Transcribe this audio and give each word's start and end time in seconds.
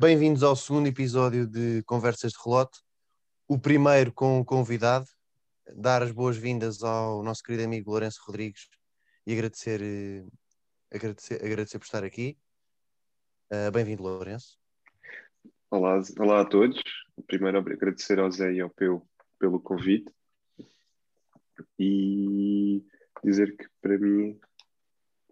Bem-vindos 0.00 0.42
ao 0.42 0.56
segundo 0.56 0.86
episódio 0.86 1.46
de 1.46 1.82
Conversas 1.82 2.32
de 2.32 2.38
Relote, 2.42 2.80
o 3.46 3.58
primeiro 3.58 4.10
com 4.10 4.38
um 4.38 4.42
convidado. 4.42 5.04
Dar 5.76 6.02
as 6.02 6.10
boas-vindas 6.10 6.82
ao 6.82 7.22
nosso 7.22 7.42
querido 7.42 7.64
amigo 7.64 7.90
Lourenço 7.90 8.18
Rodrigues 8.26 8.70
e 9.26 9.34
agradecer, 9.34 9.82
eh, 9.82 10.24
agradecer, 10.90 11.44
agradecer 11.44 11.78
por 11.78 11.84
estar 11.84 12.02
aqui. 12.02 12.38
Uh, 13.52 13.70
Bem-vindo, 13.70 14.02
Lourenço. 14.02 14.58
Olá, 15.70 16.00
olá 16.18 16.40
a 16.40 16.44
todos. 16.46 16.82
Primeiro, 17.26 17.58
agradecer 17.58 18.18
ao 18.18 18.30
Zé 18.30 18.54
e 18.54 18.60
ao 18.62 18.70
Peu 18.70 19.06
pelo 19.38 19.60
convite 19.60 20.10
e 21.78 22.82
dizer 23.22 23.54
que 23.54 23.68
para 23.82 23.98
mim 23.98 24.40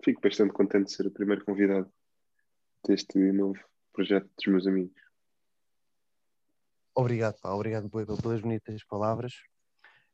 fico 0.04 0.20
bastante 0.20 0.52
contente 0.52 0.88
de 0.88 0.92
ser 0.92 1.06
o 1.06 1.10
primeiro 1.10 1.42
convidado 1.42 1.90
deste 2.86 3.18
novo 3.32 3.58
projeto 3.98 4.30
dos 4.36 4.46
meus 4.46 4.64
amigos. 4.64 5.02
Obrigado, 6.94 7.36
pá, 7.40 7.52
obrigado 7.52 7.90
pelas 7.90 8.40
bonitas 8.40 8.84
palavras. 8.84 9.32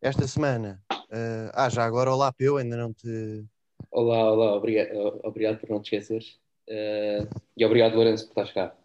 Esta 0.00 0.26
semana, 0.26 0.82
uh, 0.90 1.52
ah, 1.52 1.68
já 1.68 1.84
agora, 1.84 2.10
olá, 2.10 2.32
Peu, 2.32 2.56
ainda 2.56 2.78
não 2.78 2.94
te. 2.94 3.44
Olá, 3.90 4.32
olá, 4.32 4.54
obrigado, 4.54 5.20
obrigado 5.22 5.60
por 5.60 5.68
não 5.68 5.82
te 5.82 5.94
esqueceres. 5.94 6.40
Uh, 6.66 7.28
e 7.54 7.64
obrigado, 7.64 7.94
Lourenço, 7.94 8.26
por 8.32 8.42
estar 8.42 8.70
cá. 8.70 8.76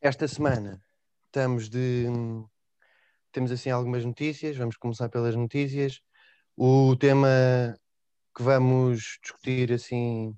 Esta 0.00 0.26
semana 0.26 0.82
estamos 1.26 1.68
de. 1.68 2.06
Temos 3.30 3.52
assim 3.52 3.68
algumas 3.68 4.06
notícias, 4.06 4.56
vamos 4.56 4.78
começar 4.78 5.10
pelas 5.10 5.36
notícias. 5.36 6.00
O 6.56 6.96
tema 6.96 7.28
que 8.34 8.42
vamos 8.42 9.18
discutir 9.22 9.70
assim. 9.70 10.34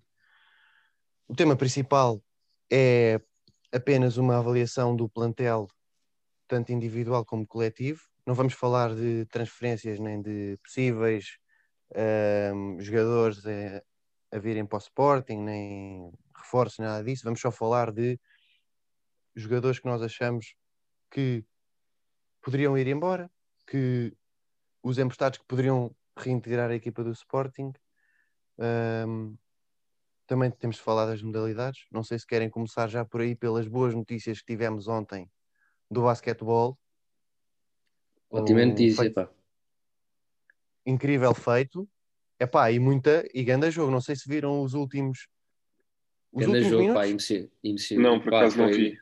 O 1.28 1.36
tema 1.36 1.54
principal 1.54 2.20
é 2.74 3.20
apenas 3.70 4.16
uma 4.16 4.38
avaliação 4.38 4.96
do 4.96 5.06
plantel, 5.06 5.68
tanto 6.48 6.72
individual 6.72 7.22
como 7.22 7.46
coletivo. 7.46 8.00
Não 8.26 8.34
vamos 8.34 8.54
falar 8.54 8.94
de 8.94 9.26
transferências 9.26 10.00
nem 10.00 10.22
de 10.22 10.58
possíveis 10.62 11.36
um, 12.54 12.80
jogadores 12.80 13.44
a, 13.46 13.82
a, 14.34 14.38
virem 14.38 14.64
para 14.64 14.76
o 14.76 14.80
Sporting, 14.80 15.36
nem 15.36 16.10
reforços, 16.34 16.78
nada 16.78 17.04
disso. 17.04 17.24
Vamos 17.24 17.40
só 17.40 17.50
falar 17.50 17.92
de 17.92 18.18
jogadores 19.36 19.78
que 19.78 19.86
nós 19.86 20.00
achamos 20.00 20.54
que 21.10 21.44
poderiam 22.40 22.78
ir 22.78 22.86
embora, 22.86 23.30
que 23.66 24.16
os 24.82 24.98
emprestados 24.98 25.38
que 25.38 25.44
poderiam 25.44 25.94
reintegrar 26.16 26.70
a 26.70 26.74
equipa 26.74 27.04
do 27.04 27.12
Sporting. 27.12 27.70
Um, 28.58 29.36
também 30.26 30.50
temos 30.50 30.76
de 30.76 30.82
falar 30.82 31.06
das 31.06 31.22
modalidades. 31.22 31.84
Não 31.90 32.02
sei 32.02 32.18
se 32.18 32.26
querem 32.26 32.48
começar 32.48 32.88
já 32.88 33.04
por 33.04 33.20
aí 33.20 33.34
pelas 33.34 33.66
boas 33.68 33.94
notícias 33.94 34.40
que 34.40 34.46
tivemos 34.46 34.88
ontem 34.88 35.30
do 35.90 36.02
basquetebol. 36.02 36.78
Ótima 38.30 38.64
notícia, 38.64 39.02
feito... 39.02 39.14
pá. 39.14 39.30
Incrível 40.86 41.34
feito. 41.34 41.88
Epá, 42.40 42.70
e 42.72 42.78
muita 42.78 43.28
e 43.32 43.44
grande 43.44 43.70
jogo. 43.70 43.92
Não 43.92 44.00
sei 44.00 44.16
se 44.16 44.28
viram 44.28 44.62
os 44.62 44.74
últimos. 44.74 45.28
Os 46.32 46.46
grande 46.46 46.64
últimos 46.64 46.86
jogo, 46.86 46.94
pá, 46.94 47.06
impossível. 47.06 48.02
Não, 48.02 48.20
por 48.20 48.30
pá, 48.30 48.38
acaso 48.38 48.56
foi... 48.56 48.64
não 48.64 48.72
vi. 48.72 48.98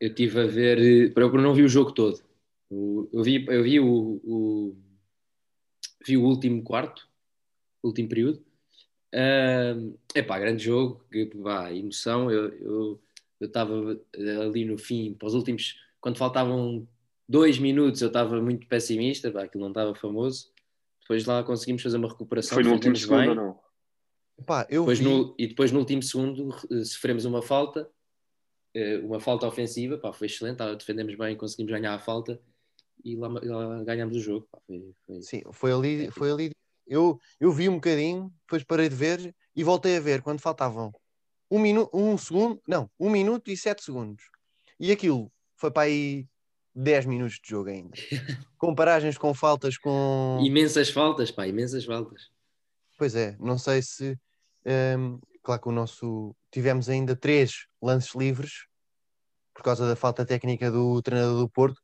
Eu 0.00 0.08
estive 0.08 0.40
a 0.40 0.46
ver, 0.46 1.12
eu 1.16 1.32
não 1.34 1.54
vi 1.54 1.62
o 1.62 1.68
jogo 1.68 1.92
todo. 1.92 2.22
Eu 2.70 3.22
vi, 3.22 3.46
eu 3.46 3.62
vi 3.62 3.78
o, 3.78 4.20
o 4.24 4.76
vi 6.04 6.16
o 6.16 6.24
último 6.24 6.62
quarto, 6.62 7.08
último 7.82 8.08
período, 8.08 8.44
Uh, 9.14 9.98
epá, 10.14 10.38
grande 10.38 10.64
jogo, 10.64 11.04
pá, 11.42 11.72
emoção. 11.72 12.30
Eu 12.30 13.00
estava 13.40 13.74
eu, 14.14 14.42
ali 14.42 14.64
no 14.64 14.78
fim, 14.78 15.14
para 15.14 15.28
os 15.28 15.34
últimos, 15.34 15.76
quando 16.00 16.16
faltavam 16.16 16.86
dois 17.28 17.58
minutos, 17.58 18.00
eu 18.00 18.08
estava 18.08 18.40
muito 18.40 18.66
pessimista, 18.66 19.30
pá, 19.30 19.44
aquilo 19.44 19.62
não 19.62 19.70
estava 19.70 19.94
famoso. 19.94 20.50
Depois 21.00 21.26
lá 21.26 21.42
conseguimos 21.42 21.82
fazer 21.82 21.98
uma 21.98 22.08
recuperação. 22.08 22.54
Foi 22.54 22.62
no 22.62 22.72
último 22.72 22.96
segundo 22.96 23.18
bem. 23.20 23.28
ou 23.28 23.34
não? 23.34 23.60
Epá, 24.38 24.66
eu 24.70 24.82
depois 24.82 24.98
vi... 24.98 25.04
no, 25.04 25.34
e 25.38 25.46
depois 25.46 25.70
no 25.70 25.80
último 25.80 26.02
segundo 26.02 26.54
sofremos 26.84 27.24
uma 27.24 27.42
falta, 27.42 27.88
eh, 28.74 28.98
uma 28.98 29.20
falta 29.20 29.46
ofensiva, 29.46 29.98
pá, 29.98 30.12
foi 30.12 30.26
excelente, 30.26 30.58
defendemos 30.76 31.14
bem, 31.16 31.36
conseguimos 31.36 31.70
ganhar 31.70 31.94
a 31.94 31.98
falta 31.98 32.40
e 33.04 33.14
lá, 33.14 33.28
lá 33.28 33.84
ganhámos 33.84 34.16
o 34.16 34.20
jogo. 34.20 34.48
Pá, 34.50 34.58
foi, 34.66 34.94
foi... 35.06 35.22
Sim, 35.22 35.42
foi 35.52 35.72
ali, 35.72 36.10
foi 36.10 36.30
ali 36.30 36.50
eu, 36.86 37.18
eu 37.40 37.52
vi 37.52 37.68
um 37.68 37.74
bocadinho, 37.74 38.32
depois 38.42 38.64
parei 38.64 38.88
de 38.88 38.94
ver 38.94 39.34
e 39.54 39.62
voltei 39.62 39.96
a 39.96 40.00
ver 40.00 40.22
quando 40.22 40.40
faltavam 40.40 40.92
um, 41.50 41.58
minuto, 41.58 41.90
um 41.92 42.16
segundo, 42.16 42.60
não, 42.66 42.90
um 42.98 43.10
minuto 43.10 43.50
e 43.50 43.56
sete 43.56 43.84
segundos. 43.84 44.24
E 44.80 44.90
aquilo 44.90 45.30
foi 45.56 45.70
para 45.70 45.82
aí 45.82 46.26
10 46.74 47.06
minutos 47.06 47.38
de 47.42 47.50
jogo 47.50 47.68
ainda. 47.68 47.92
Com 48.56 48.74
paragens 48.74 49.18
com 49.18 49.34
faltas 49.34 49.76
com. 49.76 50.38
Imensas 50.42 50.88
faltas, 50.88 51.30
pá, 51.30 51.46
imensas 51.46 51.84
faltas. 51.84 52.30
Pois 52.96 53.14
é, 53.14 53.36
não 53.40 53.58
sei 53.58 53.82
se. 53.82 54.18
Um, 54.64 55.18
claro 55.42 55.60
que 55.60 55.68
o 55.68 55.72
nosso. 55.72 56.34
Tivemos 56.50 56.88
ainda 56.88 57.16
três 57.16 57.66
lances 57.82 58.14
livres 58.14 58.66
por 59.52 59.62
causa 59.62 59.86
da 59.86 59.96
falta 59.96 60.24
técnica 60.24 60.70
do 60.70 61.02
treinador 61.02 61.38
do 61.38 61.48
Porto, 61.48 61.80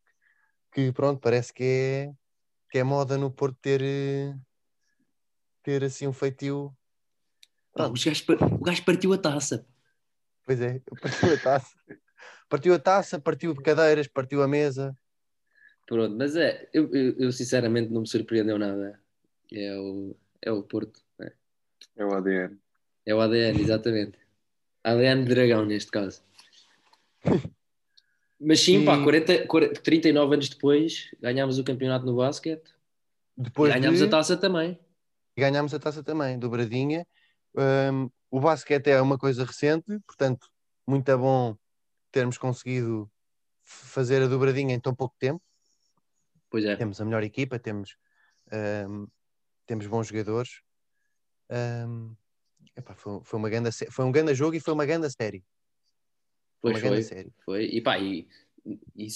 que 0.73 0.93
pronto, 0.93 1.21
parece 1.21 1.53
que 1.53 1.65
é, 1.65 2.13
que 2.71 2.79
é 2.79 2.85
moda 2.85 3.19
no 3.19 3.31
Porto 3.31 3.59
ter, 3.61 3.83
eh, 3.83 4.35
ter 5.69 5.85
assim 5.85 6.07
um 6.07 6.15
feitio. 6.15 6.75
Pá, 7.75 7.89
gajos, 7.89 8.25
o 8.27 8.65
gajo 8.65 8.85
partiu 8.87 9.13
a 9.13 9.19
taça. 9.19 9.67
Pois 10.47 10.63
é, 10.63 10.81
partiu 11.03 11.35
a 11.35 11.37
taça. 11.37 11.77
partiu 12.49 12.75
a 12.75 12.79
taça, 12.79 13.21
partiu 13.21 13.55
cadeiras, 13.55 14.07
partiu 14.07 14.43
a 14.43 14.49
mesa. 14.49 14.97
Pronto, 15.87 16.17
mas 16.17 16.37
é, 16.37 16.67
eu, 16.73 16.91
eu, 16.95 17.19
eu 17.19 17.33
sinceramente 17.33 17.93
não 17.93 18.01
me 18.01 18.09
surpreendeu 18.09 18.59
nada. 18.59 18.99
É 19.53 19.79
o, 19.79 20.17
é 20.41 20.51
o 20.51 20.63
Porto. 20.63 21.03
É. 21.21 21.33
é 21.97 22.05
o 22.07 22.15
ADN. 22.15 22.59
É 23.05 23.15
o 23.15 23.21
ADN, 23.21 23.61
exatamente. 23.61 24.19
ADN 24.83 25.25
de 25.25 25.29
dragão, 25.29 25.67
neste 25.67 25.91
caso. 25.91 26.23
Mas 28.41 28.61
sim, 28.61 28.83
e... 28.83 28.85
pá, 28.87 29.03
40, 29.03 29.47
40, 29.47 29.81
39 29.83 30.35
anos 30.35 30.49
depois 30.49 31.11
ganhámos 31.21 31.59
o 31.59 31.65
campeonato 31.65 32.07
no 32.07 32.17
basquete. 32.17 32.73
Depois 33.37 33.71
ganhámos 33.75 33.99
de... 33.99 34.07
a 34.07 34.09
taça 34.09 34.35
também 34.35 34.79
e 35.39 35.41
ganhámos 35.41 35.73
a 35.73 35.79
taça 35.79 36.03
também, 36.03 36.37
dobradinha. 36.37 37.07
Um, 37.57 38.11
o 38.29 38.41
basquete 38.41 38.89
é 38.89 39.01
uma 39.01 39.17
coisa 39.17 39.45
recente, 39.45 40.01
portanto, 40.05 40.49
muito 40.85 41.09
é 41.09 41.17
bom 41.17 41.57
termos 42.11 42.37
conseguido 42.37 43.09
fazer 43.63 44.21
a 44.21 44.27
dobradinha 44.27 44.75
em 44.75 44.81
tão 44.81 44.93
pouco 44.93 45.15
tempo. 45.17 45.41
Pois 46.51 46.65
é. 46.65 46.75
Temos 46.75 47.01
a 47.01 47.05
melhor 47.05 47.23
equipa, 47.23 47.57
temos, 47.57 47.97
um, 48.89 49.07
temos 49.65 49.87
bons 49.87 50.09
jogadores. 50.09 50.61
Um, 51.49 52.17
epá, 52.77 52.97
foi, 52.97 53.21
foi, 53.23 53.39
uma 53.39 53.49
grande, 53.49 53.71
foi 53.71 54.05
um 54.05 54.11
grande 54.11 54.35
jogo 54.35 54.57
e 54.57 54.61
foi 54.61 54.75
uma 54.75 54.87
grande 54.87 55.09
série. 55.09 55.45
Foi 56.61 56.73
pois 56.73 56.83
uma 56.83 56.91
foi, 56.91 57.03
série. 57.03 57.33
foi. 57.45 57.65
E 57.67 57.81
pá, 57.81 57.97
e, 57.97 58.27
e, 58.97 59.07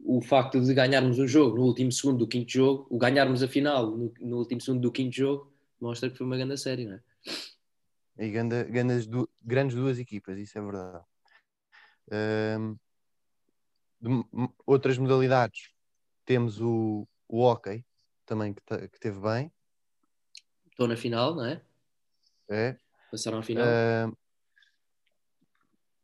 o 0.00 0.20
facto 0.20 0.60
de 0.60 0.74
ganharmos 0.74 1.18
o 1.18 1.26
jogo 1.26 1.56
no 1.56 1.62
último 1.62 1.90
segundo 1.90 2.18
do 2.18 2.28
quinto 2.28 2.52
jogo, 2.52 2.86
o 2.90 2.98
ganharmos 2.98 3.42
a 3.42 3.48
final 3.48 3.90
no, 3.90 4.12
no 4.20 4.36
último 4.36 4.60
segundo 4.60 4.82
do 4.82 4.92
quinto 4.92 5.16
jogo, 5.16 5.51
mostra 5.82 6.08
que 6.08 6.16
foi 6.16 6.26
uma 6.26 6.36
grande 6.36 6.56
série, 6.56 6.86
não 6.86 6.94
é? 6.94 7.02
E 8.18 8.30
grande, 8.30 8.64
grandes, 8.64 9.06
du 9.06 9.28
grandes 9.42 9.74
duas 9.74 9.98
equipas, 9.98 10.38
isso 10.38 10.56
é 10.56 10.62
verdade. 10.62 11.04
Um, 12.12 12.78
outras 14.66 14.96
modalidades, 14.98 15.70
temos 16.24 16.60
o, 16.60 17.06
o 17.28 17.40
hockey, 17.40 17.84
também 18.24 18.54
que, 18.54 18.88
que 18.88 19.00
teve 19.00 19.20
bem. 19.20 19.52
Estou 20.70 20.86
na 20.86 20.96
final, 20.96 21.34
não 21.34 21.44
é? 21.44 21.62
É. 22.48 22.76
Passaram 23.10 23.38
à 23.38 23.42
final. 23.42 23.66
Um, 23.66 24.16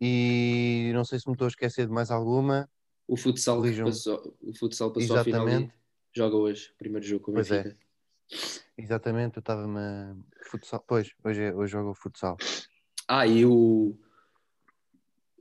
e 0.00 0.90
não 0.94 1.04
sei 1.04 1.18
se 1.18 1.28
me 1.28 1.34
estou 1.34 1.46
a 1.46 1.48
esquecer 1.48 1.86
de 1.86 1.92
mais 1.92 2.10
alguma. 2.10 2.70
O 3.06 3.16
futsal, 3.16 3.62
passou, 3.62 4.36
o 4.40 4.54
futsal 4.54 4.92
passou 4.92 5.16
Exatamente. 5.16 5.36
à 5.36 5.44
final 5.44 5.60
e 5.60 5.72
joga 6.16 6.36
hoje, 6.36 6.74
primeiro 6.78 7.06
jogo 7.06 7.24
com 7.24 7.32
o 7.32 7.34
é. 7.34 7.42
Benfica. 7.42 7.68
É. 7.68 7.87
Exatamente, 8.76 9.36
eu 9.36 9.40
estava-me. 9.40 10.22
Futsal. 10.44 10.84
Pois, 10.86 11.10
hoje, 11.24 11.42
é, 11.42 11.54
hoje 11.54 11.72
jogo 11.72 11.94
futsal. 11.94 12.36
Ah, 13.06 13.26
e 13.26 13.44
o. 13.44 13.96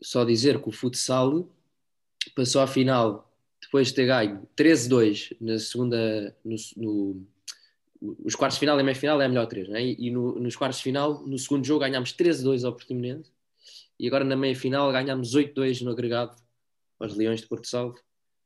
Só 0.02 0.24
dizer 0.24 0.62
que 0.62 0.70
o 0.70 0.72
futsal 0.72 1.50
passou 2.36 2.62
à 2.62 2.68
final 2.68 3.32
depois 3.62 3.88
de 3.88 3.96
ter 3.96 4.06
ganho 4.06 4.48
13-2 4.56 5.36
na 5.42 5.60
segunda. 5.60 6.36
No, 6.44 6.56
no, 6.78 7.28
os 8.24 8.36
quartos 8.36 8.58
de 8.58 8.60
final 8.60 8.80
e 8.80 8.84
meia 8.84 8.96
final 8.96 9.20
é 9.22 9.26
a 9.26 9.30
melhor 9.30 9.48
3, 9.48 9.70
né? 9.70 9.84
e, 9.84 10.08
e 10.08 10.12
no, 10.12 10.40
nos 10.40 10.56
quartos 10.56 10.78
de 10.78 10.84
final, 10.84 11.26
no 11.26 11.38
segundo 11.38 11.66
jogo, 11.66 11.80
ganhámos 11.80 12.14
13-2 12.14 12.64
ao 12.64 12.74
Portimonense 12.74 13.32
e 14.00 14.08
agora 14.08 14.24
na 14.24 14.36
meia 14.36 14.56
final 14.56 14.92
ganhámos 14.92 15.36
8-2 15.36 15.82
no 15.82 15.92
agregado 15.92 16.36
aos 17.00 17.16
Leões 17.16 17.42
de 17.42 17.48
Porto 17.48 17.68
Salvo. 17.68 18.00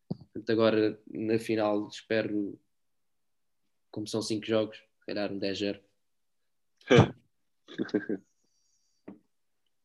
Portanto, 0.08 0.50
agora 0.50 1.00
na 1.10 1.38
final 1.38 1.88
espero 1.90 2.58
como 3.92 4.08
são 4.08 4.22
5 4.22 4.46
jogos, 4.46 4.82
calhar 5.06 5.32
um 5.32 5.40
10-0. 5.40 5.80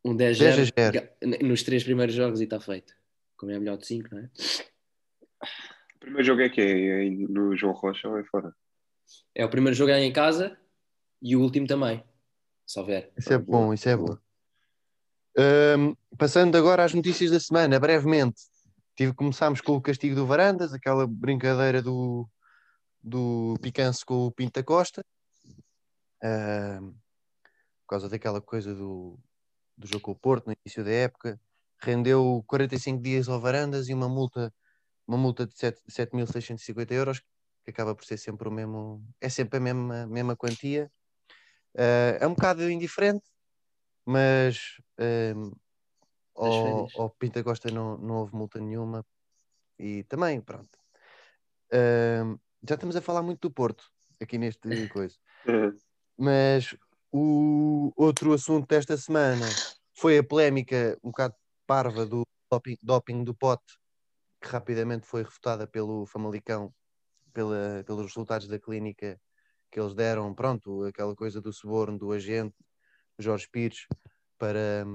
Um 0.05 0.14
10 0.14 0.38
10 0.38 0.53
a 0.53 0.64
0 0.91 1.11
0. 1.20 1.49
nos 1.49 1.64
três 1.64 1.82
primeiros 1.82 2.14
jogos 2.14 2.41
e 2.41 2.44
está 2.44 2.61
feito. 2.61 2.94
Como 3.37 3.50
é 3.50 3.58
melhor 3.58 3.76
de 3.76 3.88
5, 3.88 4.14
não 4.14 4.20
é? 4.20 4.31
O 5.97 5.99
primeiro 5.99 6.25
jogo 6.25 6.43
é 6.43 6.49
que 6.49 6.61
é, 6.61 7.06
é 7.06 7.11
no 7.11 7.56
João 7.56 7.73
Rocha 7.73 8.08
ou 8.08 8.17
é 8.17 8.23
fora? 8.23 8.55
É 9.35 9.44
o 9.44 9.50
primeiro 9.50 9.75
jogo 9.75 9.91
é 9.91 10.00
em 10.00 10.12
casa 10.12 10.56
e 11.20 11.35
o 11.35 11.41
último 11.41 11.67
também. 11.67 12.05
Se 12.64 12.79
houver. 12.79 13.11
Isso 13.19 13.32
é 13.32 13.38
bom, 13.38 13.75
isso 13.75 13.88
é 13.88 13.97
bom. 13.97 14.05
boa. 14.05 14.23
Ahm, 15.37 15.94
passando 16.17 16.56
agora 16.56 16.85
às 16.85 16.94
notícias 16.94 17.32
da 17.32 17.41
semana, 17.41 17.81
brevemente. 17.81 18.43
Tive, 18.94 19.12
começámos 19.12 19.61
com 19.61 19.73
o 19.73 19.82
castigo 19.82 20.14
do 20.14 20.25
Varandas, 20.25 20.73
aquela 20.73 21.05
brincadeira 21.05 21.82
do, 21.82 22.29
do 23.02 23.54
Picanço 23.62 24.04
com 24.06 24.26
o 24.26 24.32
Pinta 24.32 24.62
Costa. 24.64 25.02
Ahm, 26.22 26.93
por 27.82 27.88
causa 27.90 28.08
daquela 28.08 28.40
coisa 28.43 28.75
do, 28.75 29.19
do 29.78 29.87
jogo 29.88 30.02
com 30.02 30.12
o 30.12 30.16
Porto 30.19 30.46
no 30.48 30.54
início 30.64 30.84
da 30.84 30.90
época. 30.93 31.40
Rendeu 31.81 32.44
45 32.48 33.02
dias 33.02 33.28
ao 33.28 33.40
Varandas 33.40 33.88
e 33.88 33.94
uma 33.94 34.08
multa, 34.08 34.54
uma 35.08 35.19
multa 35.19 35.46
de 35.46 35.58
7 35.58 35.82
7.650 35.88 36.62
euros, 36.62 37.20
que 37.64 37.70
acaba 37.70 37.94
por 37.96 38.04
ser 38.06 38.19
sempre 38.19 38.48
o 38.48 38.52
mesmo, 38.52 39.04
é 39.20 39.28
sempre 39.31 39.58
a 39.58 39.60
mesma, 39.60 40.06
mesma 40.06 40.37
quantia. 40.37 40.90
Ah, 41.76 42.19
é 42.20 42.26
um 42.26 42.34
bocado 42.34 42.70
indiferente, 42.70 43.25
mas 44.06 44.78
ahm, 44.98 45.52
ao, 46.37 46.90
ao 46.94 47.10
Pinta 47.10 47.44
Costa 47.44 47.70
não, 47.70 47.98
não 47.98 48.16
houve 48.19 48.34
multa 48.37 48.60
nenhuma 48.60 49.04
e 49.78 50.04
também, 50.04 50.40
pronto. 50.43 50.78
Já 52.69 52.75
estamos 52.75 52.97
a 52.97 53.01
falar 53.01 53.23
muito 53.23 53.49
do 53.49 53.55
Porto 53.55 53.91
aqui 54.21 54.39
neste 54.39 54.61
coisa, 54.93 55.17
mas 56.19 56.77
o 57.13 57.93
outro 57.97 58.33
assunto 58.33 58.67
desta 58.67 58.97
semana 58.97 59.47
foi 59.95 60.19
a 60.19 60.25
polémica 60.25 60.99
um 61.03 61.11
bocado 61.11 61.35
parva 61.67 62.07
do 62.07 62.23
doping, 62.51 62.77
doping 62.83 63.25
do 63.25 63.35
Pote, 63.35 63.79
que 64.41 64.49
rapidamente 64.49 65.07
foi 65.07 65.23
refutada 65.23 65.67
pelo 65.67 66.07
Famalicão 66.07 66.73
pela, 67.33 67.85
pelos 67.85 68.07
resultados 68.07 68.49
da 68.49 68.59
clínica 68.59 69.21
que 69.71 69.79
eles 69.79 69.95
deram, 69.95 70.35
pronto, 70.35 70.85
aquela 70.85 71.15
coisa 71.15 71.41
do 71.41 71.53
suborno 71.53 71.99
do 71.99 72.13
agente 72.13 72.57
Jorge 73.19 73.49
Pires 73.51 73.87
para, 74.39 74.87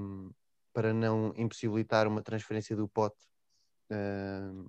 para 0.72 0.92
não 0.92 1.32
impossibilitar 1.36 2.08
uma 2.08 2.22
transferência 2.22 2.74
do 2.74 2.88
pote. 2.88 3.22
Hum, 3.90 4.68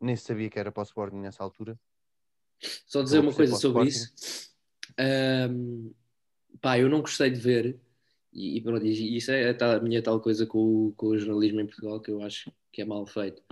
nem 0.00 0.16
se 0.16 0.24
sabia 0.24 0.50
que 0.50 0.58
era 0.58 0.72
para 0.72 0.80
o 0.80 0.84
Sporting 0.84 1.18
nessa 1.18 1.42
altura. 1.42 1.78
Só 2.86 3.02
dizer 3.02 3.18
uma 3.20 3.32
coisa 3.32 3.56
sobre 3.56 3.84
isso. 3.88 4.12
Ahm, 4.98 5.90
pá, 6.60 6.78
eu 6.78 6.88
não 6.88 7.00
gostei 7.00 7.30
de 7.30 7.38
ver, 7.40 7.76
e, 8.32 8.56
e 8.56 8.60
pronto, 8.60 8.84
e 8.84 9.16
isso 9.16 9.30
é 9.30 9.50
a, 9.50 9.54
tal- 9.54 9.76
a 9.76 9.80
minha 9.80 10.02
tal 10.02 10.20
coisa 10.20 10.46
com, 10.46 10.58
o- 10.88 10.92
com 10.96 11.08
o 11.08 11.18
jornalismo 11.18 11.60
em 11.60 11.66
Portugal 11.66 12.00
que 12.00 12.10
eu 12.10 12.22
acho 12.22 12.50
que 12.72 12.82
é 12.82 12.84
mal 12.84 13.06
feito. 13.06 13.42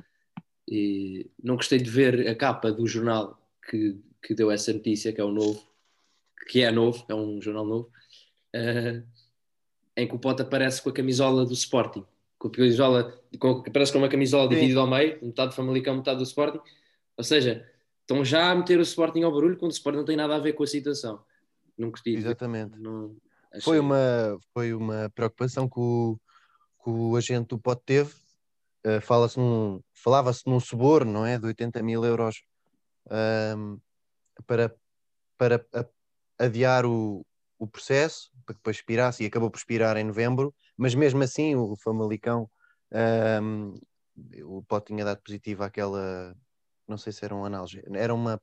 E 0.68 1.30
não 1.42 1.56
gostei 1.56 1.78
de 1.78 1.90
ver 1.90 2.26
a 2.28 2.34
capa 2.34 2.72
do 2.72 2.86
jornal 2.86 3.38
que, 3.68 3.98
que 4.22 4.34
deu 4.34 4.50
essa 4.50 4.72
notícia, 4.72 5.12
que 5.12 5.20
é 5.20 5.24
o 5.24 5.30
novo, 5.30 5.62
que 6.48 6.62
é 6.62 6.70
novo, 6.70 7.04
é 7.08 7.14
um 7.14 7.40
jornal 7.40 7.66
novo, 7.66 7.90
ah, 8.54 9.02
em 9.96 10.08
que 10.08 10.14
o 10.14 10.18
Pote 10.18 10.42
aparece 10.42 10.82
com 10.82 10.88
a 10.88 10.92
camisola 10.92 11.44
do 11.44 11.52
Sporting. 11.52 12.04
Com 12.38 12.48
a 12.48 12.50
camisola, 12.50 13.22
com, 13.38 13.50
aparece 13.66 13.92
com 13.92 13.98
uma 13.98 14.08
camisola 14.08 14.44
Sim. 14.44 14.54
dividida 14.54 14.80
ao 14.80 14.86
meio, 14.88 15.18
metade 15.22 15.50
do 15.50 15.54
Famalicão, 15.54 15.96
metade 15.96 16.18
do 16.18 16.24
Sporting. 16.24 16.60
Ou 17.16 17.22
seja, 17.24 17.70
estão 18.04 18.24
já 18.24 18.50
a 18.50 18.54
meter 18.54 18.78
o 18.78 18.82
Sporting 18.82 19.22
ao 19.22 19.32
barulho 19.32 19.56
quando 19.56 19.72
o 19.72 19.74
Sporting 19.74 19.98
não 19.98 20.04
tem 20.04 20.16
nada 20.16 20.36
a 20.36 20.38
ver 20.38 20.52
com 20.52 20.62
a 20.62 20.66
situação. 20.66 21.24
Não 21.76 21.90
curti. 21.90 22.10
Exatamente. 22.14 22.78
Não, 22.78 23.16
achei- 23.50 23.60
Foi 23.62 23.78
uma, 23.80 24.38
foi 24.52 24.72
uma 24.74 25.10
preocupação 25.14 25.68
que 25.68 25.80
o, 25.80 26.16
que 26.82 26.90
o 26.90 27.16
agente 27.16 27.48
do 27.48 27.58
pote 27.58 27.82
teve. 27.84 28.12
Uh, 28.86 29.00
fala-se 29.00 29.38
num- 29.38 29.80
Falava-se 29.94 30.42
num 30.46 30.60
suborno, 30.60 31.10
não 31.10 31.24
é? 31.26 31.38
De 31.38 31.46
80 31.46 31.82
mil 31.82 32.04
euros 32.04 32.42
ahm, 33.10 33.78
para, 34.46 34.74
para 35.38 35.66
a- 35.72 35.86
adiar 36.44 36.84
o, 36.84 37.24
o 37.58 37.66
processo, 37.66 38.30
para 38.44 38.54
que 38.54 38.58
depois 38.60 38.76
expirasse, 38.76 39.22
e 39.22 39.26
acabou 39.26 39.50
por 39.50 39.56
expirar 39.56 39.96
em 39.96 40.04
novembro, 40.04 40.54
mas 40.76 40.94
mesmo 40.94 41.22
assim 41.22 41.54
o 41.56 41.74
Famalicão, 41.82 42.50
ahm, 42.92 43.72
o 44.44 44.62
pote 44.62 44.88
tinha 44.92 45.04
dado 45.04 45.22
positivo 45.22 45.62
àquela, 45.64 46.36
não 46.86 46.98
sei 46.98 47.12
se 47.12 47.24
era 47.24 47.34
um 47.34 47.44
analgésico, 47.44 47.94
era 47.96 48.14
uma, 48.14 48.40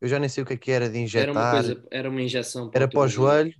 eu 0.00 0.08
já 0.08 0.18
nem 0.18 0.28
sei 0.28 0.42
o 0.42 0.46
que 0.46 0.54
é 0.54 0.56
que 0.56 0.70
era 0.70 0.88
de 0.88 0.98
injetar, 0.98 1.28
era 1.28 1.32
uma 1.32 1.50
coisa, 1.50 1.86
era 1.90 2.10
uma 2.10 2.22
injeção 2.22 2.70
era 2.74 2.88
para 2.88 3.00
o 3.00 3.08
joelho, 3.08 3.54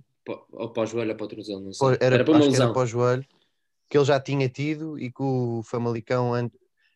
Ou 0.51 0.71
para 0.71 0.83
o 0.83 0.85
joelho 0.85 1.11
ou 1.11 1.17
para 1.17 1.25
o 1.25 1.27
tornozelo, 1.27 1.61
não 1.61 1.73
sei. 1.73 1.87
Era, 1.99 2.15
Era, 2.15 2.25
para 2.25 2.33
uma 2.33 2.45
lesão. 2.45 2.73
para 2.73 2.81
o 2.81 2.85
joelho, 2.85 3.25
que 3.89 3.97
ele 3.97 4.05
já 4.05 4.19
tinha 4.19 4.49
tido 4.49 4.99
e 4.99 5.11
que 5.11 5.23
o 5.23 5.61
Famalicão 5.63 6.31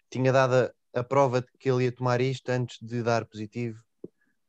tinha 0.09 0.31
dado 0.31 0.53
a, 0.93 0.99
a 0.99 1.03
prova 1.03 1.41
de 1.41 1.47
que 1.57 1.69
ele 1.69 1.85
ia 1.85 1.91
tomar 1.91 2.21
isto 2.21 2.49
antes 2.49 2.77
de 2.81 3.01
dar 3.01 3.25
positivo. 3.25 3.81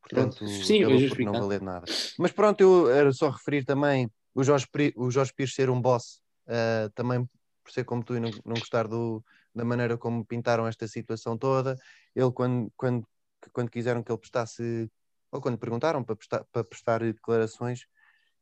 Portanto. 0.01 0.47
Sim, 0.47 0.85
por 1.09 1.19
não 1.21 1.33
valer 1.33 1.63
nada. 1.63 1.87
Mas 2.19 2.33
pronto, 2.33 2.61
eu 2.61 2.91
era 2.91 3.13
só 3.13 3.31
referir 3.31 3.65
também 3.65 4.11
o 4.35 4.43
Jorge, 4.43 4.67
o 4.97 5.11
Jorge 5.11 5.33
Pires 5.35 5.55
ser 5.55 5.71
um 5.71 5.81
boss, 5.81 6.21
ah, 6.47 6.91
também 6.95 7.25
por 7.63 7.73
ser 7.73 7.85
como 7.85 8.05
tu 8.05 8.17
e 8.17 8.21
não, 8.21 8.31
não 8.45 8.55
gostar 8.55 8.89
do, 8.89 9.25
da 9.55 9.65
maneira 9.65 9.97
como 9.99 10.25
pintaram 10.25 10.67
esta 10.67 10.87
situação 10.89 11.37
toda. 11.37 11.77
Ele, 12.15 12.31
quando, 12.33 12.73
quando, 12.77 13.07
quando 13.53 13.71
quiseram 13.71 14.03
que 14.03 14.11
ele 14.11 14.19
prestasse, 14.19 14.91
ou 15.31 15.41
quando 15.41 15.59
perguntaram 15.59 16.03
para 16.03 16.17
prestar, 16.17 16.45
para 16.53 16.65
prestar 16.65 17.01
declarações, 17.01 17.87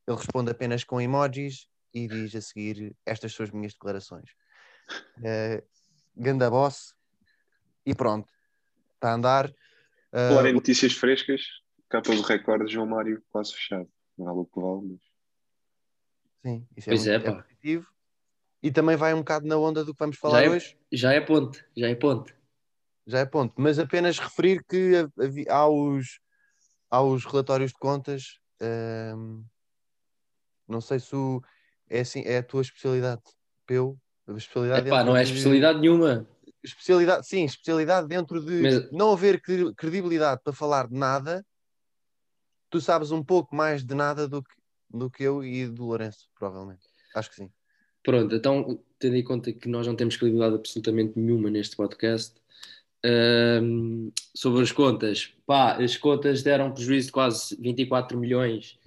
ele 0.07 0.17
responde 0.17 0.51
apenas 0.51 0.83
com 0.83 0.99
emojis 0.99 1.67
e 1.93 2.07
diz 2.07 2.35
a 2.35 2.41
seguir: 2.41 2.95
Estas 3.05 3.33
são 3.33 3.43
as 3.43 3.51
minhas 3.51 3.73
declarações. 3.73 4.31
Uh, 5.17 5.61
ganda 6.15 6.49
boss. 6.49 6.95
E 7.85 7.95
pronto, 7.95 8.31
está 8.95 9.11
a 9.11 9.13
andar. 9.15 9.53
Ah, 10.11 10.29
Falar 10.29 10.49
em 10.49 10.53
notícias 10.53 10.93
frescas, 10.93 11.41
cá 11.89 12.01
pelo 12.01 12.21
recorde, 12.21 12.71
João 12.71 12.85
Mário 12.85 13.23
quase 13.29 13.53
fechado. 13.53 13.89
Não 14.17 14.25
vale 14.25 14.39
o 14.39 14.45
que 14.45 14.59
vale, 14.59 14.81
mas 14.91 15.01
sim, 16.43 16.67
isso 16.77 16.89
é, 16.89 16.93
Pois 16.93 17.07
é, 17.07 17.11
muito, 17.13 17.27
é 17.27 17.31
pá. 17.33 17.41
positivo. 17.41 17.87
E 18.63 18.71
também 18.71 18.95
vai 18.95 19.13
um 19.13 19.19
bocado 19.19 19.47
na 19.47 19.57
onda 19.57 19.83
do 19.83 19.93
que 19.93 19.99
vamos 19.99 20.17
falar 20.17 20.39
Já 20.41 20.45
é- 20.45 20.49
hoje. 20.49 20.77
Já 20.91 21.13
é 21.13 21.21
ponte, 21.21 21.65
já 21.75 21.87
é 21.89 21.95
ponte. 21.95 22.35
Já 23.07 23.19
é 23.19 23.25
ponto. 23.25 23.53
Mas 23.57 23.79
apenas 23.79 24.19
referir 24.19 24.63
que 24.63 24.93
havi- 25.19 25.49
há 25.49 25.67
os, 25.67 26.19
há 26.89 27.01
os 27.01 27.25
relatórios 27.25 27.71
de 27.71 27.77
contas. 27.79 28.39
ahm, 28.61 29.41
não 30.67 30.79
sei 30.79 30.99
se 30.99 31.15
o, 31.15 31.41
é, 31.89 32.01
assim, 32.01 32.21
é 32.25 32.37
a 32.37 32.43
tua 32.43 32.61
especialidade, 32.61 33.21
Peu. 33.65 33.97
A 34.27 34.33
especialidade 34.33 34.87
Epá, 34.87 35.03
não 35.03 35.17
é 35.17 35.23
de- 35.23 35.29
especialidade 35.31 35.79
nenhuma. 35.79 36.27
especialidade, 36.63 37.27
sim, 37.27 37.43
especialidade 37.43 38.07
dentro 38.07 38.39
de 38.39 38.61
Mas- 38.61 38.91
não 38.91 39.11
haver 39.13 39.41
cre- 39.41 39.73
credibilidade 39.73 40.41
para 40.43 40.53
falar 40.53 40.87
de 40.87 40.93
nada, 40.95 41.43
tu 42.69 42.79
sabes 42.79 43.09
um 43.11 43.23
pouco 43.23 43.55
mais 43.55 43.83
de 43.83 43.95
nada 43.95 44.27
do 44.27 44.43
que, 44.43 44.53
do 44.91 45.09
que 45.09 45.23
eu 45.23 45.43
e 45.43 45.67
do 45.67 45.85
Lourenço, 45.85 46.29
provavelmente. 46.35 46.85
Acho 47.15 47.29
que 47.31 47.35
sim. 47.37 47.51
Pronto, 48.03 48.35
então, 48.35 48.79
tendo 48.97 49.15
em 49.15 49.23
conta 49.23 49.51
que 49.51 49.67
nós 49.67 49.85
não 49.85 49.95
temos 49.95 50.17
credibilidade 50.17 50.55
absolutamente 50.55 51.19
nenhuma 51.19 51.49
neste 51.49 51.75
podcast, 51.75 52.35
hum, 53.61 54.11
sobre 54.33 54.63
as 54.63 54.71
contas, 54.71 55.33
pá, 55.45 55.77
as 55.77 55.97
contas 55.97 56.41
deram 56.41 56.73
prejuízo 56.73 57.07
de 57.07 57.11
quase 57.11 57.55
24 57.59 58.17
milhões 58.17 58.79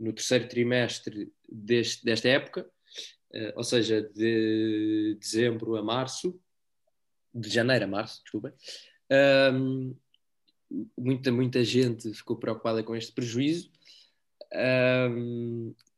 no 0.00 0.12
terceiro 0.12 0.48
trimestre 0.48 1.30
deste, 1.48 2.04
desta 2.04 2.28
época, 2.28 2.66
eh, 3.32 3.52
ou 3.56 3.62
seja, 3.64 4.02
de 4.14 5.16
dezembro 5.20 5.76
a 5.76 5.82
março, 5.82 6.38
de 7.34 7.48
janeiro 7.48 7.84
a 7.84 7.88
março, 7.88 8.22
desculpa. 8.22 8.54
Hum, 9.54 9.94
muita, 10.98 11.30
muita 11.30 11.62
gente 11.64 12.12
ficou 12.14 12.36
preocupada 12.36 12.82
com 12.82 12.96
este 12.96 13.12
prejuízo. 13.12 13.70
Hum, 14.52 15.74
eh, 15.78 15.91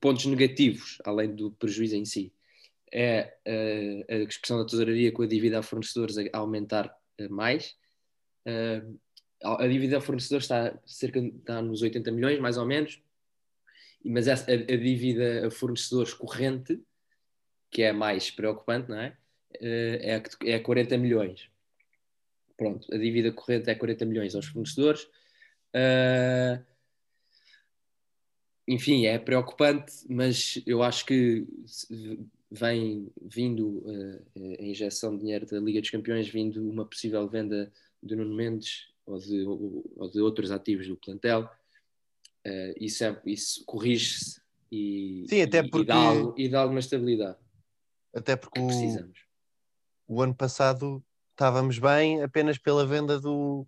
pontos 0.00 0.26
negativos, 0.26 0.98
além 1.04 1.34
do 1.34 1.50
prejuízo 1.52 1.96
em 1.96 2.04
si, 2.04 2.32
é 2.92 3.34
eh, 3.44 4.04
a 4.08 4.14
expressão 4.16 4.58
da 4.58 4.64
tesouraria 4.64 5.12
com 5.12 5.22
a 5.22 5.26
dívida 5.26 5.58
a 5.58 5.62
fornecedores 5.62 6.16
a 6.18 6.38
aumentar 6.38 6.94
eh, 7.18 7.28
mais. 7.28 7.76
Eh, 8.44 8.82
a 9.42 9.66
dívida 9.66 9.98
a 9.98 10.00
fornecedores 10.00 10.44
está, 10.44 10.78
cerca, 10.84 11.20
está 11.20 11.62
nos 11.62 11.82
80 11.82 12.10
milhões, 12.10 12.38
mais 12.40 12.58
ou 12.58 12.66
menos, 12.66 13.02
mas 14.04 14.28
a, 14.28 14.34
dívida 14.34 15.46
a 15.46 15.50
fornecedores 15.50 16.12
corrente, 16.14 16.80
que 17.70 17.82
é 17.82 17.92
mais 17.92 18.30
preocupante, 18.30 18.90
não 18.90 18.98
é? 18.98 19.16
Eh, 19.60 20.22
é, 20.44 20.52
é 20.52 20.58
40 20.58 20.98
milhões. 20.98 21.48
Pronto, 22.56 22.92
a 22.92 22.98
dívida 22.98 23.32
corrente 23.32 23.70
é 23.70 23.74
40 23.74 24.04
milhões 24.04 24.34
aos 24.34 24.46
fornecedores. 24.46 25.08
Eh, 25.72 26.60
enfim, 28.72 29.06
é 29.06 29.18
preocupante, 29.18 29.92
mas 30.08 30.62
eu 30.64 30.82
acho 30.82 31.04
que 31.04 31.44
vem 32.50 33.08
vindo 33.20 33.82
eh, 34.36 34.56
a 34.60 34.62
injeção 34.64 35.14
de 35.16 35.22
dinheiro 35.22 35.46
da 35.46 35.58
Liga 35.58 35.80
dos 35.80 35.90
Campeões, 35.90 36.28
vindo 36.28 36.68
uma 36.68 36.84
possível 36.84 37.26
venda 37.28 37.72
de 38.02 38.14
Nuno 38.14 38.34
Mendes 38.34 38.88
ou 39.04 39.18
de, 39.18 39.44
ou 39.44 40.08
de 40.10 40.20
outros 40.20 40.50
ativos 40.50 40.86
do 40.86 40.96
plantel. 40.96 41.48
Eh, 42.44 42.74
isso, 42.80 43.04
é, 43.04 43.20
isso 43.26 43.64
corrige-se 43.64 44.40
e, 44.70 45.26
Sim, 45.28 45.42
até 45.42 45.62
e- 45.62 45.66
e 45.66 45.70
porque- 45.70 45.86
dá, 45.86 46.12
e 46.36 46.48
dá 46.48 46.60
alguma 46.60 46.80
estabilidade. 46.80 47.38
até 48.14 48.36
porque 48.36 48.58
que 48.60 48.64
o, 48.64 48.66
precisamos. 48.68 49.18
o 50.08 50.22
ano 50.22 50.34
passado 50.34 51.02
estávamos 51.32 51.78
bem 51.78 52.22
apenas 52.22 52.56
pela 52.58 52.86
venda 52.86 53.18
do, 53.20 53.66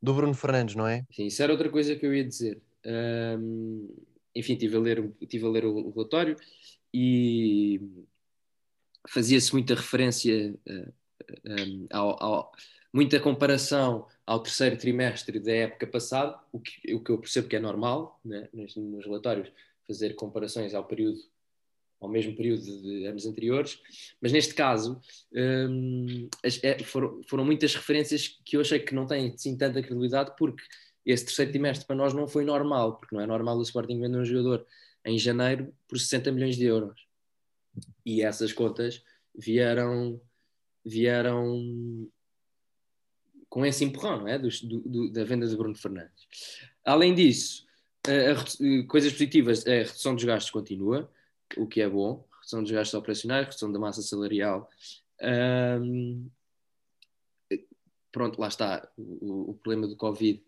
do 0.00 0.14
Bruno 0.14 0.34
Fernandes, 0.34 0.74
não 0.74 0.86
é? 0.86 1.04
Sim, 1.12 1.26
isso 1.26 1.42
era 1.42 1.52
outra 1.52 1.68
coisa 1.70 1.94
que 1.96 2.04
eu 2.06 2.14
ia 2.14 2.24
dizer. 2.24 2.60
Ahm, 2.84 3.86
enfim, 4.34 4.54
estive 4.54 4.76
a 4.76 4.80
ler, 4.80 5.12
estive 5.20 5.46
a 5.46 5.48
ler 5.48 5.64
o, 5.64 5.74
o 5.74 5.90
relatório 5.90 6.36
e 6.92 7.80
fazia-se 9.08 9.52
muita 9.52 9.74
referência, 9.74 10.54
uh, 10.68 10.92
um, 11.46 11.86
ao, 11.90 12.22
ao- 12.22 12.52
muita 12.92 13.18
comparação 13.20 14.06
ao 14.26 14.40
terceiro 14.42 14.76
trimestre 14.76 15.40
da 15.40 15.52
época 15.52 15.86
passada, 15.86 16.38
o 16.52 16.60
que, 16.60 16.94
o 16.94 17.02
que 17.02 17.10
eu 17.10 17.18
percebo 17.18 17.48
que 17.48 17.56
é 17.56 17.60
normal 17.60 18.20
né, 18.24 18.48
nos, 18.52 18.76
nos 18.76 19.04
relatórios, 19.04 19.50
fazer 19.86 20.14
comparações 20.14 20.74
ao 20.74 20.84
período 20.86 21.18
ao 22.00 22.08
mesmo 22.08 22.34
período 22.34 22.62
de 22.64 23.06
anos 23.06 23.24
anteriores, 23.26 23.80
mas 24.20 24.32
neste 24.32 24.54
caso 24.54 25.00
hum, 25.32 26.28
as- 26.44 26.62
é- 26.64 26.82
foram, 26.82 27.22
foram 27.28 27.44
muitas 27.44 27.74
referências 27.76 28.40
que 28.44 28.56
eu 28.56 28.60
achei 28.60 28.80
que 28.80 28.92
não 28.92 29.06
têm 29.06 29.28
assim 29.32 29.56
tanta 29.56 29.80
credibilidade, 29.80 30.34
porque 30.36 30.62
esse 31.04 31.24
terceiro 31.24 31.50
trimestre 31.50 31.86
para 31.86 31.96
nós 31.96 32.12
não 32.14 32.26
foi 32.28 32.44
normal, 32.44 32.96
porque 32.96 33.14
não 33.14 33.22
é 33.22 33.26
normal 33.26 33.58
o 33.58 33.62
Sporting 33.62 34.00
vender 34.00 34.18
um 34.18 34.24
jogador 34.24 34.66
em 35.04 35.18
janeiro 35.18 35.74
por 35.88 35.98
60 35.98 36.30
milhões 36.30 36.56
de 36.56 36.64
euros. 36.64 37.06
E 38.06 38.22
essas 38.22 38.52
contas 38.52 39.02
vieram, 39.34 40.20
vieram 40.84 42.08
com 43.48 43.66
esse 43.66 43.84
empurrão, 43.84 44.20
não 44.20 44.28
é? 44.28 44.38
Do- 44.38 44.48
do- 44.80 45.10
da 45.10 45.24
venda 45.24 45.46
de 45.46 45.56
Bruno 45.56 45.74
Fernandes. 45.74 46.26
Além 46.84 47.14
disso, 47.14 47.66
a- 48.06 48.32
a 48.32 48.86
coisas 48.86 49.12
positivas, 49.12 49.66
a 49.66 49.70
redução 49.70 50.14
dos 50.14 50.24
gastos 50.24 50.50
continua, 50.50 51.10
o 51.56 51.66
que 51.66 51.80
é 51.80 51.88
bom, 51.88 52.26
redução 52.36 52.62
dos 52.62 52.70
gastos 52.72 52.94
operacionais, 52.94 53.46
redução 53.46 53.70
da 53.72 53.78
massa 53.78 54.02
salarial. 54.02 54.70
Ahm, 55.20 56.26
pronto, 58.10 58.40
lá 58.40 58.48
está 58.48 58.88
o, 58.96 59.50
o 59.50 59.54
problema 59.54 59.86
do 59.86 59.96
Covid, 59.96 60.42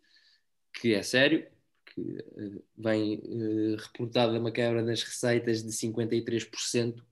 que 0.75 0.93
é 0.95 1.03
sério, 1.03 1.47
que 1.87 2.19
eh, 2.19 2.63
vem 2.77 3.15
eh, 3.25 3.77
reportada 3.79 4.39
uma 4.39 4.51
quebra 4.51 4.83
das 4.83 5.03
receitas 5.03 5.63
de 5.63 5.71
53%, 5.71 7.03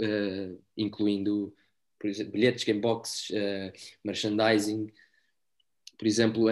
eh, 0.00 0.54
incluindo, 0.76 1.54
por 1.98 2.08
exemplo, 2.08 2.32
bilhetes, 2.32 2.64
gameboxes, 2.64 3.30
merchandising, 4.04 4.92
por 5.98 6.06
exemplo, 6.06 6.46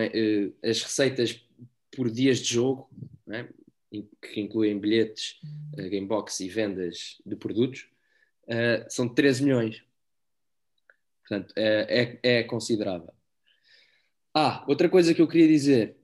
as 0.63 0.83
receitas 0.83 1.47
por 1.95 2.11
dias 2.11 2.39
de 2.39 2.55
jogo, 2.55 2.89
é? 3.29 3.49
In- 3.93 4.09
que 4.23 4.41
incluem 4.41 4.79
bilhetes, 4.81 5.39
eh, 5.77 5.89
gamebox 5.91 6.41
e 6.41 6.49
vendas 6.49 7.21
de 7.27 7.37
produtos, 7.37 7.89
são 8.89 9.09
13 9.09 9.45
milhões. 9.45 9.85
Portanto, 11.21 11.55
é, 11.57 12.19
é, 12.23 12.39
é 12.39 12.43
considerável. 12.43 13.13
Ah, 14.35 14.65
outra 14.67 14.89
coisa 14.89 15.13
que 15.13 15.21
eu 15.21 15.29
queria 15.29 15.47
dizer. 15.49 15.97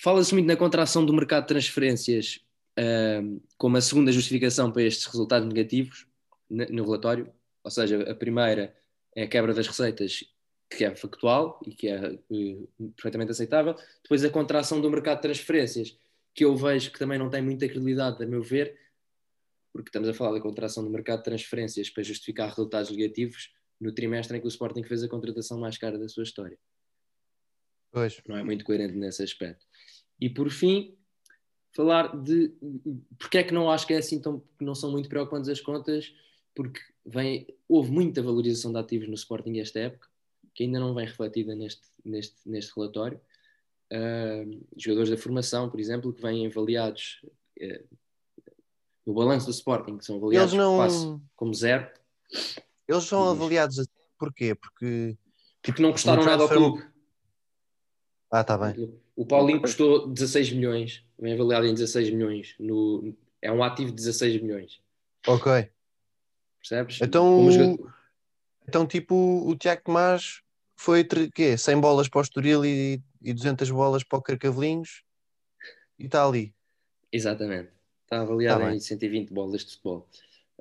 Fala-se 0.00 0.34
muito 0.34 0.46
na 0.46 0.56
contração 0.56 1.04
do 1.04 1.12
mercado 1.12 1.42
de 1.42 1.48
transferências 1.48 2.40
ahm, 2.76 3.38
como 3.56 3.76
a 3.76 3.80
segunda 3.80 4.10
justificação 4.10 4.72
para 4.72 4.82
estes 4.82 5.06
resultados 5.06 5.46
negativos 5.48 6.06
ne- 6.50 6.66
no 6.66 6.84
relatório. 6.84 7.32
Ou 7.62 7.70
seja, 7.70 8.02
a 8.10 8.14
primeira 8.14 8.74
é 9.14 9.22
a 9.24 9.28
quebra 9.28 9.54
das 9.54 9.66
receitas, 9.66 10.24
que 10.70 10.84
é 10.84 10.94
factual 10.94 11.60
e 11.66 11.74
que 11.74 11.88
é 11.88 12.14
eh, 12.14 12.56
perfeitamente 12.96 13.30
aceitável. 13.30 13.74
Depois 14.02 14.24
a 14.24 14.30
contração 14.30 14.80
do 14.80 14.90
mercado 14.90 15.16
de 15.18 15.22
transferências, 15.22 15.96
que 16.34 16.44
eu 16.44 16.56
vejo 16.56 16.92
que 16.92 16.98
também 16.98 17.18
não 17.18 17.30
tem 17.30 17.42
muita 17.42 17.66
credibilidade, 17.66 18.22
a 18.22 18.26
meu 18.26 18.42
ver, 18.42 18.76
porque 19.72 19.88
estamos 19.88 20.08
a 20.08 20.14
falar 20.14 20.32
da 20.32 20.40
contração 20.40 20.84
do 20.84 20.90
mercado 20.90 21.18
de 21.18 21.24
transferências 21.24 21.90
para 21.90 22.02
justificar 22.02 22.48
resultados 22.48 22.90
negativos 22.90 23.52
no 23.80 23.92
trimestre 23.92 24.36
em 24.36 24.40
que 24.40 24.46
o 24.46 24.48
Sporting 24.48 24.82
fez 24.82 25.02
a 25.04 25.08
contratação 25.08 25.58
mais 25.60 25.78
cara 25.78 25.98
da 25.98 26.08
sua 26.08 26.24
história 26.24 26.58
Pois. 27.90 28.20
não 28.26 28.36
é 28.36 28.44
muito 28.44 28.64
coerente 28.64 28.94
nesse 28.94 29.22
aspecto. 29.22 29.66
E 30.20 30.28
por 30.28 30.50
fim, 30.50 30.96
falar 31.74 32.16
de 32.16 32.52
porque 33.18 33.38
é 33.38 33.42
que 33.44 33.54
não 33.54 33.70
acho 33.70 33.86
que 33.86 33.94
é 33.94 33.98
assim 33.98 34.20
tão 34.20 34.40
que 34.58 34.64
não 34.64 34.74
são 34.74 34.90
muito 34.90 35.08
preocupantes 35.08 35.48
as 35.48 35.60
contas, 35.60 36.12
porque 36.54 36.80
vem, 37.04 37.46
houve 37.68 37.90
muita 37.90 38.22
valorização 38.22 38.72
de 38.72 38.78
ativos 38.78 39.08
no 39.08 39.14
Sporting 39.14 39.58
esta 39.58 39.78
época, 39.78 40.08
que 40.54 40.64
ainda 40.64 40.80
não 40.80 40.94
vem 40.94 41.06
refletida 41.06 41.54
neste, 41.54 41.82
neste, 42.04 42.36
neste 42.48 42.72
relatório. 42.74 43.20
Uh, 43.90 44.66
jogadores 44.76 45.08
da 45.08 45.16
formação, 45.16 45.70
por 45.70 45.80
exemplo, 45.80 46.12
que 46.12 46.20
vêm 46.20 46.46
avaliados 46.46 47.20
uh, 47.60 47.96
no 49.06 49.14
balanço 49.14 49.46
do 49.46 49.52
Sporting, 49.52 49.96
que 49.96 50.04
são 50.04 50.16
avaliados 50.16 50.52
não- 50.52 51.22
como 51.34 51.54
zero, 51.54 51.88
Eles 52.86 53.04
são 53.04 53.30
avaliados 53.30 53.78
assim, 53.78 53.90
porquê? 54.18 54.54
Porque. 54.54 55.16
porque 55.62 55.80
não 55.80 55.92
custaram 55.92 56.24
nada 56.24 56.42
ao 56.42 56.48
clube. 56.48 56.84
Ah, 58.30 58.44
tá 58.44 58.58
bem. 58.58 58.90
O 59.16 59.24
Paulinho 59.26 59.60
custou 59.60 60.06
16 60.06 60.52
milhões, 60.52 61.04
vem 61.18 61.32
avaliado 61.32 61.66
em 61.66 61.74
16 61.74 62.10
milhões. 62.10 62.54
No, 62.58 63.14
é 63.40 63.50
um 63.50 63.62
ativo 63.62 63.90
de 63.90 63.96
16 63.96 64.40
milhões, 64.42 64.80
Ok. 65.26 65.68
percebes? 66.60 67.00
Então, 67.00 67.50
jogador- 67.50 67.94
Então, 68.68 68.86
tipo, 68.86 69.14
o 69.48 69.56
Tiago 69.56 69.82
Tomás 69.84 70.42
foi 70.76 71.02
quê? 71.34 71.56
100 71.56 71.80
bolas 71.80 72.08
para 72.08 72.18
o 72.18 72.22
Estoril 72.22 72.64
e, 72.64 73.02
e 73.22 73.32
200 73.32 73.70
bolas 73.70 74.04
para 74.04 74.18
o 74.18 74.22
Carcavelinhos 74.22 75.02
e 75.98 76.04
está 76.04 76.26
ali. 76.26 76.54
Exatamente. 77.10 77.70
Está 78.04 78.20
avaliado 78.20 78.60
Tá 78.60 78.66
em 78.68 78.72
bem. 78.72 78.80
120 78.80 79.32
bolas 79.32 79.64
de 79.64 79.70
futebol. 79.72 80.06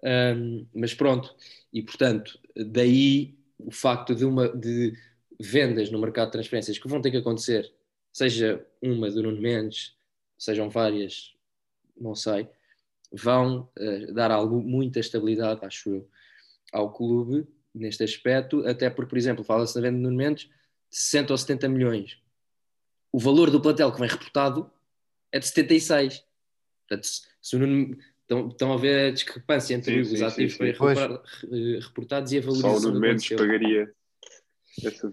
Ahm, 0.03 0.65
mas 0.73 0.93
pronto, 0.93 1.35
e 1.73 1.81
portanto, 1.81 2.39
daí 2.55 3.35
o 3.59 3.71
facto 3.71 4.15
de, 4.15 4.23
uma, 4.23 4.47
de 4.47 4.93
vendas 5.39 5.89
no 5.91 5.99
mercado 5.99 6.27
de 6.27 6.33
transferências 6.33 6.77
que 6.77 6.87
vão 6.87 7.01
ter 7.01 7.11
que 7.11 7.17
acontecer, 7.17 7.71
seja 8.11 8.65
uma 8.81 9.09
do 9.11 9.23
Nuno 9.23 9.41
Mendes, 9.41 9.95
sejam 10.37 10.69
várias, 10.69 11.35
não 11.99 12.15
sei, 12.15 12.47
vão 13.11 13.69
eh, 13.77 14.11
dar 14.11 14.31
algo, 14.31 14.61
muita 14.61 14.99
estabilidade, 14.99 15.65
acho 15.65 15.89
eu, 15.89 16.09
ao 16.71 16.91
clube 16.91 17.47
neste 17.73 18.03
aspecto, 18.03 18.67
até 18.67 18.89
porque, 18.89 19.09
por 19.09 19.17
exemplo, 19.17 19.43
fala-se 19.43 19.75
na 19.75 19.81
venda 19.81 19.97
de 19.97 20.03
Nuno 20.03 20.17
Mendes 20.17 20.43
de 20.89 20.97
60 20.97 21.33
ou 21.33 21.37
70 21.37 21.69
milhões. 21.69 22.19
O 23.11 23.19
valor 23.19 23.49
do 23.49 23.61
plantel 23.61 23.91
que 23.91 23.99
vem 23.99 24.09
reportado 24.09 24.69
é 25.31 25.39
de 25.39 25.47
76. 25.47 26.23
Portanto, 26.87 27.07
se, 27.41 27.55
o 27.55 27.59
Nuno, 27.59 27.97
estão, 28.21 28.47
estão 28.47 28.73
a 28.73 28.77
ver 28.77 29.09
a 29.09 29.11
discrepância 29.11 29.73
entre 29.75 29.93
Sim, 29.93 30.13
os 30.13 30.19
sim, 30.19 30.25
ativos 30.25 30.53
sim, 30.53 30.73
sim. 30.73 31.75
Eh, 31.77 31.79
reportados 31.79 32.31
e 32.31 32.37
a 32.37 32.41
Só 32.41 32.49
o 32.49 32.53
valorização 32.53 32.89
Nuno 32.89 32.99
Mendes 32.99 33.29
pagaria 33.29 33.93
essa, 34.83 35.11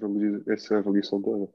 essa 0.49 0.79
avaliação 0.79 1.21
toda. 1.23 1.53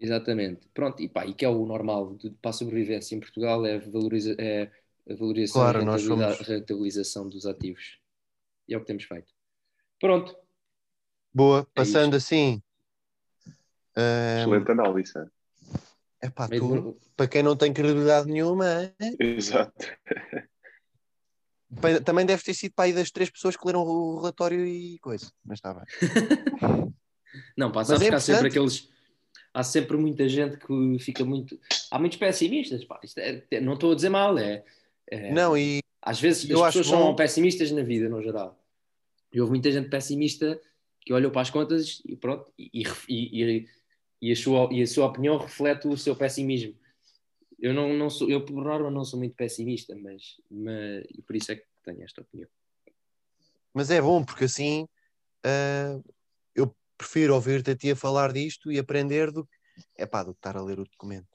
Exatamente. 0.00 0.68
Pronto, 0.72 1.02
e, 1.02 1.08
pá, 1.08 1.26
e 1.26 1.34
que 1.34 1.44
é 1.44 1.48
o 1.48 1.66
normal 1.66 2.14
de, 2.16 2.30
para 2.30 2.50
a 2.50 2.54
sobrevivência 2.54 3.16
em 3.16 3.20
Portugal 3.20 3.66
é 3.66 3.76
a, 3.76 3.78
valoriza, 3.78 4.34
é 4.38 4.70
a 5.10 5.14
valorização 5.14 5.60
Claro, 5.62 5.96
e 5.96 5.98
somos- 6.00 6.38
rentabilização 6.40 7.28
dos 7.28 7.46
ativos. 7.46 7.98
E 8.68 8.74
é 8.74 8.76
o 8.76 8.80
que 8.80 8.86
temos 8.86 9.04
feito. 9.04 9.32
Pronto. 10.00 10.36
Boa, 11.34 11.60
É 11.60 11.64
passando 11.74 12.14
assim. 12.16 12.62
ahm, 13.96 14.38
Excelente 14.40 14.70
análise. 14.70 15.12
epá, 16.22 16.46
Meio 16.48 16.60
tu, 16.82 17.00
para 17.16 17.26
quem 17.28 17.42
não 17.42 17.56
tem 17.56 17.72
credibilidade 17.72 18.28
nenhuma, 18.30 18.94
hein? 19.00 19.16
Exato. 19.18 19.86
Também 22.04 22.24
deve 22.24 22.42
ter 22.42 22.54
sido 22.54 22.72
para 22.74 22.86
aí 22.86 22.92
das 22.94 23.10
três 23.10 23.30
pessoas 23.30 23.56
que 23.56 23.66
leram 23.66 23.82
o 23.82 24.16
relatório 24.20 24.64
e 24.66 24.98
coisa, 25.00 25.30
mas 25.44 25.58
está 25.58 25.74
bem. 25.74 25.84
Não, 27.56 27.70
pá, 27.70 27.80
Mas 27.80 27.88
sabes 27.88 28.02
é 28.02 28.08
que 28.08 28.14
há 28.14 28.20
sempre 28.20 28.48
aqueles. 28.48 28.88
Há 29.52 29.62
sempre 29.62 29.96
muita 29.96 30.28
gente 30.28 30.56
que 30.56 30.98
fica 31.00 31.24
muito. 31.24 31.58
Há 31.90 31.98
muitos 31.98 32.18
pessimistas, 32.18 32.84
pá. 32.84 33.00
É- 33.16 33.42
é- 33.50 33.60
não 33.60 33.74
estou 33.74 33.92
a 33.92 33.94
dizer 33.94 34.08
mal, 34.08 34.38
é. 34.38 34.64
é- 35.10 35.32
Não, 35.32 35.56
e 35.56 35.80
Às 36.02 36.20
vezes 36.20 36.48
eu 36.48 36.64
as 36.64 36.74
pessoas 36.74 36.86
bom- 36.96 37.06
são 37.06 37.16
pessimistas 37.16 37.70
na 37.72 37.82
vida, 37.82 38.08
no 38.08 38.22
geral. 38.22 38.58
E 39.32 39.40
houve 39.40 39.50
muita 39.52 39.70
gente 39.70 39.88
pessimista 39.88 40.60
que 41.00 41.12
olhou 41.12 41.30
para 41.30 41.40
as 41.42 41.50
contas 41.50 42.00
e 42.06 42.16
pronto, 42.16 42.50
e, 42.58 42.82
e, 43.08 43.66
e, 44.20 44.32
a, 44.32 44.36
sua, 44.36 44.68
e 44.72 44.82
a 44.82 44.86
sua 44.86 45.06
opinião 45.06 45.36
reflete 45.38 45.88
o 45.88 45.96
seu 45.96 46.14
pessimismo. 46.14 46.74
Eu, 47.58 47.74
não, 47.74 47.92
não 47.94 48.08
sou, 48.08 48.30
eu, 48.30 48.44
por 48.44 48.62
norma, 48.62 48.90
não 48.90 49.04
sou 49.04 49.18
muito 49.18 49.34
pessimista, 49.34 49.94
mas, 49.96 50.36
mas 50.50 51.04
por 51.26 51.34
isso 51.34 51.50
é 51.52 51.56
que 51.56 51.64
tenho 51.84 52.02
esta 52.02 52.20
opinião. 52.20 52.48
Mas 53.74 53.90
é 53.90 54.00
bom, 54.00 54.24
porque 54.24 54.44
assim 54.44 54.86
eu 55.44 56.04
prefiro 56.98 57.34
ouvir-te 57.34 57.70
a 57.70 57.76
ti 57.76 57.90
a 57.92 57.96
falar 57.96 58.32
disto 58.32 58.70
e 58.70 58.78
aprender 58.78 59.30
do 59.30 59.46
que, 59.46 59.56
epá, 59.96 60.22
do 60.22 60.32
que 60.34 60.38
estar 60.38 60.56
a 60.56 60.62
ler 60.62 60.80
o 60.80 60.84
documento. 60.84 61.28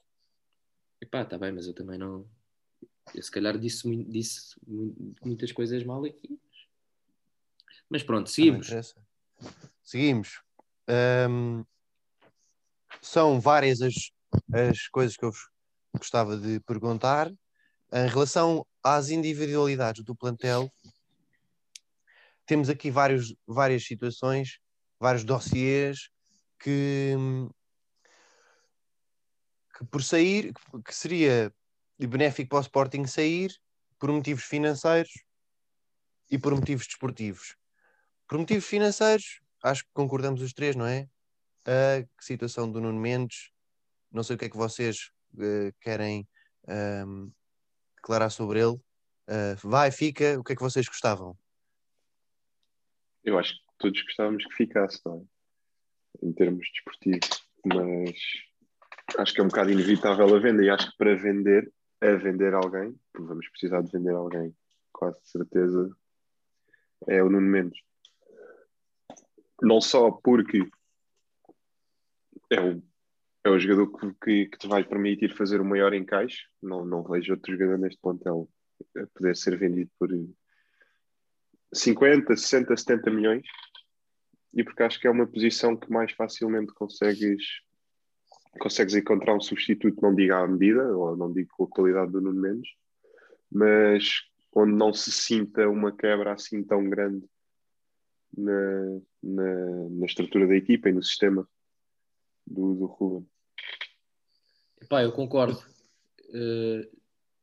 E 1.00 1.06
pá, 1.06 1.22
está 1.22 1.38
bem, 1.38 1.50
mas 1.52 1.66
eu 1.66 1.74
também 1.74 1.98
não. 1.98 2.28
Eu 3.14 3.22
se 3.22 3.30
calhar 3.30 3.58
disse, 3.58 3.88
disse 4.04 4.54
mu- 4.66 5.14
muitas 5.24 5.50
coisas 5.50 5.82
mal 5.82 6.04
aqui. 6.04 6.38
Mas 7.88 8.02
pronto, 8.02 8.30
seguimos. 8.30 8.68
Seguimos. 9.82 10.42
Ahm, 10.86 11.64
são 13.00 13.40
várias 13.40 13.80
as, 13.80 13.94
as 14.52 14.88
coisas 14.88 15.16
que 15.16 15.24
eu 15.24 15.30
vos 15.30 15.48
gostava 15.96 16.36
de 16.36 16.60
perguntar. 16.60 17.30
Em 17.92 18.08
relação 18.08 18.66
às 18.82 19.10
individualidades 19.10 20.02
do 20.04 20.16
plantel, 20.16 20.72
temos 22.46 22.68
aqui 22.68 22.90
vários, 22.90 23.34
várias 23.46 23.84
situações, 23.84 24.58
vários 25.04 25.22
dossiês 25.22 26.08
que, 26.58 27.14
que 29.76 29.84
por 29.84 30.02
sair, 30.02 30.50
que 30.82 30.94
seria 30.94 31.52
benéfico 31.98 32.48
para 32.48 32.58
o 32.58 32.62
Sporting 32.62 33.06
sair 33.06 33.54
por 33.98 34.10
motivos 34.10 34.44
financeiros 34.44 35.12
e 36.30 36.38
por 36.38 36.54
motivos 36.54 36.86
desportivos. 36.86 37.54
Por 38.26 38.38
motivos 38.38 38.64
financeiros, 38.64 39.42
acho 39.62 39.84
que 39.84 39.90
concordamos 39.92 40.40
os 40.40 40.54
três, 40.54 40.74
não 40.74 40.86
é? 40.86 41.06
A 41.66 42.06
situação 42.18 42.72
do 42.72 42.80
Nuno 42.80 42.98
Mendes, 42.98 43.50
não 44.10 44.22
sei 44.22 44.36
o 44.36 44.38
que 44.38 44.46
é 44.46 44.48
que 44.48 44.56
vocês 44.56 45.10
uh, 45.34 45.70
querem 45.82 46.26
um, 47.06 47.30
declarar 47.96 48.30
sobre 48.30 48.60
ele. 48.60 48.76
Uh, 49.28 49.54
vai, 49.62 49.90
fica, 49.90 50.40
o 50.40 50.42
que 50.42 50.54
é 50.54 50.56
que 50.56 50.62
vocês 50.62 50.86
gostavam? 50.88 51.36
Eu 53.22 53.38
acho 53.38 53.54
que 53.54 53.63
todos 53.84 54.02
gostávamos 54.02 54.46
que 54.46 54.54
ficasse, 54.54 54.98
não 55.04 55.18
é? 56.22 56.26
Em 56.26 56.32
termos 56.32 56.66
desportivos, 56.72 57.44
mas 57.66 58.14
acho 59.18 59.34
que 59.34 59.40
é 59.40 59.44
um 59.44 59.48
bocado 59.48 59.70
inevitável 59.70 60.34
a 60.34 60.38
venda 60.38 60.64
e 60.64 60.70
acho 60.70 60.90
que 60.90 60.96
para 60.96 61.14
vender, 61.14 61.70
a 62.00 62.12
vender 62.14 62.54
alguém, 62.54 62.98
vamos 63.14 63.46
precisar 63.50 63.82
de 63.82 63.92
vender 63.92 64.14
alguém, 64.14 64.56
quase 64.90 65.20
certeza, 65.24 65.94
é 67.08 67.22
o 67.22 67.28
Nuno 67.28 67.46
Mendes. 67.46 67.78
Não 69.60 69.82
só 69.82 70.10
porque 70.10 70.66
é 72.50 72.60
o, 72.60 72.82
é 73.44 73.50
o 73.50 73.58
jogador 73.58 73.98
que, 73.98 74.14
que, 74.14 74.46
que 74.46 74.58
te 74.58 74.66
vai 74.66 74.82
permitir 74.82 75.36
fazer 75.36 75.60
o 75.60 75.64
maior 75.64 75.92
encaixe, 75.92 76.46
não, 76.62 76.86
não 76.86 77.02
vejo 77.02 77.34
outro 77.34 77.52
jogador 77.52 77.78
neste 77.78 78.00
plantel 78.00 78.48
a 78.96 79.06
poder 79.08 79.36
ser 79.36 79.58
vendido 79.58 79.90
por 79.98 80.08
50, 81.74 82.34
60, 82.34 82.76
70 82.76 83.10
milhões 83.10 83.46
e 84.54 84.62
porque 84.62 84.82
acho 84.82 85.00
que 85.00 85.06
é 85.06 85.10
uma 85.10 85.26
posição 85.26 85.76
que 85.76 85.90
mais 85.90 86.12
facilmente 86.12 86.72
consegues 86.72 87.42
consegues 88.58 88.94
encontrar 88.94 89.34
um 89.34 89.40
substituto, 89.40 90.00
não 90.00 90.14
diga 90.14 90.38
à 90.38 90.46
medida, 90.46 90.96
ou 90.96 91.16
não 91.16 91.32
digo 91.32 91.50
com 91.56 91.64
a 91.64 91.68
qualidade 91.68 92.12
do 92.12 92.20
Nuno 92.20 92.40
Mendes, 92.40 92.70
mas 93.50 94.22
onde 94.54 94.72
não 94.72 94.92
se 94.92 95.10
sinta 95.10 95.68
uma 95.68 95.90
quebra 95.90 96.32
assim 96.32 96.62
tão 96.62 96.88
grande 96.88 97.24
na, 98.36 99.00
na, 99.22 99.88
na 99.90 100.06
estrutura 100.06 100.46
da 100.46 100.54
equipa 100.54 100.88
e 100.88 100.92
no 100.92 101.02
sistema 101.02 101.48
do, 102.46 102.74
do 102.74 102.86
Ruben. 102.86 103.28
Epá, 104.80 105.02
eu 105.02 105.12
concordo. 105.12 105.58
Uh, 106.28 106.88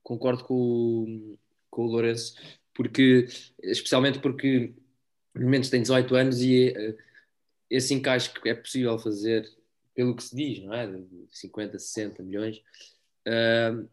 concordo 0.04 0.44
com 0.44 0.56
o, 0.56 1.38
com 1.70 1.86
o 1.86 1.92
Lourenço, 1.92 2.36
porque, 2.74 3.26
especialmente 3.62 4.20
porque 4.20 4.74
no 5.34 5.44
momento 5.44 5.70
tem 5.70 5.82
18 5.82 6.16
anos 6.16 6.42
e 6.42 6.70
uh, 6.70 6.98
esse 7.70 7.94
encaixe 7.94 8.30
que 8.30 8.50
é 8.50 8.54
possível 8.54 8.98
fazer 9.00 9.50
pelo 9.94 10.16
que 10.16 10.24
se 10.24 10.36
diz, 10.36 10.64
não 10.64 10.74
é? 10.74 10.88
De 10.88 11.28
50, 11.32 11.78
60 11.78 12.24
milhões, 12.24 12.58
uh, 13.28 13.88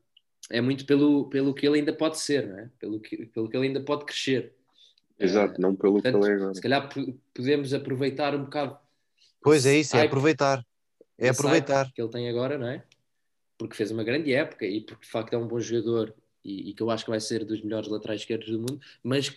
é 0.50 0.61
muito 0.61 0.87
pelo, 0.87 1.28
pelo 1.28 1.54
que 1.54 1.66
ele 1.66 1.78
ainda 1.78 1.92
pode 1.92 2.18
ser, 2.18 2.47
não 2.47 2.59
é? 2.59 2.71
Pelo 2.78 3.00
que, 3.00 3.26
pelo 3.26 3.49
que 3.49 3.57
ele 3.57 3.68
ainda 3.68 3.80
pode 3.80 4.04
crescer. 4.04 4.52
Exato, 5.18 5.59
uh, 5.59 5.61
não 5.61 5.75
pelo 5.75 5.95
portanto, 5.95 6.21
que 6.21 6.26
ele 6.26 6.33
é 6.33 6.37
agora. 6.37 6.54
Se 6.54 6.61
calhar 6.61 6.88
podemos 7.35 7.75
aproveitar 7.75 8.35
um 8.35 8.45
bocado. 8.45 8.78
Pois 9.42 9.66
é 9.66 9.76
isso, 9.76 9.97
é 9.97 10.07
aproveitar. 10.07 10.64
É 11.16 11.28
aproveitar. 11.28 11.92
Que 11.92 12.00
ele 12.00 12.11
tem 12.11 12.28
agora, 12.28 12.57
não 12.59 12.68
é? 12.68 12.85
Porque 13.57 13.76
fez 13.76 13.90
uma 13.90 14.04
grande 14.04 14.33
época 14.33 14.64
e 14.64 14.80
porque 14.80 15.04
de 15.04 15.11
facto 15.11 15.35
é 15.35 15.38
um 15.38 15.49
bom 15.49 15.59
jogador 15.59 16.14
e, 16.45 16.71
e 16.71 16.75
que 16.75 16.83
eu 16.83 16.90
acho 16.90 17.04
que 17.04 17.11
vai 17.11 17.21
ser 17.21 17.45
dos 17.45 17.61
melhores 17.61 17.88
laterais 17.88 18.21
esquerdos 18.21 18.49
do 18.49 18.59
mundo, 18.59 18.80
mas 19.02 19.37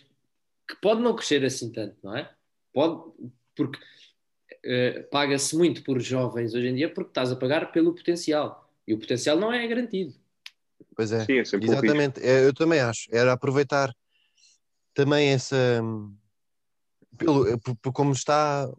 que 0.68 0.76
pode 0.80 1.00
não 1.00 1.14
crescer 1.14 1.44
assim 1.44 1.70
tanto, 1.70 1.96
não 2.02 2.16
é? 2.16 2.30
Pode, 2.72 3.12
porque 3.54 3.78
uh, 3.78 5.08
paga-se 5.10 5.56
muito 5.56 5.82
por 5.82 6.00
jovens 6.00 6.54
hoje 6.54 6.68
em 6.68 6.74
dia 6.74 6.92
porque 6.92 7.10
estás 7.10 7.30
a 7.30 7.36
pagar 7.36 7.72
pelo 7.72 7.94
potencial 7.94 8.70
e 8.86 8.94
o 8.94 8.98
potencial 8.98 9.38
não 9.38 9.52
é 9.52 9.66
garantido. 9.66 10.14
Pois 10.94 11.12
é, 11.12 11.24
Sim, 11.24 11.38
é 11.38 11.40
exatamente. 11.40 12.20
É, 12.20 12.46
eu 12.46 12.52
também 12.52 12.80
acho. 12.80 13.08
Era 13.10 13.32
aproveitar 13.32 13.92
também 14.94 15.30
essa. 15.30 15.80
Pelo, 17.16 17.58
por, 17.60 17.76
por, 17.76 17.92
como 17.92 18.12
está, 18.12 18.70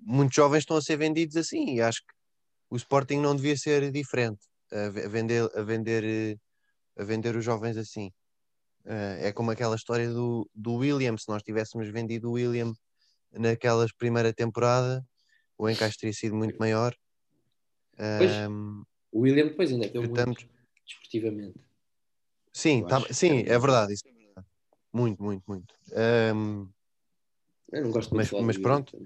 muitos 0.00 0.36
jovens 0.36 0.60
estão 0.60 0.76
a 0.76 0.82
ser 0.82 0.96
vendidos 0.96 1.36
assim 1.36 1.74
e 1.74 1.80
acho 1.80 2.00
que 2.00 2.12
o 2.70 2.76
Sporting 2.76 3.18
não 3.18 3.34
devia 3.34 3.56
ser 3.56 3.90
diferente 3.90 4.40
a 4.70 5.08
vender, 5.08 5.50
a 5.54 5.62
vender, 5.62 6.38
a 6.96 7.04
vender 7.04 7.36
os 7.36 7.44
jovens 7.44 7.76
assim. 7.76 8.12
Eh, 8.90 9.28
é 9.28 9.32
como 9.32 9.50
aquela 9.50 9.76
história 9.76 10.08
do, 10.10 10.48
do 10.54 10.76
William. 10.76 11.14
Se 11.18 11.28
nós 11.28 11.42
tivéssemos 11.42 11.86
vendido 11.90 12.30
o 12.30 12.32
William 12.32 12.72
naquela 13.32 13.86
primeira 13.98 14.32
temporada, 14.32 15.06
o 15.58 15.68
encaixe 15.68 15.98
teria 15.98 16.14
sido 16.14 16.34
muito 16.34 16.56
maior. 16.58 16.96
Pois, 17.98 18.48
um, 18.48 18.84
o 19.12 19.20
William 19.20 19.48
depois 19.48 19.70
ainda 19.70 19.88
deu 19.88 20.02
portanto, 20.02 20.28
muito 20.28 20.48
desportivamente. 20.86 21.60
Sim, 22.50 22.86
tá, 22.86 23.00
sim, 23.12 23.40
é, 23.40 23.50
é 23.50 23.58
verdade, 23.58 23.92
isso 23.92 24.08
é 24.08 24.12
verdade. 24.12 24.46
Muito, 24.90 25.22
muito, 25.22 25.44
muito. 25.46 25.74
Um, 26.34 26.70
eu 27.70 27.82
não 27.82 27.90
gosto 27.90 28.14
muito 28.14 28.34
mas, 28.36 28.46
mas 28.46 28.58
pronto. 28.58 28.96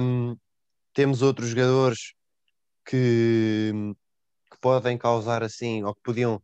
Um, 0.00 0.36
temos 0.92 1.22
outros 1.22 1.50
jogadores 1.50 2.14
que 2.84 3.94
podem 4.64 4.96
causar 4.96 5.42
assim, 5.42 5.84
ou 5.84 5.94
que 5.94 6.00
podiam 6.00 6.42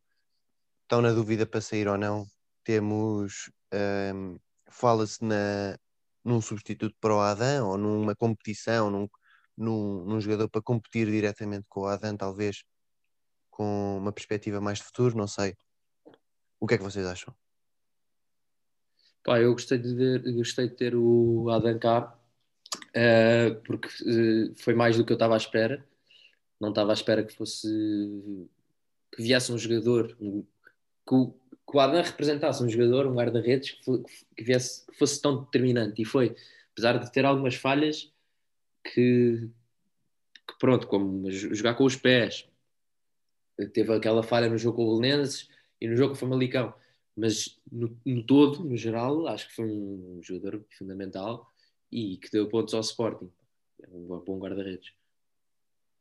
estão 0.83 1.01
na 1.01 1.11
dúvida 1.11 1.47
para 1.47 1.63
sair 1.63 1.89
ou 1.89 1.97
não. 1.97 2.27
Temos 2.63 3.51
um, 4.15 4.37
fala-se 4.69 5.21
num 6.23 6.43
substituto 6.43 6.95
para 7.01 7.15
o 7.15 7.21
Adam 7.21 7.71
ou 7.71 7.79
numa 7.79 8.15
competição, 8.15 8.91
num, 8.91 9.09
num, 9.57 10.05
num, 10.05 10.21
jogador 10.21 10.51
para 10.51 10.61
competir 10.61 11.07
diretamente 11.07 11.65
com 11.67 11.81
o 11.81 11.87
Adam, 11.87 12.15
talvez 12.15 12.63
com 13.49 13.97
uma 13.97 14.13
perspectiva 14.13 14.61
mais 14.61 14.81
de 14.81 14.85
futuro, 14.85 15.17
não 15.17 15.27
sei. 15.27 15.57
O 16.61 16.67
que 16.67 16.75
é 16.75 16.77
que 16.77 16.85
vocês 16.85 17.07
acham? 17.07 17.35
Pá, 19.25 19.41
eu 19.41 19.55
gostei 19.55 19.79
de, 19.79 19.95
ver, 19.95 20.35
gostei 20.35 20.69
de 20.69 20.75
ter 20.75 20.95
o 20.95 21.49
Adam 21.49 21.79
cá, 21.79 22.15
uh, 22.75 23.63
porque 23.65 23.89
uh, 23.89 24.55
foi 24.59 24.75
mais 24.75 24.99
do 24.99 25.07
que 25.07 25.13
eu 25.13 25.17
estava 25.17 25.33
à 25.33 25.39
espera. 25.39 25.89
Não 26.61 26.69
estava 26.69 26.93
à 26.93 26.95
espera 26.95 27.25
que 27.25 27.35
fosse 27.35 27.69
que 29.13 29.23
viesse 29.23 29.53
um 29.53 29.59
jogador 29.59 30.17
um, 30.21 30.45
que, 31.09 31.33
que 31.69 31.77
o 31.77 31.81
Adam 31.81 32.03
representasse 32.03 32.63
um 32.63 32.69
jogador, 32.69 33.07
um 33.07 33.15
guarda-redes 33.15 33.73
que, 33.73 34.03
que, 34.37 34.45
viesse, 34.45 34.87
que 34.87 34.97
fosse 34.97 35.21
tão 35.21 35.43
determinante. 35.43 36.01
E 36.03 36.05
foi, 36.05 36.37
apesar 36.73 36.99
de 36.99 37.11
ter 37.11 37.25
algumas 37.25 37.55
falhas, 37.55 38.13
que, 38.85 39.49
que 40.47 40.59
pronto, 40.59 40.87
como 40.87 41.31
jogar 41.31 41.75
com 41.75 41.85
os 41.85 41.97
pés, 41.97 42.47
teve 43.73 43.93
aquela 43.93 44.23
falha 44.23 44.49
no 44.49 44.59
jogo 44.59 44.77
com 44.77 44.85
o 44.85 44.99
Belenenses 44.99 45.49
e 45.81 45.89
no 45.89 45.97
jogo 45.97 46.11
com 46.11 46.17
o 46.17 46.21
Famalicão. 46.21 46.73
Mas 47.17 47.61
no, 47.71 47.95
no, 48.05 48.23
todo, 48.23 48.65
no 48.65 48.77
geral, 48.77 49.27
acho 49.27 49.49
que 49.49 49.55
foi 49.55 49.67
um 49.67 50.21
jogador 50.23 50.65
fundamental 50.79 51.51
e 51.91 52.17
que 52.17 52.31
deu 52.31 52.49
pontos 52.49 52.73
ao 52.73 52.81
Sporting. 52.81 53.31
É 53.83 53.89
um 53.91 54.07
bom 54.21 54.39
guarda-redes. 54.39 54.93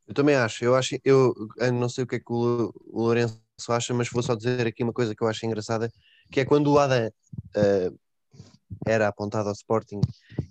Eu 0.09 0.15
também 0.15 0.35
acho. 0.35 0.65
Eu 0.65 0.75
acho, 0.75 0.97
eu, 1.05 1.35
eu 1.57 1.71
não 1.71 1.87
sei 1.87 2.03
o 2.03 2.07
que 2.07 2.15
é 2.15 2.19
que 2.19 2.33
o, 2.33 2.73
o 2.87 3.03
Lourenço 3.03 3.39
acha, 3.69 3.93
mas 3.93 4.09
vou 4.09 4.23
só 4.23 4.33
dizer 4.33 4.65
aqui 4.65 4.83
uma 4.83 4.91
coisa 4.91 5.13
que 5.13 5.23
eu 5.23 5.27
acho 5.27 5.45
engraçada, 5.45 5.91
que 6.31 6.39
é 6.39 6.45
quando 6.45 6.73
o 6.73 6.79
Adam 6.79 7.07
uh, 7.07 7.99
era 8.87 9.07
apontado 9.07 9.49
ao 9.49 9.53
Sporting 9.53 10.01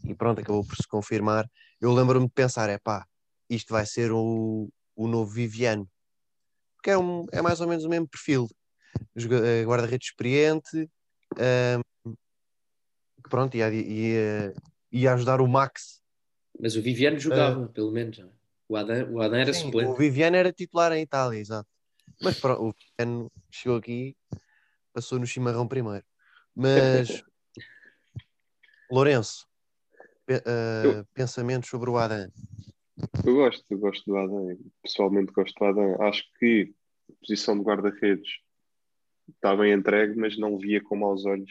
e 0.05 0.15
pronto, 0.15 0.41
acabou 0.41 0.65
por 0.65 0.77
se 0.77 0.87
confirmar, 0.87 1.51
eu 1.81 1.93
lembro-me 1.93 2.29
de 2.29 2.33
pensar, 2.33 2.71
é 2.71 2.79
pá, 2.79 3.05
isto 3.51 3.73
vai 3.73 3.85
ser 3.85 4.13
o, 4.13 4.71
o 4.95 5.09
novo 5.09 5.33
Viviano, 5.33 5.91
porque 6.77 6.91
é, 6.91 6.99
um, 6.99 7.27
é 7.33 7.43
mais 7.43 7.61
ou 7.61 7.67
menos 7.67 7.85
o 7.85 7.89
mesmo 7.89 8.07
perfil, 8.07 8.49
eh, 9.17 9.65
guarda-redes 9.65 10.09
experiente, 10.09 10.89
uh, 11.35 12.15
pronto, 13.29 13.57
ia, 13.57 13.73
ia, 13.73 14.55
ia 14.93 15.15
ajudar 15.15 15.41
o 15.41 15.49
Max. 15.49 16.01
Mas 16.61 16.77
o 16.77 16.83
Viviano 16.83 17.19
jogava, 17.19 17.65
uh, 17.65 17.69
pelo 17.69 17.91
menos. 17.91 18.21
É? 18.21 18.38
O 18.69 18.77
Adam, 18.77 19.13
o 19.13 19.21
Adam 19.21 19.39
era 19.39 19.53
sim, 19.53 19.67
suplente. 19.67 19.91
O 19.91 19.95
Viviano 19.95 20.37
era 20.37 20.53
titular 20.53 20.93
em 20.93 21.03
Itália, 21.03 21.39
exato. 21.39 21.69
Mas 22.21 22.39
pronto, 22.39 22.63
o 22.63 22.73
Viviano 22.73 23.33
chegou 23.51 23.79
aqui, 23.79 24.17
passou 24.93 25.19
no 25.19 25.27
chimarrão 25.27 25.67
primeiro. 25.67 26.05
Mas, 26.55 27.23
Lourenço, 28.91 29.47
uh, 30.31 31.05
pensamentos 31.15 31.71
sobre 31.71 31.91
o 31.91 31.97
Adam? 31.97 32.31
Eu 33.25 33.37
gosto, 33.37 33.65
eu 33.71 33.79
gosto 33.79 34.05
do 34.05 34.17
Adam. 34.17 34.59
Pessoalmente 34.83 35.33
gosto 35.33 35.57
do 35.59 35.65
Adam. 35.65 36.03
Acho 36.03 36.25
que 36.39 36.75
a 37.09 37.13
posição 37.21 37.57
de 37.57 37.65
guarda-redes 37.65 38.29
está 39.29 39.55
bem 39.55 39.73
entregue, 39.73 40.17
mas 40.17 40.39
não 40.39 40.59
via 40.59 40.83
com 40.83 40.97
maus 40.97 41.25
olhos 41.25 41.51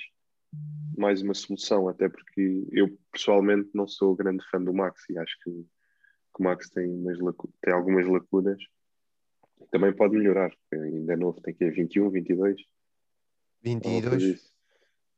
mais 0.98 1.22
uma 1.22 1.34
solução, 1.34 1.88
até 1.88 2.10
porque 2.10 2.68
eu 2.72 2.98
pessoalmente 3.12 3.70
não 3.74 3.88
sou 3.88 4.16
grande 4.16 4.44
fã 4.50 4.62
do 4.62 4.74
Max 4.74 5.08
e 5.10 5.18
acho 5.18 5.38
que, 5.44 5.66
que 6.38 6.42
o 6.42 6.46
Max 6.46 6.70
tem, 6.70 6.88
umas 6.88 7.18
tem 7.62 7.74
algumas 7.74 8.08
lacunas 8.08 8.62
também 9.72 9.92
pode 9.92 10.16
melhorar, 10.16 10.54
ainda 10.72 11.14
é 11.14 11.16
novo, 11.16 11.42
tem 11.42 11.54
que 11.54 11.66
ir 11.66 11.72
21, 11.72 12.10
22. 12.10 12.62
22? 13.64 14.54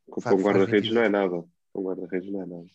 Com 0.09 0.19
um 0.19 0.23
faz 0.23 0.41
guarda-redes 0.41 0.91
não 0.91 1.03
é 1.03 1.09
nada. 1.09 1.43
Com 1.71 1.81
um 1.81 1.83
guarda-redes 1.83 2.31
não 2.31 2.41
é 2.41 2.45
nada. 2.45 2.67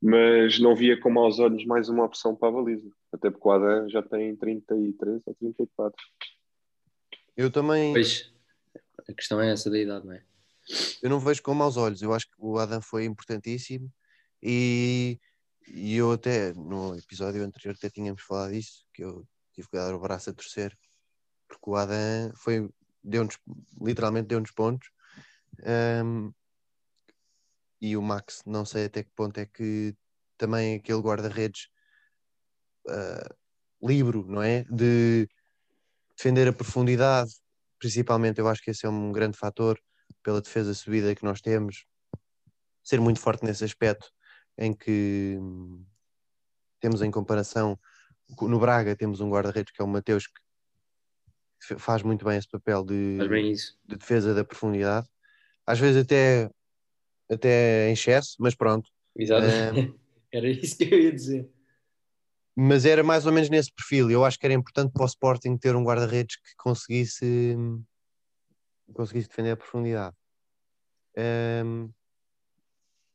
Mas 0.00 0.60
não 0.60 0.76
via 0.76 0.98
com 0.98 1.10
maus 1.10 1.40
olhos 1.40 1.64
mais 1.66 1.88
uma 1.88 2.04
opção 2.04 2.34
para 2.34 2.48
a 2.48 2.52
baliza. 2.52 2.88
Até 3.12 3.30
porque 3.30 3.48
o 3.48 3.50
Adam 3.50 3.88
já 3.88 4.02
tem 4.02 4.34
33 4.36 5.22
ou 5.26 5.34
34. 5.34 5.96
Eu 7.36 7.50
também 7.50 7.92
Pois, 7.92 8.32
a 9.08 9.12
questão 9.12 9.40
é 9.40 9.50
essa 9.50 9.68
da 9.68 9.78
idade, 9.78 10.06
não 10.06 10.14
é? 10.14 10.22
eu 11.02 11.10
não 11.10 11.18
vejo 11.18 11.42
com 11.42 11.52
maus 11.52 11.76
olhos. 11.76 12.00
Eu 12.00 12.14
acho 12.14 12.26
que 12.26 12.36
o 12.38 12.56
Adam 12.56 12.80
foi 12.80 13.04
importantíssimo 13.04 13.92
e, 14.42 15.18
e 15.70 15.96
eu 15.96 16.12
até 16.12 16.52
no 16.54 16.96
episódio 16.96 17.44
anterior 17.44 17.74
até 17.76 17.90
tínhamos 17.90 18.22
falado 18.22 18.52
disso, 18.52 18.84
que 18.92 19.04
eu 19.04 19.26
tive 19.52 19.68
que 19.68 19.76
dar 19.76 19.94
o 19.94 20.00
braço 20.00 20.30
a 20.30 20.32
torcer, 20.32 20.76
porque 21.46 21.70
o 21.70 21.76
Adam 21.76 22.32
foi, 22.34 22.68
deu-nos, 23.02 23.38
literalmente 23.80 24.28
deu-nos 24.28 24.50
pontos. 24.52 24.88
Ahm, 25.64 26.30
e 27.80 27.96
o 27.96 28.02
Max, 28.02 28.42
não 28.44 28.64
sei 28.64 28.86
até 28.86 29.02
que 29.02 29.10
ponto 29.14 29.38
é 29.38 29.46
que 29.46 29.94
também 30.36 30.76
aquele 30.76 31.00
guarda-redes 31.00 31.68
ah, 32.88 33.34
livre, 33.82 34.24
não 34.24 34.42
é? 34.42 34.64
De 34.64 35.28
defender 36.16 36.48
a 36.48 36.52
profundidade, 36.52 37.30
principalmente 37.78 38.40
eu 38.40 38.48
acho 38.48 38.62
que 38.62 38.70
esse 38.70 38.86
é 38.86 38.88
um 38.88 39.12
grande 39.12 39.36
fator 39.36 39.80
pela 40.22 40.40
defesa 40.40 40.74
subida 40.74 41.14
que 41.14 41.24
nós 41.24 41.40
temos, 41.40 41.84
ser 42.82 43.00
muito 43.00 43.20
forte 43.20 43.44
nesse 43.44 43.64
aspecto 43.64 44.10
em 44.58 44.74
que 44.74 45.36
hum, 45.40 45.84
temos 46.80 47.00
em 47.02 47.10
comparação 47.10 47.78
no 48.42 48.58
Braga 48.58 48.94
temos 48.94 49.20
um 49.20 49.30
guarda-redes 49.30 49.72
que 49.72 49.80
é 49.80 49.84
o 49.84 49.88
Mateus 49.88 50.26
que 50.26 51.78
faz 51.78 52.02
muito 52.02 52.24
bem 52.24 52.36
esse 52.38 52.48
papel 52.48 52.84
de, 52.84 53.18
de 53.84 53.96
defesa 53.96 54.34
da 54.34 54.44
profundidade, 54.44 55.08
às 55.66 55.78
vezes 55.78 56.02
até 56.02 56.50
até 57.30 57.88
em 57.88 57.92
excesso, 57.92 58.36
mas 58.38 58.54
pronto. 58.54 58.90
Exato. 59.16 59.46
É. 59.46 59.72
Era 60.32 60.48
isso 60.48 60.76
que 60.76 60.84
eu 60.84 61.00
ia 61.00 61.12
dizer. 61.12 61.50
Mas 62.54 62.84
era 62.84 63.02
mais 63.02 63.24
ou 63.24 63.32
menos 63.32 63.48
nesse 63.48 63.72
perfil. 63.72 64.10
Eu 64.10 64.24
acho 64.24 64.38
que 64.38 64.44
era 64.44 64.52
importante 64.52 64.92
para 64.92 65.04
o 65.04 65.06
Sporting 65.06 65.56
ter 65.56 65.76
um 65.76 65.84
guarda-redes 65.84 66.36
que 66.36 66.56
conseguisse 66.56 67.56
conseguisse 68.92 69.28
defender 69.28 69.52
a 69.52 69.56
profundidade. 69.56 70.14
Ahm, 71.16 71.88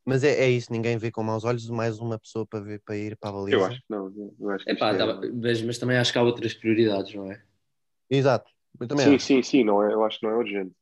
mas 0.04 0.22
é, 0.24 0.44
é 0.44 0.48
isso, 0.50 0.72
ninguém 0.72 0.96
vê 0.96 1.10
com 1.10 1.22
maus 1.22 1.44
olhos 1.44 1.68
mais 1.70 1.98
uma 1.98 2.18
pessoa 2.18 2.46
para, 2.46 2.60
ver, 2.60 2.80
para 2.84 2.96
ir 2.96 3.16
para 3.16 3.30
a 3.30 3.32
baliza. 3.32 3.56
Eu 3.56 3.64
acho 3.64 3.78
que 3.78 3.84
não. 3.88 4.32
Eu 4.40 4.50
acho 4.50 4.64
que 4.64 4.70
Epá, 4.70 4.94
é- 4.94 4.98
tá- 4.98 5.20
mas, 5.34 5.62
mas 5.62 5.78
também 5.78 5.96
acho 5.96 6.12
que 6.12 6.18
há 6.18 6.22
outras 6.22 6.54
prioridades, 6.54 7.14
não 7.14 7.30
é? 7.30 7.42
Exato. 8.10 8.50
Eu 8.80 8.86
também 8.88 9.06
Sim, 9.06 9.14
acho. 9.14 9.24
sim, 9.26 9.42
sim. 9.42 9.64
Não 9.64 9.82
é, 9.82 9.92
eu 9.92 10.04
acho 10.04 10.20
que 10.20 10.26
não 10.26 10.32
é 10.32 10.36
urgente. 10.36 10.74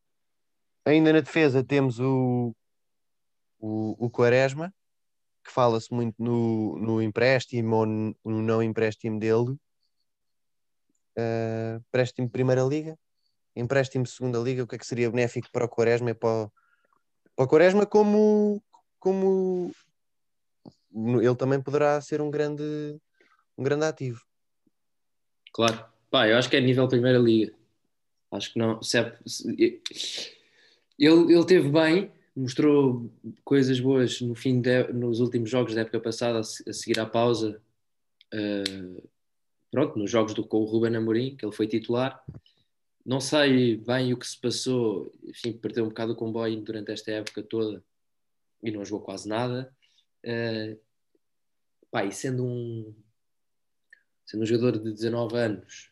Ainda 0.84 1.12
na 1.12 1.20
defesa 1.20 1.62
temos 1.62 2.00
o, 2.00 2.54
o, 3.60 4.06
o 4.06 4.10
Quaresma, 4.10 4.74
que 5.44 5.52
fala-se 5.52 5.92
muito 5.92 6.14
no, 6.18 6.76
no 6.78 7.02
empréstimo 7.02 7.76
ou 7.76 7.86
no 7.86 8.16
no 8.24 8.42
não 8.42 8.62
empréstimo 8.62 9.18
dele. 9.20 9.56
Ah, 11.16 11.78
empréstimo 11.88 12.26
de 12.26 12.32
Primeira 12.32 12.62
Liga, 12.62 12.98
empréstimo 13.54 14.04
de 14.04 14.10
Segunda 14.10 14.38
Liga, 14.38 14.62
o 14.62 14.66
que 14.66 14.74
é 14.76 14.78
que 14.78 14.86
seria 14.86 15.10
benéfico 15.10 15.48
para 15.52 15.64
o 15.64 15.68
Quaresma 15.68 16.10
e 16.10 16.14
para 16.14 16.46
o, 16.46 16.52
para 17.36 17.44
o 17.44 17.48
Quaresma 17.48 17.86
como, 17.86 18.62
como 19.02 19.72
ele 21.20 21.34
também 21.34 21.60
poderá 21.60 22.00
ser 22.00 22.20
um 22.20 22.30
grande, 22.30 22.62
um 23.58 23.64
grande 23.64 23.84
ativo. 23.84 24.20
Claro. 25.52 25.84
Pá, 26.08 26.28
eu 26.28 26.36
acho 26.38 26.48
que 26.48 26.54
é 26.56 26.60
nível 26.60 26.86
Primeira 26.86 27.18
Liga. 27.18 27.52
Acho 28.30 28.52
que 28.52 28.58
não. 28.60 28.80
Se 28.80 28.98
é- 28.98 29.18
se- 29.26 30.36
ele, 30.96 31.34
ele 31.34 31.44
teve 31.44 31.68
bem, 31.68 32.12
mostrou 32.36 33.10
coisas 33.44 33.80
boas 33.80 34.20
no 34.20 34.36
fim 34.36 34.60
de, 34.60 34.92
nos 34.92 35.18
últimos 35.18 35.50
jogos 35.50 35.74
da 35.74 35.80
época 35.80 35.98
passada, 36.00 36.38
a, 36.38 36.44
se- 36.44 36.68
a 36.68 36.72
seguir 36.72 37.00
à 37.00 37.06
pausa. 37.06 37.60
eh, 38.32 39.02
pronto, 39.70 39.98
nos 39.98 40.10
jogos 40.10 40.32
do, 40.34 40.46
com 40.46 40.58
o 40.58 40.64
Ruben 40.64 40.94
Amorim, 40.96 41.34
que 41.36 41.44
ele 41.44 41.54
foi 41.54 41.66
titular. 41.66 42.24
Não 43.04 43.20
sei 43.20 43.76
bem 43.78 44.12
o 44.12 44.16
que 44.16 44.26
se 44.26 44.40
passou, 44.40 45.12
enfim, 45.24 45.52
perdeu 45.52 45.84
um 45.84 45.88
bocado 45.88 46.12
o 46.12 46.16
comboio 46.16 46.60
durante 46.62 46.92
esta 46.92 47.10
época 47.10 47.42
toda 47.42 47.82
e 48.62 48.70
não 48.70 48.84
jogou 48.84 49.04
quase 49.04 49.28
nada. 49.28 49.74
Eh, 50.22 50.76
pá, 51.90 52.04
e 52.04 52.12
sendo 52.12 52.44
um, 52.44 52.94
sendo 54.24 54.42
um 54.42 54.46
jogador 54.46 54.78
de 54.78 54.92
19 54.92 55.36
anos, 55.36 55.90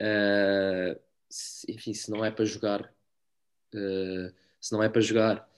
uh, 0.00 1.00
se- 1.28 1.70
enfim, 1.72 1.94
se 1.94 2.10
não 2.10 2.24
é 2.24 2.30
para 2.30 2.44
jogar, 2.44 2.82
uh, 3.74 4.34
se 4.60 4.72
não 4.72 4.82
é 4.82 4.88
para 4.88 5.00
jogar 5.00 5.48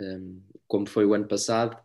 um, 0.00 0.40
como 0.68 0.86
foi 0.86 1.04
o 1.04 1.14
ano 1.14 1.26
passado, 1.26 1.76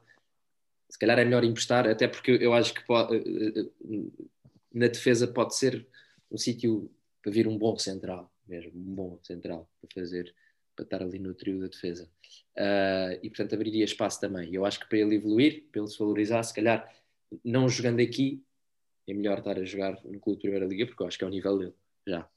se 0.90 0.98
calhar 1.00 1.18
é 1.20 1.26
melhor 1.26 1.44
emprestar, 1.44 1.88
até 1.88 2.08
porque 2.08 2.32
eu 2.32 2.54
acho 2.54 2.74
que 2.74 2.86
pode- 2.86 3.18
uh, 3.18 3.72
uh, 3.82 4.30
na 4.74 4.88
defesa 4.88 5.28
pode 5.28 5.56
ser 5.56 5.88
um 6.32 6.38
sítio 6.38 6.92
para 7.22 7.32
vir 7.32 7.48
um 7.48 7.58
bom 7.58 7.78
central, 7.78 8.32
mesmo, 8.48 8.72
um 8.76 8.96
bom 8.96 9.20
central 9.24 9.70
para 9.82 9.90
fazer, 10.02 10.34
para 10.80 10.84
estar 10.84 11.02
ali 11.02 11.20
no 11.20 11.34
trio 11.34 11.60
da 11.60 11.68
defesa. 11.68 12.10
Uh, 12.56 13.20
e 13.22 13.30
portanto 13.30 13.56
abriria 13.56 13.84
espaço 13.84 14.20
também. 14.20 14.54
Eu 14.54 14.66
acho 14.66 14.80
que 14.80 14.88
para 14.88 14.98
ele 14.98 15.16
evoluir, 15.16 15.66
para 15.72 15.82
ele 15.82 15.90
se 15.90 16.00
valorizar, 16.00 16.44
se 16.44 16.54
calhar 16.54 16.94
não 17.44 17.68
jogando 17.68 18.00
aqui, 18.00 18.44
é 19.08 19.14
melhor 19.14 19.40
estar 19.40 19.58
a 19.58 19.64
jogar 19.64 19.94
no 20.06 20.20
clube 20.20 20.38
de 20.38 20.42
Primeira 20.42 20.66
Liga, 20.66 20.86
porque 20.86 21.04
eu 21.04 21.08
acho 21.08 21.18
que 21.18 21.24
é 21.24 21.28
o 21.28 21.32
nível 21.32 21.58
dele, 21.58 21.74
já. 22.08 22.30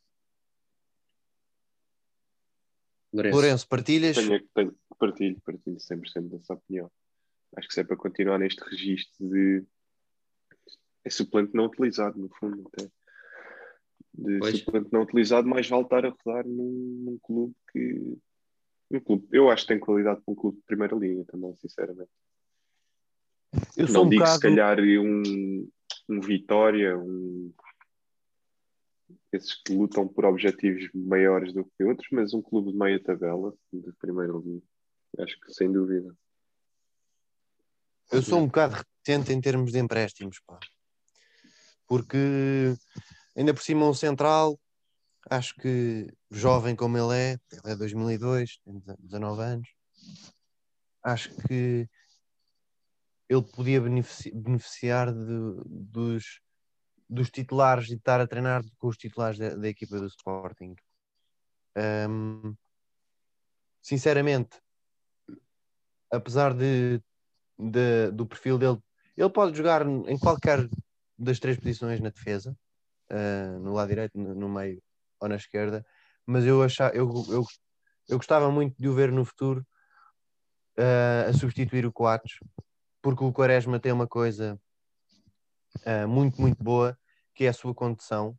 Lourenço. 3.13 3.37
Lourenço, 3.37 3.69
partilhas? 3.69 4.17
Tenho, 4.17 4.49
tenho, 4.55 4.75
partilho, 4.99 5.41
partilho 5.45 5.77
100% 5.77 6.29
dessa 6.31 6.55
opinião. 6.55 6.91
Acho 7.57 7.69
que 7.69 7.75
se 7.75 7.81
é 7.81 7.85
para 7.85 7.97
continuar 7.97 8.39
neste 8.39 8.63
registro 8.65 9.29
de. 9.29 9.65
É 11.05 11.11
suplente 11.11 11.55
não 11.55 11.67
utilizado, 11.67 12.19
no 12.19 12.31
fundo, 12.31 12.71
até. 12.73 12.89
De 14.15 14.39
Pois. 14.39 14.59
suplente 14.59 14.89
não 14.93 15.03
utilizado, 15.03 15.47
mais 15.47 15.69
vale 15.69 15.83
estar 15.83 16.07
a 16.07 16.09
rodar 16.09 16.47
num, 16.47 17.03
num 17.05 17.19
clube 17.23 17.55
que. 17.71 18.17
Um 18.93 19.01
clube, 19.01 19.27
eu 19.33 19.51
acho 19.51 19.63
que 19.63 19.69
tem 19.69 19.79
qualidade 19.81 20.21
para 20.21 20.33
um 20.33 20.35
clube 20.35 20.59
de 20.59 20.65
primeira 20.65 20.95
liga 20.95 21.25
também, 21.25 21.57
sinceramente. 21.57 22.11
Eu 23.77 23.89
não 23.89 24.05
um 24.05 24.09
digo 24.09 24.23
bocado... 24.23 24.37
se 24.37 24.43
calhar 24.43 24.79
um, 24.81 25.69
um 26.09 26.21
Vitória, 26.21 26.99
um, 26.99 27.53
esses 29.33 29.55
que 29.55 29.75
lutam 29.75 30.07
por 30.07 30.27
objetivos 30.27 30.91
maiores 30.95 31.55
do 31.55 31.65
que 31.65 31.85
outros, 31.85 32.07
mas 32.13 32.35
um 32.35 32.43
clube 32.43 32.73
de 32.73 32.79
meia 32.79 33.03
tabela 33.03 33.55
de 33.73 33.93
primeira 33.95 34.33
liga. 34.35 34.63
Acho 35.19 35.41
que 35.41 35.53
sem 35.53 35.73
dúvida. 35.73 36.15
Eu 38.11 38.23
sou 38.23 38.41
um 38.41 38.47
bocado 38.47 38.75
reticente 38.75 39.33
em 39.33 39.41
termos 39.41 39.73
de 39.73 39.79
empréstimos, 39.79 40.39
pá. 40.47 40.59
Porque 41.87 42.75
ainda 43.35 43.55
por 43.55 43.63
cima 43.63 43.89
um 43.89 43.95
central, 43.95 44.61
acho 45.31 45.55
que 45.57 46.13
jovem 46.31 46.75
como 46.75 46.97
ele 46.99 47.15
é, 47.17 47.33
ele 47.53 47.73
é 47.73 47.77
2002, 47.77 48.59
tem 48.65 48.83
19 48.99 49.43
anos, 49.43 49.69
acho 51.03 51.35
que 51.47 51.89
ele 53.29 53.43
podia 53.43 53.81
benefici- 53.81 54.33
beneficiar 54.35 55.13
de- 55.13 55.63
dos, 55.67 56.41
dos 57.09 57.31
titulares 57.31 57.89
e 57.89 57.95
estar 57.95 58.21
a 58.21 58.27
treinar 58.27 58.63
com 58.79 58.89
os 58.89 58.97
titulares 58.97 59.39
da, 59.39 59.55
da 59.57 59.69
equipa 59.69 59.99
do 59.99 60.07
Sporting. 60.07 60.75
Ahm, 61.75 62.55
sinceramente, 63.81 64.61
apesar 66.11 66.53
de, 66.55 67.01
de- 67.59 68.11
do 68.13 68.27
perfil 68.27 68.59
dele, 68.59 68.79
ele 69.17 69.31
pode 69.31 69.57
jogar 69.57 69.87
em 69.87 70.19
qualquer 70.19 70.69
das 71.19 71.39
três 71.39 71.59
posições 71.59 72.01
na 72.01 72.11
defesa, 72.11 72.57
ah, 73.11 73.59
no 73.61 73.73
lado 73.73 73.89
direito, 73.89 74.19
no, 74.19 74.35
no 74.35 74.49
meio 74.49 74.83
ou 75.23 75.29
na 75.29 75.37
esquerda, 75.37 75.87
mas 76.27 76.45
eu, 76.45 76.63
achava, 76.63 76.95
eu, 76.95 77.09
eu, 77.29 77.45
eu 78.09 78.17
gostava 78.17 78.51
muito 78.51 78.77
de 78.77 78.89
o 78.89 78.95
ver 78.95 79.13
no 79.13 79.25
futuro 79.25 79.65
ah, 80.77 81.29
a 81.29 81.33
substituir 81.33 81.87
o 81.87 81.93
Coates, 81.93 82.39
porque 83.01 83.23
o 83.25 83.33
Quaresma 83.33 83.79
tem 83.79 83.93
uma 83.93 84.07
coisa 84.09 84.61
ah, 85.87 86.07
muito, 86.09 86.41
muito 86.41 86.63
boa, 86.63 86.99
que 87.35 87.45
é 87.45 87.49
a 87.49 87.53
sua 87.53 87.73
condução. 87.73 88.37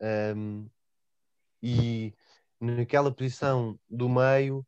Ahm, 0.00 0.66
e 1.62 2.12
naquela 2.60 3.12
posição 3.12 3.78
do 3.88 4.08
meio, 4.08 4.66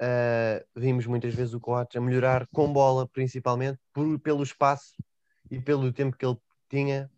ah, 0.00 0.64
vimos 0.76 1.04
muitas 1.06 1.34
vezes 1.34 1.52
o 1.52 1.60
Coates 1.60 1.96
a 1.96 2.00
melhorar 2.00 2.46
com 2.48 2.72
bola, 2.72 3.08
principalmente 3.08 3.80
por- 3.92 4.20
pelo 4.20 4.42
espaço 4.44 4.94
e 5.50 5.60
pelo 5.60 5.92
tempo 5.92 6.16
que 6.16 6.24
ele 6.24 6.38
tinha 6.68 7.10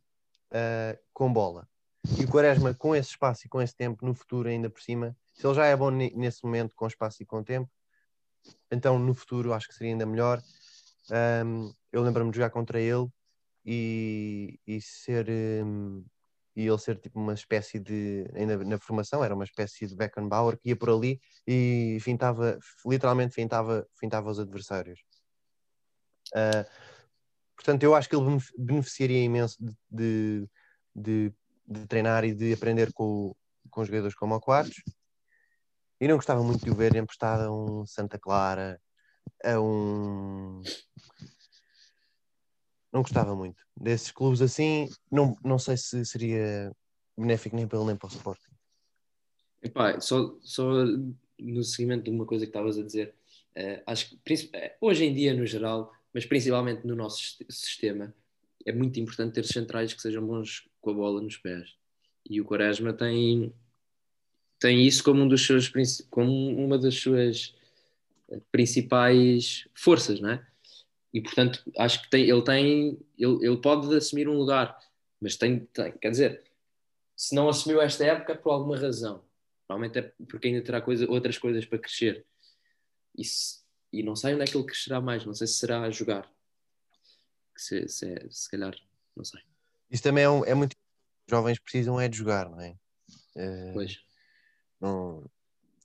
ah, 0.51 0.99
com 1.12 1.31
bola. 1.33 1.69
E 2.19 2.25
o 2.25 2.29
Quaresma, 2.29 2.75
com 2.75 2.95
esse 2.95 3.11
espaço 3.11 3.47
e 3.47 3.49
com 3.49 3.61
esse 3.61 3.75
tempo, 3.75 4.05
no 4.05 4.14
futuro, 4.14 4.49
ainda 4.49 4.71
por 4.71 4.81
cima, 4.81 5.16
se 5.35 5.47
ele 5.47 5.55
já 5.55 5.66
é 5.66 5.77
bom 5.77 5.90
ne- 5.90 6.12
nesse 6.14 6.45
momento, 6.45 6.75
com 6.75 6.87
espaço 6.87 7.23
e 7.23 7.27
com 7.27 7.42
tempo, 7.42 7.71
então 8.71 8.99
no 8.99 9.14
futuro 9.14 9.53
acho 9.53 9.69
que 9.69 9.75
seria 9.75 9.92
ainda 9.92 10.07
melhor. 10.07 10.42
Ahm, 11.11 11.73
eu 11.92 12.03
lembro-me 12.03 12.31
de 12.31 12.37
jogar 12.37 12.51
contra 12.51 12.81
ele 12.81 13.07
e, 13.64 14.59
e 14.66 14.81
ser, 14.81 15.29
hum, 15.64 16.05
e 16.55 16.66
ele 16.66 16.79
ser 16.79 16.99
tipo 16.99 17.21
uma 17.21 17.35
espécie 17.35 17.79
de, 17.79 18.25
ainda 18.35 18.57
na 18.64 18.79
formação, 18.79 19.23
era 19.23 19.35
uma 19.35 19.45
espécie 19.45 19.87
de 19.87 19.95
Beckenbauer 19.95 20.59
que 20.59 20.71
ia 20.71 20.77
por 20.77 20.90
ali 20.90 21.21
e 21.47 21.99
fintava, 22.01 22.59
literalmente 22.87 23.35
fintava, 23.35 23.87
fintava 23.95 24.31
os 24.31 24.38
adversários. 24.38 25.01
Uh, 26.35 26.69
portanto, 27.55 27.83
eu 27.83 27.95
acho 27.95 28.09
que 28.09 28.16
ele 28.16 28.38
beneficiaria 28.59 29.23
imenso 29.23 29.57
de, 29.61 29.77
de, 29.90 30.49
de, 30.95 31.33
de 31.66 31.87
treinar 31.87 32.24
e 32.24 32.35
de 32.35 32.52
aprender 32.52 32.92
com, 32.92 33.35
com 33.70 33.85
jogadores 33.85 34.14
como 34.14 34.35
o 34.35 34.40
Quartos. 34.40 34.83
E 36.00 36.07
não 36.07 36.16
gostava 36.16 36.42
muito 36.42 36.64
de 36.64 36.70
o 36.70 36.74
ver 36.74 36.94
emprestado 36.94 37.44
a 37.44 37.50
um 37.50 37.87
Santa 37.87 38.18
Clara, 38.18 38.81
a 39.42 39.61
um. 39.61 40.62
Não 42.92 43.02
gostava 43.02 43.35
muito. 43.35 43.62
Desses 43.76 44.11
clubes 44.11 44.42
assim, 44.42 44.88
não, 45.11 45.37
não 45.42 45.59
sei 45.59 45.76
se 45.76 46.05
seria 46.05 46.72
benéfico 47.16 47.57
nem 47.57 47.66
para 47.66 47.79
ele 47.79 47.88
nem 47.88 47.96
para 47.96 48.09
o 48.09 48.11
Sporting. 48.11 48.50
Epá, 49.62 49.98
só, 50.00 50.37
só 50.42 50.70
no 51.38 51.64
seguimento 51.64 52.05
de 52.05 52.11
uma 52.11 52.26
coisa 52.26 52.44
que 52.44 52.50
estavas 52.50 52.79
a 52.79 52.83
dizer, 52.83 53.14
uh, 53.57 53.83
acho 53.87 54.11
que 54.11 54.35
uh, 54.35 54.48
hoje 54.81 55.05
em 55.05 55.14
dia, 55.14 55.35
no 55.35 55.46
geral, 55.46 55.92
mas 56.12 56.24
principalmente 56.24 56.87
no 56.87 56.94
nosso 56.94 57.37
sistema, 57.50 58.14
é 58.66 58.72
muito 58.72 58.98
importante 58.98 59.35
ter 59.35 59.44
centrais 59.44 59.94
que 59.94 60.02
sejam 60.02 60.26
bons 60.26 60.68
com 60.81 60.90
a 60.90 60.94
bola 60.94 61.22
nos 61.22 61.37
pés. 61.37 61.76
E 62.29 62.40
o 62.40 62.44
Quaresma 62.44 62.92
tem, 62.92 63.55
tem 64.59 64.85
isso 64.85 65.05
como, 65.05 65.22
um 65.22 65.29
dos 65.29 65.46
seus, 65.46 65.72
como 66.11 66.31
uma 66.59 66.76
das 66.76 66.96
suas 66.96 67.55
eh, 68.29 68.40
principais 68.50 69.68
forças, 69.72 70.20
não 70.20 70.31
é? 70.31 70.46
E 71.14 71.22
portanto, 71.22 71.62
acho 71.79 72.02
que 72.02 72.11
tem, 72.11 72.29
ele 72.29 72.42
tem, 72.42 72.98
ele, 73.16 73.46
ele 73.46 73.57
pode 73.59 73.94
assumir 73.94 74.29
um 74.29 74.37
lugar, 74.37 74.76
mas 75.20 75.37
tem, 75.37 75.61
tem, 75.66 75.92
quer 75.92 76.11
dizer, 76.11 76.42
se 77.16 77.35
não 77.35 77.48
assumiu 77.48 77.81
esta 77.81 78.05
época 78.05 78.35
por 78.35 78.50
alguma 78.50 78.76
razão. 78.76 79.24
Provavelmente 79.66 79.98
é 79.98 80.12
porque 80.29 80.48
ainda 80.48 80.62
terá 80.62 80.81
coisa, 80.81 81.09
outras 81.09 81.38
coisas 81.38 81.64
para 81.64 81.79
crescer. 81.79 82.26
E, 83.16 83.24
se, 83.24 83.61
e 83.92 84.02
não 84.02 84.14
sei 84.14 84.35
onde 84.35 84.42
é 84.42 84.46
que 84.46 84.57
ele 84.57 84.66
crescerá 84.66 85.00
mais, 85.00 85.24
não 85.24 85.33
sei 85.33 85.46
se 85.46 85.55
será 85.55 85.83
a 85.83 85.90
jogar. 85.90 86.31
Se, 87.57 87.88
se, 87.88 88.12
é, 88.12 88.27
se 88.31 88.51
calhar, 88.51 88.75
não 89.16 89.25
sei. 89.25 89.40
Isso 89.90 90.03
também 90.03 90.25
é, 90.25 90.31
um, 90.31 90.45
é 90.45 90.55
muito. 90.55 90.73
Os 91.27 91.31
jovens 91.31 91.59
precisam 91.59 92.01
é 92.01 92.09
de 92.09 92.16
jogar, 92.16 92.49
não 92.49 92.61
é? 92.61 92.77
Uh, 93.35 93.73
pois 93.73 94.07
num 94.81 95.25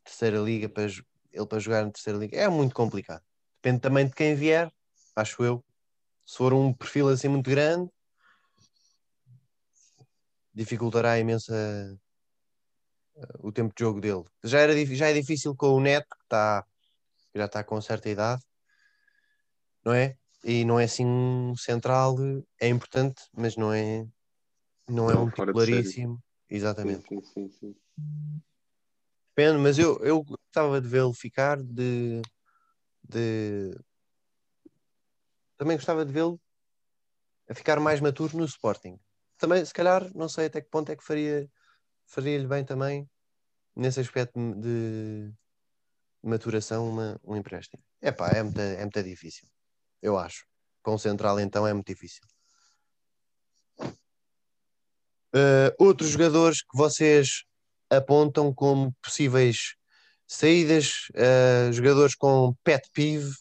terceira 0.03 0.39
liga 0.39 0.67
para 0.67 0.83
ele 0.83 1.45
para 1.47 1.59
jogar 1.59 1.85
na 1.85 1.91
terceira 1.91 2.19
liga 2.19 2.37
é 2.37 2.47
muito 2.47 2.75
complicado. 2.75 3.23
Depende 3.61 3.81
também 3.81 4.07
de 4.07 4.13
quem 4.13 4.35
vier, 4.35 4.71
acho 5.15 5.43
eu. 5.43 5.63
Se 6.25 6.37
for 6.37 6.53
um 6.53 6.73
perfil 6.73 7.09
assim 7.09 7.27
muito 7.27 7.49
grande, 7.49 7.89
dificultará 10.53 11.17
imenso 11.19 11.51
o 13.39 13.51
tempo 13.51 13.73
de 13.75 13.83
jogo 13.83 14.01
dele. 14.01 14.23
Já, 14.43 14.59
era, 14.59 14.85
já 14.85 15.09
é 15.09 15.13
difícil 15.13 15.55
com 15.55 15.67
o 15.67 15.79
Neto, 15.79 16.07
que 16.09 16.23
está, 16.23 16.65
já 17.35 17.45
está 17.45 17.63
com 17.63 17.79
certa 17.81 18.09
idade, 18.09 18.43
não 19.83 19.93
é? 19.93 20.17
E 20.43 20.65
não 20.65 20.79
é 20.79 20.85
assim 20.85 21.05
um 21.05 21.55
central, 21.55 22.15
é 22.59 22.67
importante, 22.67 23.21
mas 23.31 23.55
não 23.55 23.71
é, 23.71 24.07
não, 24.89 25.09
é 25.09 25.13
não 25.13 25.25
um 25.25 25.29
titularíssimo. 25.29 26.21
Exatamente. 26.49 27.07
Sim, 27.07 27.21
sim, 27.21 27.49
sim, 27.49 27.75
Depende, 29.35 29.59
mas 29.59 29.79
eu, 29.79 29.97
eu 30.03 30.23
gostava 30.23 30.81
de 30.81 30.87
vê-lo 30.87 31.13
ficar 31.13 31.61
de, 31.61 32.21
de. 33.03 33.71
Também 35.57 35.77
gostava 35.77 36.05
de 36.05 36.11
vê-lo 36.11 36.39
a 37.49 37.55
ficar 37.55 37.79
mais 37.79 38.01
maturo 38.01 38.37
no 38.37 38.45
Sporting. 38.45 38.99
Também, 39.37 39.63
se 39.63 39.73
calhar, 39.73 40.11
não 40.15 40.27
sei 40.27 40.47
até 40.47 40.61
que 40.61 40.69
ponto 40.69 40.91
é 40.91 40.95
que 40.95 41.03
faria 41.03 41.49
faria-lhe 42.05 42.47
bem 42.47 42.65
também 42.65 43.09
nesse 43.75 43.99
aspecto 43.99 44.37
de 44.55 45.31
maturação 46.21 46.89
uma, 46.89 47.19
um 47.23 47.35
empréstimo. 47.35 47.81
Epá, 48.01 48.31
é 48.31 48.43
muito, 48.43 48.59
é 48.59 48.81
muito 48.81 49.03
difícil, 49.03 49.47
eu 50.01 50.17
acho. 50.17 50.45
Com 50.81 50.95
o 50.95 50.99
Central 50.99 51.39
então 51.39 51.67
é 51.67 51.73
muito 51.73 51.87
difícil. 51.87 52.21
Uh, 55.33 55.71
outros 55.77 56.09
jogadores 56.09 56.61
que 56.61 56.77
vocês 56.77 57.43
apontam 57.89 58.53
como 58.53 58.93
possíveis 59.01 59.75
saídas, 60.27 61.07
uh, 61.11 61.71
jogadores 61.71 62.15
com 62.15 62.55
pet 62.63 62.89
peeve. 62.93 63.31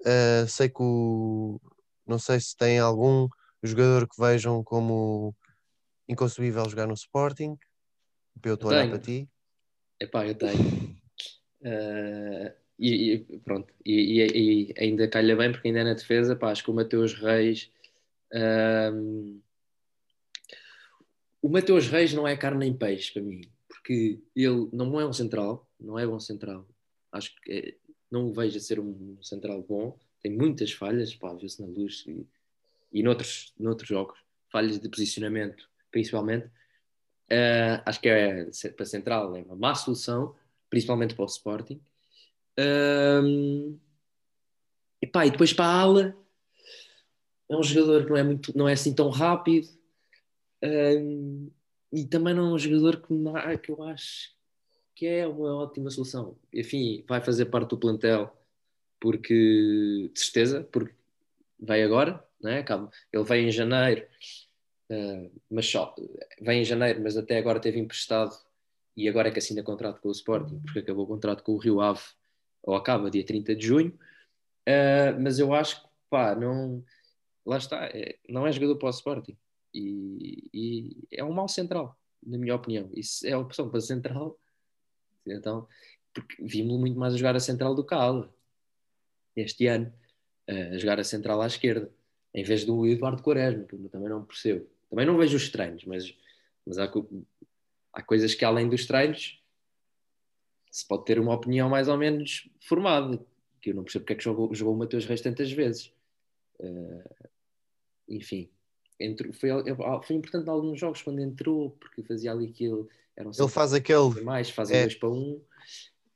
Uh, 0.00 0.48
sei 0.48 0.68
que 0.68 0.82
o, 0.82 1.60
não 2.06 2.18
sei 2.18 2.40
se 2.40 2.56
tem 2.56 2.78
algum 2.78 3.28
jogador 3.62 4.08
que 4.08 4.20
vejam 4.20 4.64
como 4.64 5.34
inconcebível 6.08 6.68
jogar 6.68 6.86
no 6.86 6.94
Sporting. 6.94 7.56
Eu 8.42 8.54
estou 8.54 8.70
a 8.70 8.74
olhar 8.74 8.88
para 8.88 8.98
ti. 8.98 9.28
Epá, 10.00 10.26
eu 10.26 10.34
tenho. 10.34 10.98
Uh, 11.60 12.52
e, 12.80 13.14
e, 13.14 13.38
pronto, 13.40 13.72
e, 13.84 14.22
e, 14.22 14.74
ainda 14.78 15.06
calha 15.08 15.36
bem 15.36 15.52
porque 15.52 15.68
ainda 15.68 15.80
é 15.80 15.84
na 15.84 15.94
defesa, 15.94 16.34
pá, 16.34 16.50
acho 16.50 16.64
que 16.64 16.70
o 16.70 16.74
Mateus 16.74 17.14
Reis. 17.14 17.70
o 21.42 21.48
Mateus 21.48 21.88
Reis 21.88 22.12
não 22.14 22.26
é 22.26 22.36
carne 22.36 22.60
nem 22.60 22.74
peixe 22.74 23.12
para 23.12 23.22
mim 23.22 23.42
porque 23.80 24.20
ele 24.36 24.68
não 24.72 25.00
é 25.00 25.06
um 25.06 25.12
central, 25.12 25.68
não 25.78 25.98
é 25.98 26.06
bom 26.06 26.20
central. 26.20 26.66
Acho 27.10 27.34
que 27.40 27.52
é, 27.52 27.74
não 28.10 28.28
o 28.28 28.32
vejo 28.32 28.56
a 28.56 28.60
ser 28.60 28.78
um 28.78 29.20
central 29.22 29.62
bom. 29.62 29.98
Tem 30.22 30.30
muitas 30.30 30.72
falhas, 30.72 31.14
pá, 31.14 31.32
viu-se 31.32 31.60
na 31.60 31.66
luz 31.66 32.04
e, 32.06 32.26
e 32.92 33.02
noutros, 33.02 33.52
noutros 33.58 33.88
jogos. 33.88 34.18
Falhas 34.50 34.78
de 34.78 34.88
posicionamento, 34.88 35.68
principalmente. 35.90 36.46
Uh, 37.32 37.82
acho 37.86 38.00
que 38.00 38.08
é 38.08 38.50
para 38.76 38.84
central 38.84 39.36
é 39.36 39.42
uma 39.42 39.56
má 39.56 39.74
solução, 39.74 40.34
principalmente 40.68 41.14
para 41.14 41.24
o 41.24 41.28
Sporting. 41.28 41.80
Um, 42.58 43.78
e, 45.02 45.06
pá, 45.06 45.26
e 45.26 45.30
depois 45.30 45.52
para 45.52 45.66
a 45.66 45.80
ala, 45.80 46.16
é 47.48 47.56
um 47.56 47.62
jogador 47.62 48.04
que 48.04 48.10
não 48.10 48.16
é, 48.16 48.22
muito, 48.22 48.58
não 48.58 48.68
é 48.68 48.72
assim 48.72 48.94
tão 48.94 49.08
rápido. 49.08 49.68
Um, 50.62 51.50
e 51.92 52.04
também 52.04 52.34
não 52.34 52.50
é 52.50 52.54
um 52.54 52.58
jogador 52.58 53.00
que, 53.00 53.08
que 53.62 53.72
eu 53.72 53.82
acho 53.82 54.38
que 55.00 55.06
é 55.06 55.26
uma 55.26 55.56
ótima 55.56 55.90
solução. 55.90 56.36
Enfim, 56.52 57.02
vai 57.08 57.22
fazer 57.22 57.46
parte 57.46 57.70
do 57.70 57.78
plantel 57.78 58.36
porque, 59.00 60.10
de 60.12 60.20
certeza, 60.20 60.68
porque 60.70 60.94
vai 61.58 61.82
agora, 61.82 62.22
né? 62.38 62.62
ele 63.10 63.24
vem 63.24 63.48
em 63.48 63.50
janeiro, 63.50 64.06
uh, 64.90 65.30
mas 65.50 65.64
só 65.64 65.94
vem 66.42 66.60
em 66.60 66.64
janeiro, 66.66 67.00
mas 67.02 67.16
até 67.16 67.38
agora 67.38 67.58
teve 67.58 67.78
emprestado 67.78 68.36
e 68.94 69.08
agora 69.08 69.28
é 69.28 69.30
que 69.32 69.38
assina 69.38 69.62
contrato 69.62 70.02
com 70.02 70.10
o 70.10 70.12
Sporting, 70.12 70.60
porque 70.60 70.80
acabou 70.80 71.04
o 71.04 71.08
contrato 71.08 71.42
com 71.42 71.52
o 71.52 71.58
Rio 71.58 71.80
Ave, 71.80 72.02
ou 72.62 72.74
acaba 72.74 73.10
dia 73.10 73.24
30 73.24 73.54
de 73.54 73.66
junho. 73.66 73.98
Uh, 74.68 75.20
mas 75.20 75.38
eu 75.38 75.52
acho 75.54 75.82
que, 75.82 75.88
pá, 76.08 76.34
não, 76.34 76.84
lá 77.44 77.56
está, 77.56 77.86
é, 77.86 78.18
não 78.28 78.46
é 78.46 78.52
jogador 78.52 78.76
para 78.76 78.88
o 78.88 78.90
Sporting. 78.90 79.36
E, 79.74 80.48
e, 80.52 81.08
é 81.12 81.24
um 81.24 81.32
mau 81.32 81.48
central, 81.48 81.96
na 82.24 82.38
minha 82.38 82.54
opinião. 82.54 82.90
Isso 82.94 83.26
é 83.26 83.32
a 83.32 83.38
opção 83.38 83.68
para 83.70 83.80
central. 83.80 84.38
Então, 85.26 85.66
porque 86.12 86.36
vimos 86.42 86.78
muito 86.78 86.98
mais 86.98 87.14
a 87.14 87.16
jogar 87.16 87.36
a 87.36 87.40
central 87.40 87.74
do 87.74 87.84
que 87.84 87.94
a 87.94 87.98
ala 87.98 88.34
este 89.36 89.66
ano, 89.66 89.92
a 90.48 90.76
jogar 90.76 90.98
a 90.98 91.04
central 91.04 91.40
à 91.40 91.46
esquerda, 91.46 91.90
em 92.34 92.42
vez 92.42 92.64
do 92.64 92.86
Eduardo 92.86 93.22
Quaresma, 93.22 93.64
que 93.64 93.74
eu 93.74 93.88
também 93.88 94.08
não 94.08 94.24
percebo. 94.24 94.66
Também 94.88 95.06
não 95.06 95.16
vejo 95.16 95.36
os 95.36 95.48
treinos, 95.48 95.84
mas, 95.84 96.12
mas 96.66 96.78
há, 96.78 96.90
há 97.92 98.02
coisas 98.02 98.34
que 98.34 98.44
além 98.44 98.68
dos 98.68 98.86
treinos 98.86 99.39
se 100.70 100.86
pode 100.86 101.04
ter 101.04 101.18
uma 101.18 101.34
opinião 101.34 101.68
mais 101.68 101.88
ou 101.88 101.96
menos 101.96 102.48
formada, 102.60 103.24
que 103.60 103.70
eu 103.70 103.74
não 103.74 103.82
percebo 103.82 104.04
porque 104.04 104.12
é 104.14 104.16
que 104.16 104.24
jogou, 104.24 104.54
jogou 104.54 104.74
o 104.74 104.78
Mateus 104.78 105.04
Reis 105.04 105.20
tantas 105.20 105.50
vezes. 105.50 105.92
Uh, 106.58 107.28
enfim, 108.08 108.48
entrou, 108.98 109.32
foi, 109.32 109.50
foi 110.04 110.16
importante 110.16 110.46
em 110.46 110.50
alguns 110.50 110.78
jogos 110.78 111.02
quando 111.02 111.20
entrou, 111.20 111.70
porque 111.72 112.02
fazia 112.02 112.32
ali 112.32 112.46
aquilo. 112.46 112.88
Era 113.16 113.28
um 113.28 113.32
ele 113.36 113.48
faz 113.48 113.72
aquele. 113.72 114.22
Mais, 114.22 114.50
faz 114.50 114.70
é. 114.70 114.82
dois 114.82 114.94
para 114.94 115.10
um. 115.10 115.42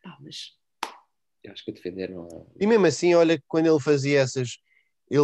Pá, 0.02 0.16
mas 0.20 0.56
eu 1.42 1.52
acho 1.52 1.64
que 1.64 1.70
a 1.70 1.74
defender 1.74 2.10
não 2.10 2.26
é... 2.26 2.46
E 2.58 2.66
mesmo 2.66 2.86
assim, 2.86 3.14
olha, 3.14 3.42
quando 3.46 3.66
ele 3.66 3.80
fazia 3.80 4.20
essas, 4.20 4.58
ele, 5.10 5.20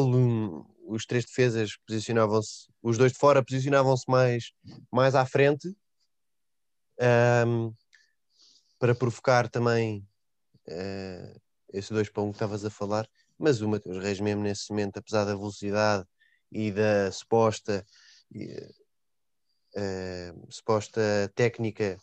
os 0.86 1.06
três 1.06 1.24
defesas 1.24 1.76
posicionavam-se, 1.86 2.68
os 2.82 2.98
dois 2.98 3.12
de 3.12 3.18
fora 3.18 3.42
posicionavam-se 3.42 4.04
mais, 4.06 4.52
mais 4.92 5.14
à 5.14 5.24
frente 5.24 5.74
um, 7.46 7.72
para 8.80 8.94
provocar 8.94 9.48
também 9.48 10.04
uh, 10.66 11.40
esse 11.72 11.92
dois 11.92 12.08
para 12.08 12.22
um 12.22 12.30
que 12.30 12.36
estavas 12.36 12.64
a 12.64 12.70
falar. 12.70 13.06
Mas 13.38 13.60
o 13.60 13.68
Mateus 13.68 14.02
Reis, 14.02 14.18
mesmo 14.18 14.42
nesse 14.42 14.70
momento, 14.70 14.96
apesar 14.96 15.24
da 15.24 15.36
velocidade 15.36 16.04
e 16.50 16.72
da 16.72 17.12
suposta, 17.12 17.86
uh, 19.76 20.46
suposta 20.48 21.30
técnica 21.34 21.98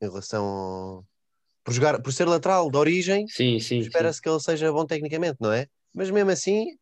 em 0.00 0.08
relação 0.08 0.44
ao, 0.44 1.04
por 1.62 1.74
jogar 1.74 2.00
por 2.00 2.12
ser 2.12 2.26
lateral 2.26 2.70
de 2.70 2.78
origem, 2.78 3.26
espera-se 3.80 4.22
que 4.22 4.28
ele 4.28 4.40
seja 4.40 4.72
bom 4.72 4.86
tecnicamente, 4.86 5.36
não 5.40 5.52
é? 5.52 5.66
Mas 5.92 6.10
mesmo 6.10 6.30
assim, 6.30 6.78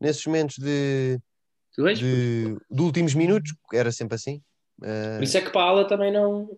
nesses 0.00 0.26
momentos 0.26 0.56
de, 0.58 1.18
de, 1.98 2.56
de 2.70 2.82
últimos 2.82 3.14
minutos, 3.14 3.54
era 3.72 3.92
sempre 3.92 4.16
assim. 4.16 4.42
Uh, 4.80 5.16
Por 5.16 5.22
isso 5.22 5.38
é 5.38 5.40
que 5.40 5.50
para 5.50 5.62
a 5.62 5.68
ala 5.68 5.88
também 5.88 6.12
não. 6.12 6.50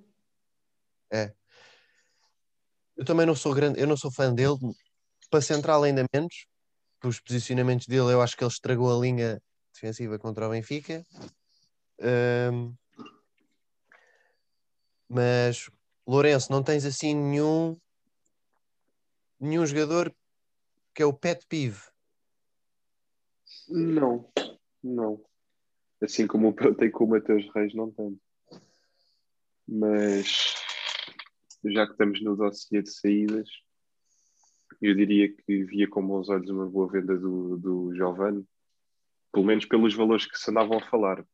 Eu 3.01 3.05
também 3.07 3.25
não 3.25 3.35
sou 3.35 3.55
grande, 3.55 3.81
eu 3.81 3.87
não 3.87 3.97
sou 3.97 4.13
fã 4.13 4.31
dele. 4.31 4.59
Para 5.31 5.41
central 5.41 5.83
ainda 5.83 6.05
menos. 6.13 6.47
Os 7.03 7.19
posicionamentos 7.19 7.87
dele, 7.87 8.13
eu 8.13 8.21
acho 8.21 8.37
que 8.37 8.45
ele 8.45 8.51
estragou 8.51 8.95
a 8.95 9.01
linha 9.01 9.43
defensiva 9.73 10.19
contra 10.19 10.47
o 10.47 10.51
Benfica. 10.51 11.03
Um, 12.53 12.75
mas 15.09 15.71
Lourenço, 16.07 16.53
não 16.53 16.63
tens 16.63 16.85
assim 16.85 17.15
nenhum 17.15 17.75
nenhum 19.41 19.65
jogador 19.65 20.15
que 20.95 21.03
é 21.03 21.07
o 21.07 21.15
pet 21.15 21.47
peeve. 21.49 21.81
Não, 23.67 24.31
não. 24.85 25.25
Assim 26.03 26.27
como 26.27 26.55
eu 26.61 26.75
tenho 26.75 26.93
com 26.93 27.05
o 27.05 27.09
Mateus 27.09 27.49
Reis, 27.55 27.73
não 27.73 27.91
tenho. 27.91 28.21
Mas 29.67 30.60
já 31.64 31.87
que 31.87 31.92
estamos 31.92 32.23
no 32.23 32.37
dossiê 32.37 32.83
de 32.83 32.90
saídas, 32.90 33.49
eu 34.81 34.94
diria 34.94 35.33
que 35.33 35.64
via 35.64 35.88
com 35.88 36.07
bons 36.07 36.29
olhos 36.29 36.49
uma 36.49 36.66
boa 36.66 36.90
venda 36.90 37.16
do, 37.16 37.59
do 37.59 37.94
Giovanni, 37.94 38.46
pelo 39.33 39.46
menos 39.46 39.64
pelos 39.66 39.94
valores 39.94 40.27
que 40.27 40.38
se 40.38 40.51
andavam 40.51 40.79
a 40.79 40.88
falar. 40.88 41.25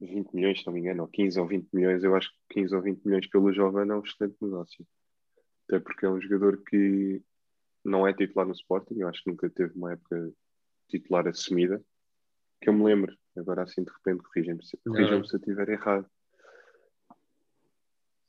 20 0.00 0.32
milhões, 0.32 0.60
se 0.60 0.66
não 0.66 0.72
me 0.72 0.80
engano, 0.80 1.02
ou 1.02 1.08
15 1.08 1.38
ou 1.38 1.46
20 1.46 1.68
milhões, 1.72 2.02
eu 2.02 2.16
acho 2.16 2.28
que 2.30 2.60
15 2.60 2.74
ou 2.74 2.82
20 2.82 3.04
milhões 3.04 3.26
pelo 3.28 3.52
Giovanni 3.52 3.92
é 3.92 3.94
um 3.94 4.02
excelente 4.02 4.36
negócio. 4.40 4.86
Até 5.68 5.78
porque 5.78 6.04
é 6.04 6.10
um 6.10 6.20
jogador 6.20 6.60
que 6.64 7.22
não 7.84 8.06
é 8.06 8.12
titular 8.12 8.46
no 8.46 8.52
Sporting, 8.52 8.98
eu 8.98 9.08
acho 9.08 9.22
que 9.22 9.30
nunca 9.30 9.48
teve 9.48 9.72
uma 9.76 9.92
época 9.92 10.32
titular 10.88 11.26
assumida, 11.28 11.82
que 12.60 12.68
eu 12.68 12.72
me 12.72 12.84
lembro, 12.84 13.16
agora 13.36 13.62
assim 13.62 13.82
de 13.82 13.90
repente 13.90 14.22
corrijam-me 14.22 14.64
se, 14.64 14.76
corrijam 14.78 15.24
se 15.24 15.34
eu 15.34 15.38
estiver 15.38 15.68
errado. 15.68 16.08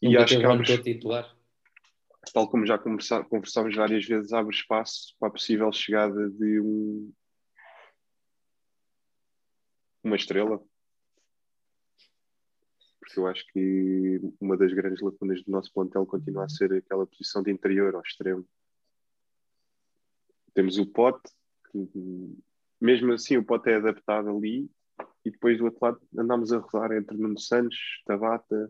E 0.04 0.18
acho 0.18 0.38
que 0.38 0.46
abre, 0.46 0.84
titular. 0.84 1.34
tal 2.34 2.50
como 2.50 2.66
já 2.66 2.78
conversámos 2.78 3.74
várias 3.74 4.06
vezes, 4.06 4.34
abre 4.34 4.54
espaço 4.54 5.16
para 5.18 5.30
a 5.30 5.32
possível 5.32 5.72
chegada 5.72 6.30
de 6.30 6.60
um, 6.60 7.14
uma 10.04 10.18
estrela. 10.18 10.62
Porque 13.00 13.18
eu 13.18 13.28
acho 13.28 13.46
que 13.54 14.20
uma 14.42 14.58
das 14.58 14.74
grandes 14.74 15.02
lacunas 15.02 15.42
do 15.42 15.52
nosso 15.52 15.72
plantel 15.72 16.06
continua 16.06 16.44
a 16.44 16.50
ser 16.50 16.74
aquela 16.74 17.08
posição 17.08 17.42
de 17.42 17.52
interior 17.52 17.96
ao 17.96 18.02
extremo. 18.02 18.46
Temos 20.54 20.78
o 20.78 20.86
Pote, 20.86 21.32
que 21.72 21.90
mesmo 22.80 23.14
assim 23.14 23.38
o 23.38 23.46
Pote 23.46 23.70
é 23.70 23.76
adaptado 23.76 24.30
ali, 24.30 24.70
e 25.24 25.32
depois 25.32 25.58
do 25.58 25.66
outro 25.66 25.80
lado 25.82 26.02
andamos 26.18 26.52
a 26.52 26.58
rodar 26.58 26.92
entre 26.92 27.18
Nuno 27.18 27.40
Santos, 27.40 27.78
Tabata, 28.06 28.70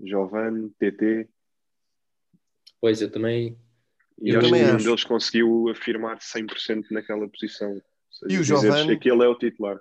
Giovanni, 0.00 0.70
TT. 0.78 1.28
Pois, 2.80 3.00
eu 3.00 3.10
também. 3.10 3.58
E 4.20 4.30
eu 4.30 4.38
acho 4.38 4.48
que 4.48 4.54
nenhum 4.54 4.76
deles 4.76 5.04
conseguiu 5.04 5.68
afirmar 5.70 6.18
100% 6.18 6.90
naquela 6.90 7.28
posição. 7.28 7.80
Seja, 8.10 8.34
e 8.34 8.38
o 8.38 8.44
Giovanni? 8.44 8.98
que 8.98 9.10
ele 9.10 9.24
é 9.24 9.28
o 9.28 9.38
titular. 9.38 9.78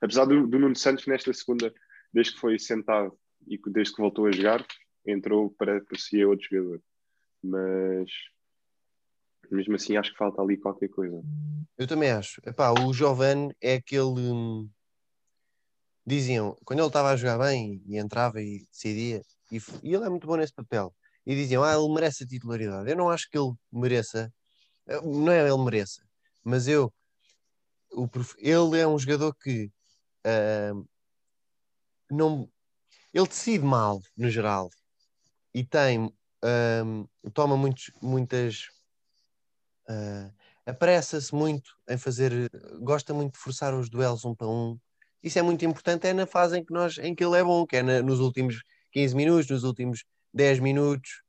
Apesar 0.00 0.26
do, 0.26 0.46
do 0.46 0.58
Nuno 0.58 0.76
Santos, 0.76 1.06
nesta 1.06 1.32
segunda, 1.32 1.72
desde 2.12 2.34
que 2.34 2.40
foi 2.40 2.58
sentado 2.58 3.16
e 3.46 3.58
desde 3.70 3.94
que 3.94 4.00
voltou 4.00 4.26
a 4.26 4.32
jogar, 4.32 4.64
entrou 5.06 5.50
para 5.50 5.80
parecia 5.82 6.28
outro 6.28 6.46
jogador. 6.50 6.82
Mas 7.42 8.10
mesmo 9.50 9.74
assim 9.74 9.96
acho 9.96 10.12
que 10.12 10.18
falta 10.18 10.40
ali 10.40 10.56
qualquer 10.56 10.88
coisa. 10.88 11.22
Eu 11.76 11.86
também 11.86 12.10
acho. 12.10 12.40
Epá, 12.46 12.72
o 12.72 12.92
Giovanni 12.92 13.54
é 13.60 13.74
aquele. 13.74 14.20
Hum, 14.20 14.68
diziam, 16.06 16.56
quando 16.64 16.80
ele 16.80 16.88
estava 16.88 17.10
a 17.10 17.16
jogar 17.16 17.38
bem 17.38 17.82
e 17.86 17.98
entrava 17.98 18.40
e 18.40 18.66
decidia, 18.70 19.22
e, 19.56 19.62
e, 19.82 19.94
ele 19.94 20.04
é 20.04 20.08
muito 20.08 20.26
bom 20.26 20.36
nesse 20.36 20.52
papel, 20.52 20.94
e 21.26 21.34
diziam, 21.34 21.64
ah, 21.64 21.74
ele 21.74 21.92
merece 21.92 22.24
a 22.24 22.26
titularidade. 22.26 22.90
Eu 22.90 22.96
não 22.96 23.10
acho 23.10 23.28
que 23.30 23.38
ele 23.38 23.52
mereça, 23.72 24.32
eh, 24.86 25.00
não 25.02 25.32
é 25.32 25.48
ele 25.48 25.64
mereça, 25.64 26.02
mas 26.42 26.68
eu, 26.68 26.92
o, 27.92 28.08
ele 28.38 28.78
é 28.78 28.86
um 28.86 28.98
jogador 28.98 29.34
que 29.34 29.70
uh, 30.26 30.88
não, 32.10 32.50
ele 33.12 33.28
decide 33.28 33.64
mal, 33.64 34.00
no 34.16 34.28
geral, 34.28 34.68
e 35.54 35.64
tem, 35.64 36.06
uh, 36.06 37.30
toma 37.32 37.56
muitos, 37.56 37.90
muitas 38.02 38.68
Uh, 39.88 40.32
apressa-se 40.66 41.34
muito 41.34 41.76
em 41.88 41.98
fazer, 41.98 42.50
gosta 42.80 43.12
muito 43.12 43.34
de 43.34 43.38
forçar 43.38 43.74
os 43.74 43.88
duelos 43.88 44.24
um 44.24 44.34
para 44.34 44.48
um. 44.48 44.78
Isso 45.22 45.38
é 45.38 45.42
muito 45.42 45.64
importante, 45.64 46.06
é 46.06 46.12
na 46.12 46.26
fase 46.26 46.58
em 46.58 46.64
que, 46.64 46.72
nós, 46.72 46.98
em 46.98 47.14
que 47.14 47.24
ele 47.24 47.36
é 47.36 47.44
bom, 47.44 47.66
que 47.66 47.76
é 47.76 47.82
na, 47.82 48.02
nos 48.02 48.20
últimos 48.20 48.62
15 48.94 49.14
minutos, 49.14 49.50
nos 49.50 49.64
últimos 49.64 50.04
10 50.32 50.60
minutos. 50.60 51.22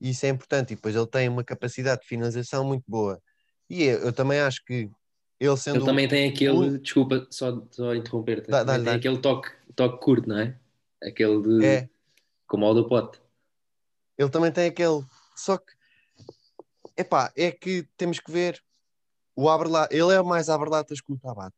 Isso 0.00 0.26
é 0.26 0.30
importante. 0.30 0.72
E 0.72 0.76
depois 0.76 0.96
ele 0.96 1.06
tem 1.06 1.28
uma 1.28 1.44
capacidade 1.44 2.00
de 2.00 2.08
finalização 2.08 2.64
muito 2.64 2.84
boa. 2.88 3.20
E 3.70 3.84
eu, 3.84 3.98
eu 4.00 4.12
também 4.12 4.40
acho 4.40 4.64
que 4.64 4.90
ele 5.38 5.56
sendo. 5.56 5.76
Ele 5.76 5.84
também 5.84 6.08
tem 6.08 6.28
aquele, 6.28 6.50
um... 6.50 6.78
desculpa, 6.78 7.26
só, 7.30 7.62
só 7.70 7.94
interromper-te, 7.94 8.50
dá, 8.50 8.64
dá, 8.64 8.74
tem 8.74 8.84
dá. 8.84 8.94
aquele 8.94 9.18
toque, 9.18 9.50
toque 9.76 10.02
curto, 10.02 10.28
não 10.28 10.40
é? 10.40 10.58
Aquele 11.02 11.42
de. 11.42 11.64
É. 11.64 11.88
Como 12.48 12.66
ao 12.66 12.74
do 12.74 12.88
pote. 12.88 13.20
Ele 14.18 14.30
também 14.30 14.50
tem 14.50 14.66
aquele. 14.66 15.04
Só 15.36 15.56
que 15.56 15.72
epá, 16.96 17.32
é 17.36 17.50
que 17.50 17.86
temos 17.96 18.18
que 18.18 18.30
ver 18.30 18.60
o 19.34 19.48
Abrela, 19.48 19.88
ele 19.90 20.12
é 20.12 20.22
mais 20.22 20.48
Aberlatas 20.48 21.00
que 21.00 21.12
o 21.12 21.18
Tabata. 21.18 21.56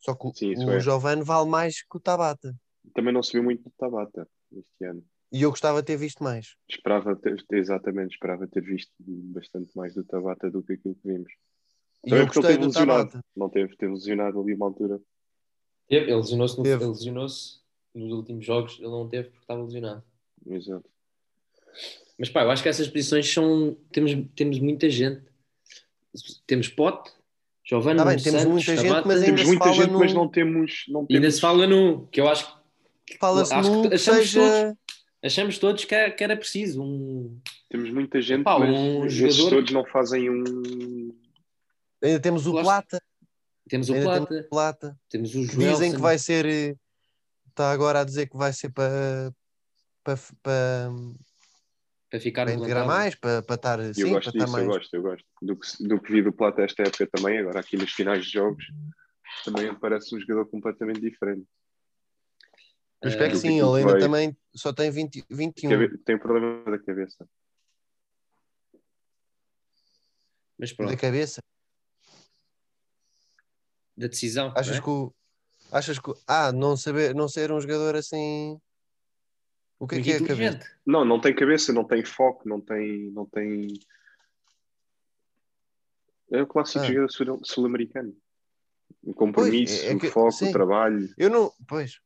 Só 0.00 0.14
que 0.14 0.32
Sim, 0.34 0.64
o, 0.64 0.68
o 0.68 0.72
é. 0.72 0.80
Giovanni 0.80 1.22
vale 1.22 1.48
mais 1.48 1.82
que 1.82 1.96
o 1.96 2.00
Tabata. 2.00 2.54
Também 2.94 3.12
não 3.12 3.22
se 3.22 3.32
viu 3.32 3.42
muito 3.42 3.62
do 3.62 3.70
Tabata 3.78 4.28
este 4.52 4.84
ano. 4.84 5.04
E 5.32 5.42
eu 5.42 5.50
gostava 5.50 5.80
de 5.80 5.86
ter 5.86 5.96
visto 5.96 6.22
mais. 6.22 6.56
Esperava 6.68 7.16
ter, 7.16 7.42
exatamente, 7.52 8.12
esperava 8.12 8.46
ter 8.46 8.62
visto 8.62 8.92
bastante 8.98 9.74
mais 9.74 9.94
do 9.94 10.04
Tabata 10.04 10.50
do 10.50 10.62
que 10.62 10.74
aquilo 10.74 10.94
que 10.94 11.08
vimos. 11.08 11.32
E 12.04 12.10
Também 12.10 12.26
eu 12.26 12.32
gostei 12.32 12.58
do 12.58 12.66
lesionado. 12.66 13.10
Tabata. 13.10 13.24
Não 13.34 13.48
teve, 13.48 13.76
teve 13.76 13.92
lesionado 13.92 14.40
ali 14.40 14.54
uma 14.54 14.66
altura. 14.66 15.00
Teve, 15.88 16.06
ele 16.06 16.16
lesionou-se 16.16 16.58
no, 16.58 16.62
lesionou 16.62 17.26
nos 17.94 18.12
últimos 18.12 18.44
jogos, 18.44 18.78
ele 18.78 18.88
não 18.88 19.08
teve 19.08 19.28
porque 19.28 19.42
estava 19.42 19.62
lesionado. 19.62 20.04
Exato. 20.46 20.90
Mas 22.18 22.28
pá, 22.28 22.42
eu 22.42 22.50
acho 22.50 22.62
que 22.62 22.68
essas 22.68 22.88
posições 22.88 23.32
são. 23.32 23.74
Temos, 23.90 24.12
temos 24.34 24.58
muita 24.58 24.90
gente. 24.90 25.22
Temos 26.46 26.68
Pote, 26.68 27.10
Giovanni, 27.64 27.98
tá 27.98 28.04
bem, 28.04 28.18
temos 28.18 28.42
Santos, 28.42 28.52
muita 28.52 28.76
gente, 28.76 29.06
mas 29.06 29.24
temos 29.24 29.44
muita 29.44 29.72
gente, 29.72 29.90
no... 29.90 29.98
mas 29.98 30.12
não 30.12 30.28
temos. 30.28 30.84
Não 30.88 31.06
temos... 31.06 31.14
Ainda 31.14 31.30
se 31.30 31.40
fala 31.40 31.66
no. 31.66 32.06
Que 32.08 32.20
eu 32.20 32.28
acho 32.28 32.54
que. 32.54 32.61
Fala-se 33.18 33.54
no. 33.54 33.88
Que 33.88 33.94
achamos, 33.94 34.30
seja... 34.30 34.40
todos, 34.40 34.78
achamos 35.24 35.58
todos 35.58 35.84
que 35.84 35.94
era, 35.94 36.10
que 36.10 36.24
era 36.24 36.36
preciso 36.36 36.82
um. 36.82 37.40
Temos 37.68 37.90
muita 37.90 38.20
gente, 38.20 38.44
Pá, 38.44 38.58
mas 38.58 38.70
um 38.70 39.08
jogador... 39.08 39.50
todos 39.50 39.72
não 39.72 39.84
fazem 39.84 40.30
um. 40.30 41.14
Ainda 42.02 42.20
temos 42.20 42.46
o 42.46 42.52
Plata. 42.52 43.02
Temos 43.68 43.88
o 43.88 43.94
Plata. 43.94 44.26
Temos 44.26 44.44
o 44.44 44.48
Plata. 44.48 45.00
Temos 45.08 45.34
o 45.34 45.44
Joelson. 45.44 45.72
Dizem 45.72 45.92
que 45.92 46.00
vai 46.00 46.18
ser. 46.18 46.76
Está 47.48 47.70
agora 47.70 48.00
a 48.00 48.04
dizer 48.04 48.28
que 48.28 48.36
vai 48.36 48.52
ser 48.52 48.70
para. 48.70 49.32
para, 50.02 50.18
para 50.42 50.90
para 52.10 52.20
ficar 52.20 52.44
para 52.44 52.52
integrar 52.52 52.86
mais, 52.86 53.14
para, 53.14 53.40
para 53.40 53.54
estar 53.54 53.80
eu 53.80 53.94
sim, 53.94 54.10
gosto 54.10 54.30
para 54.32 54.44
disso, 54.44 54.52
mais... 54.52 54.66
eu 54.66 54.70
gosto, 54.70 54.94
eu 54.94 55.02
gosto 55.02 55.24
do 55.40 55.56
que, 55.56 55.88
do 55.88 55.98
que 55.98 56.12
vi 56.12 56.20
do 56.20 56.30
Plata 56.30 56.60
esta 56.60 56.82
época 56.82 57.08
também, 57.10 57.38
agora 57.38 57.60
aqui 57.60 57.74
nos 57.74 57.90
finais 57.90 58.26
de 58.26 58.32
jogos 58.32 58.66
também 59.46 59.74
parece 59.74 60.14
um 60.14 60.20
jogador 60.20 60.44
completamente 60.44 61.00
diferente 61.00 61.46
eu 63.02 63.08
espero 63.08 63.30
que 63.32 63.38
sim, 63.38 63.60
ele 63.60 63.78
ainda 63.78 63.98
também 63.98 64.36
só 64.54 64.72
tem 64.72 64.90
20, 64.90 65.24
21 65.28 65.98
tem 65.98 66.18
problema 66.18 66.70
da 66.70 66.78
cabeça 66.78 67.28
mas 70.58 70.72
pronto. 70.72 70.90
da 70.90 70.96
cabeça 70.96 71.40
da 73.96 74.06
decisão 74.06 74.52
achas 74.56 74.76
é? 74.76 74.80
que 74.80 74.88
o, 74.88 75.14
achas 75.70 75.98
que 75.98 76.12
ah, 76.26 76.52
não 76.52 76.76
saber 76.76 77.14
não 77.14 77.28
ser 77.28 77.50
um 77.50 77.60
jogador 77.60 77.96
assim 77.96 78.58
o 79.82 79.86
que 79.88 79.96
é 79.96 80.00
que 80.00 80.12
é 80.12 80.16
a 80.18 80.24
cabeça? 80.24 80.60
Não, 80.86 81.04
não 81.04 81.20
tem 81.20 81.34
cabeça, 81.34 81.72
não 81.72 81.82
tem 81.82 82.04
foco, 82.04 82.48
não 82.48 82.60
tem. 82.60 83.10
Não 83.10 83.26
tem... 83.26 83.66
É 86.30 86.40
o 86.40 86.46
clássico 86.46 86.84
ah. 86.84 86.86
jogador 86.86 87.40
sul-americano. 87.42 88.16
O 89.02 89.12
compromisso, 89.12 89.74
pois, 89.74 89.90
é, 89.90 89.92
é 89.92 89.98
que, 89.98 90.06
o 90.06 90.10
foco, 90.12 90.30
sim. 90.30 90.50
o 90.50 90.52
trabalho. 90.52 91.12
Eu 91.18 91.28
não. 91.28 91.52
Pois. 91.66 91.98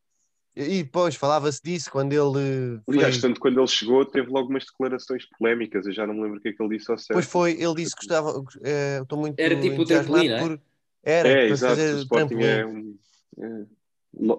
E 0.56 0.82
depois 0.82 1.14
falava-se 1.14 1.62
disso 1.62 1.90
quando 1.90 2.14
ele. 2.14 2.80
Aliás, 2.88 3.16
foi... 3.16 3.28
tanto 3.28 3.38
quando 3.38 3.60
ele 3.60 3.66
chegou, 3.66 4.06
teve 4.06 4.30
logo 4.30 4.48
umas 4.48 4.64
declarações 4.64 5.26
polémicas. 5.26 5.86
Eu 5.86 5.92
já 5.92 6.06
não 6.06 6.14
me 6.14 6.22
lembro 6.22 6.38
o 6.38 6.40
que 6.40 6.48
é 6.48 6.52
que 6.54 6.62
ele 6.62 6.78
disse 6.78 6.90
ao 6.90 6.96
certo. 6.96 7.12
Pois 7.12 7.26
foi, 7.26 7.52
ele 7.60 7.74
disse 7.74 7.94
que 7.94 8.06
gostava. 8.06 8.42
É, 8.62 9.00
estou 9.02 9.18
muito. 9.18 9.38
Era 9.38 9.60
tipo 9.60 9.82
o 9.82 9.84
trampolim, 9.84 10.28
é? 10.28 10.40
por... 10.40 10.60
Era, 11.02 11.28
é, 11.28 11.48
exato. 11.48 11.78
O 11.78 11.98
Sporting 11.98 12.36
é 12.36 12.64
um. 12.64 12.98
É... 13.38 13.66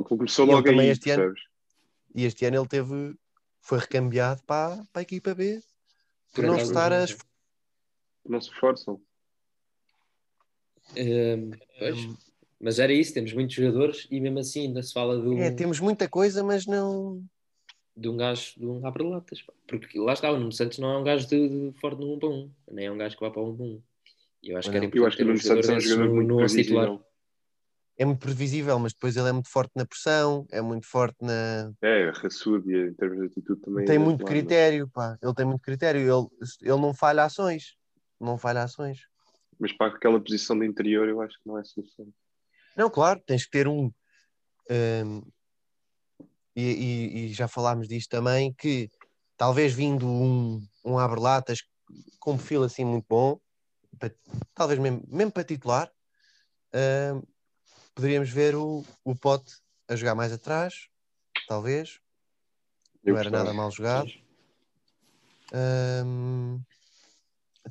Começou 0.05 0.47
logo 0.47 0.67
aí, 0.67 0.89
este 0.89 1.11
ano, 1.11 1.35
E 2.15 2.25
este 2.25 2.45
ano 2.45 2.57
ele 2.57 2.67
teve 2.67 3.15
foi 3.61 3.77
recambiado 3.77 4.41
para, 4.43 4.77
para 4.91 5.01
a 5.01 5.03
equipa 5.03 5.35
B 5.35 5.61
por 6.33 6.45
não 6.45 6.57
estar 6.57 6.91
a 6.91 7.05
não 8.25 8.41
se 8.41 8.49
esforçam 8.49 8.99
um, 10.95 11.51
pois, 11.77 12.26
Mas 12.59 12.79
era 12.79 12.91
isso, 12.91 13.13
temos 13.13 13.33
muitos 13.33 13.55
jogadores 13.55 14.07
e 14.09 14.19
mesmo 14.19 14.39
assim 14.39 14.67
ainda 14.67 14.81
se 14.81 14.91
fala 14.93 15.21
de 15.21 15.27
um, 15.27 15.37
É, 15.39 15.51
temos 15.51 15.79
muita 15.79 16.09
coisa, 16.09 16.43
mas 16.43 16.65
não. 16.65 17.23
de 17.95 18.09
um 18.09 18.17
gajo 18.17 18.53
de 18.57 18.65
um 18.65 18.85
abre-latas. 18.85 19.43
Porque 19.67 19.99
lá 19.99 20.13
está, 20.13 20.31
o 20.31 20.37
Nuno 20.39 20.51
Santos 20.51 20.79
não 20.79 20.91
é 20.91 20.97
um 20.97 21.03
gajo 21.03 21.27
de, 21.27 21.49
de 21.71 21.79
forte 21.79 21.99
no 21.99 22.13
1 22.15 22.19
para 22.19 22.29
1, 22.29 22.51
nem 22.71 22.85
é 22.87 22.91
um 22.91 22.97
gajo 22.97 23.15
que 23.15 23.21
vai 23.21 23.31
para 23.31 23.41
o 23.41 23.51
1 23.51 23.55
para 23.57 23.65
1. 23.65 23.81
E 24.43 24.49
eu 24.49 24.57
acho 24.57 24.69
que 24.71 24.77
era 24.77 24.83
Não. 24.85 24.87
importante 24.87 24.97
Eu 25.01 25.07
acho 25.07 25.17
que 25.17 25.23
o 25.23 25.25
Nuno 25.27 25.39
Santos 25.39 25.69
é 25.69 25.73
um 25.75 25.79
jogador 25.79 26.07
no- 26.09 26.15
muito 26.15 26.27
no 26.29 26.43
11 26.43 26.63
titular. 26.63 26.85
previsível. 26.85 27.07
É 27.99 28.05
muito 28.05 28.19
previsível, 28.19 28.79
mas 28.79 28.93
depois 28.93 29.17
ele 29.17 29.27
é 29.29 29.31
muito 29.31 29.49
forte 29.49 29.71
na 29.75 29.85
pressão, 29.85 30.45
é 30.51 30.61
muito 30.61 30.85
forte 30.87 31.17
na. 31.21 31.71
É, 31.81 32.11
raçudo 32.11 32.71
e 32.71 32.89
em 32.89 32.93
termos 32.93 33.17
de 33.19 33.25
atitude 33.25 33.59
também. 33.61 33.85
tem 33.85 33.95
é 33.95 33.99
muito 33.99 34.19
claro, 34.23 34.33
mas- 34.35 34.39
critério, 34.47 34.87
pá. 34.87 35.17
Ele 35.21 35.33
tem 35.33 35.45
muito 35.45 35.61
critério. 35.61 36.01
Ele, 36.01 36.27
ele 36.61 36.81
não 36.81 36.93
falha 36.93 37.23
ações. 37.23 37.75
Não 38.21 38.37
falha 38.37 38.63
ações. 38.63 38.99
Mas 39.59 39.73
para 39.73 39.87
aquela 39.95 40.19
posição 40.19 40.57
de 40.59 40.65
interior 40.67 41.07
eu 41.09 41.19
acho 41.21 41.35
que 41.41 41.47
não 41.47 41.57
é 41.57 41.63
suficiente. 41.63 42.13
Não, 42.77 42.89
claro, 42.89 43.19
tens 43.25 43.43
que 43.45 43.51
ter 43.51 43.67
um. 43.67 43.91
hum, 44.69 45.21
e, 46.55 46.61
e- 46.63 47.25
e 47.25 47.33
já 47.33 47.47
falámos 47.47 47.87
disto 47.87 48.09
também, 48.09 48.53
que 48.53 48.89
talvez 49.35 49.73
vindo 49.73 50.07
um, 50.07 50.65
um 50.85 50.97
abre-latas 50.97 51.59
com 52.19 52.33
um 52.33 52.37
perfil 52.37 52.63
assim 52.63 52.85
muito 52.85 53.05
bom, 53.09 53.39
pa- 53.99 54.11
talvez 54.53 54.79
mesmo, 54.79 55.03
mesmo 55.07 55.31
para 55.31 55.43
titular, 55.43 55.91
hum, 56.73 57.21
poderíamos 57.95 58.29
ver 58.29 58.55
o, 58.55 58.83
o 59.03 59.15
Pote 59.15 59.53
a 59.87 59.95
jogar 59.95 60.15
mais 60.15 60.31
atrás, 60.31 60.87
talvez. 61.47 61.99
Eu 63.03 63.13
não 63.13 63.19
era 63.19 63.29
gostava. 63.29 63.43
nada 63.45 63.55
mal 63.57 63.71
jogado. 63.71 64.09
Hum, 65.53 66.61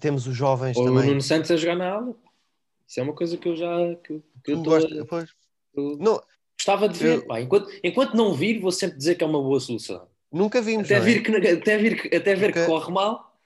temos 0.01 0.27
os 0.27 0.37
jovens 0.37 0.77
Ou 0.77 0.85
o 0.85 0.87
também. 0.87 1.09
Nuno 1.09 1.21
Santos 1.21 1.51
a 1.51 1.57
jogar 1.57 1.77
na 1.77 1.91
ala. 1.91 2.15
Isso 2.87 3.01
é 3.01 3.03
uma 3.03 3.13
coisa 3.15 3.37
que 3.37 3.49
eu 3.49 3.57
já 3.57 3.95
que, 4.05 4.23
que 4.45 4.53
eu 4.53 4.63
gosta- 4.63 5.05
pois. 5.07 5.31
eu 5.75 5.97
Não, 5.99 6.23
gostava 6.59 6.89
de 6.89 6.99
ver. 6.99 7.17
Eu- 7.19 7.27
pá. 7.27 7.41
Enquanto, 7.41 7.69
enquanto 7.83 8.15
não 8.15 8.33
vir, 8.35 8.61
vou 8.61 8.71
sempre 8.73 8.97
dizer 8.99 9.15
que 9.17 9.25
é 9.25 9.27
uma 9.27 9.41
boa 9.43 9.59
solução. 9.61 10.07
nunca 10.33 10.61
vimos. 10.61 10.87
Até, 10.87 10.97
não 10.99 11.03
é? 11.03 11.05
vir 11.07 11.23
que, 11.23 11.37
até, 11.37 11.79
vir, 11.79 12.03
que- 12.03 12.17
até 12.17 12.35
ver 12.35 12.53
que 12.53 12.59
Nunca- 12.61 12.71
corre 12.71 12.93
mal. 12.93 13.41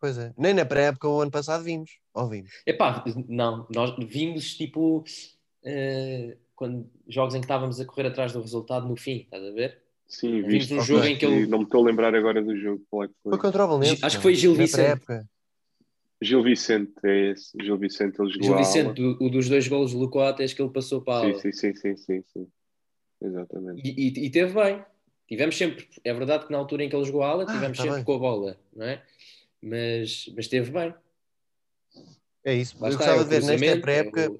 Pois 0.00 0.18
é. 0.18 0.32
Nem 0.36 0.52
na 0.54 0.64
pré-época 0.64 1.08
o 1.08 1.20
ano 1.20 1.30
passado 1.30 1.64
vimos. 1.64 1.98
Ou 2.12 2.28
vimos. 2.28 2.50
Epá, 2.66 3.02
não, 3.28 3.66
nós 3.74 3.94
vimos 4.06 4.54
tipo 4.54 5.02
eh, 5.64 6.36
quando, 6.54 6.88
jogos 7.08 7.34
em 7.34 7.40
que 7.40 7.46
estávamos 7.46 7.80
a 7.80 7.84
correr 7.84 8.06
atrás 8.08 8.32
do 8.32 8.40
resultado 8.40 8.86
no 8.86 8.96
fim, 8.96 9.22
estás 9.22 9.42
a 9.42 9.50
ver? 9.50 9.82
Sim, 10.06 10.42
Vimos 10.42 10.52
visto. 10.66 10.74
um 10.74 10.80
jogo 10.82 11.04
em 11.06 11.16
que 11.16 11.24
ele- 11.24 11.46
Não 11.46 11.58
me 11.58 11.64
estou 11.64 11.82
a 11.82 11.86
lembrar 11.86 12.14
agora 12.14 12.42
do 12.42 12.54
jogo. 12.56 12.82
Qual 12.90 13.04
é 13.04 13.08
que 13.08 13.14
foi? 13.22 13.30
Foi 13.32 13.38
contra 13.40 13.64
o 13.64 13.68
Valença. 13.68 14.06
Acho 14.06 14.16
que 14.18 14.22
foi 14.22 14.34
Gil 14.34 14.52
na 14.52 14.58
Vicente. 14.58 15.00
Gil 16.24 16.42
Vicente, 16.42 16.92
é 17.04 17.30
esse. 17.32 17.52
Gil 17.60 17.76
Vicente, 17.78 18.20
ele 18.20 18.30
jogou 18.32 18.46
Gil 18.48 18.56
Vicente, 18.56 19.02
o, 19.02 19.24
o 19.24 19.30
dos 19.30 19.48
dois 19.48 19.68
golos 19.68 19.92
do 19.92 20.08
Coates 20.10 20.52
que 20.52 20.62
ele 20.62 20.70
passou 20.72 21.00
para 21.02 21.28
a. 21.28 21.34
Sim, 21.34 21.52
sim, 21.52 21.52
sim, 21.52 21.74
sim, 21.74 21.96
sim, 21.96 22.24
sim. 22.32 22.48
Exatamente. 23.22 23.82
E, 23.88 24.08
e, 24.08 24.26
e 24.26 24.30
teve 24.30 24.52
bem. 24.54 24.84
Tivemos 25.26 25.56
sempre, 25.56 25.88
é 26.04 26.12
verdade 26.12 26.46
que 26.46 26.52
na 26.52 26.58
altura 26.58 26.84
em 26.84 26.88
que 26.88 26.94
ele 26.96 27.04
jogou 27.06 27.22
a 27.22 27.28
ala, 27.28 27.44
Ah, 27.48 27.52
tivemos 27.54 27.76
tá 27.78 27.82
sempre 27.84 27.96
bem. 27.96 28.04
com 28.04 28.14
a 28.14 28.18
bola, 28.18 28.58
não 28.74 28.84
é? 28.84 29.02
Mas, 29.62 30.30
mas 30.36 30.48
teve 30.48 30.70
bem. 30.70 30.94
É 32.44 32.54
isso. 32.54 32.76
Lá 32.78 32.88
eu 32.88 32.92
está, 32.92 33.04
gostava 33.06 33.18
é 33.18 33.20
o 33.20 33.24
de 33.24 33.30
ver 33.30 33.58
nesta 33.60 33.80
pré-época, 33.80 34.20
é 34.20 34.28
o- 34.28 34.36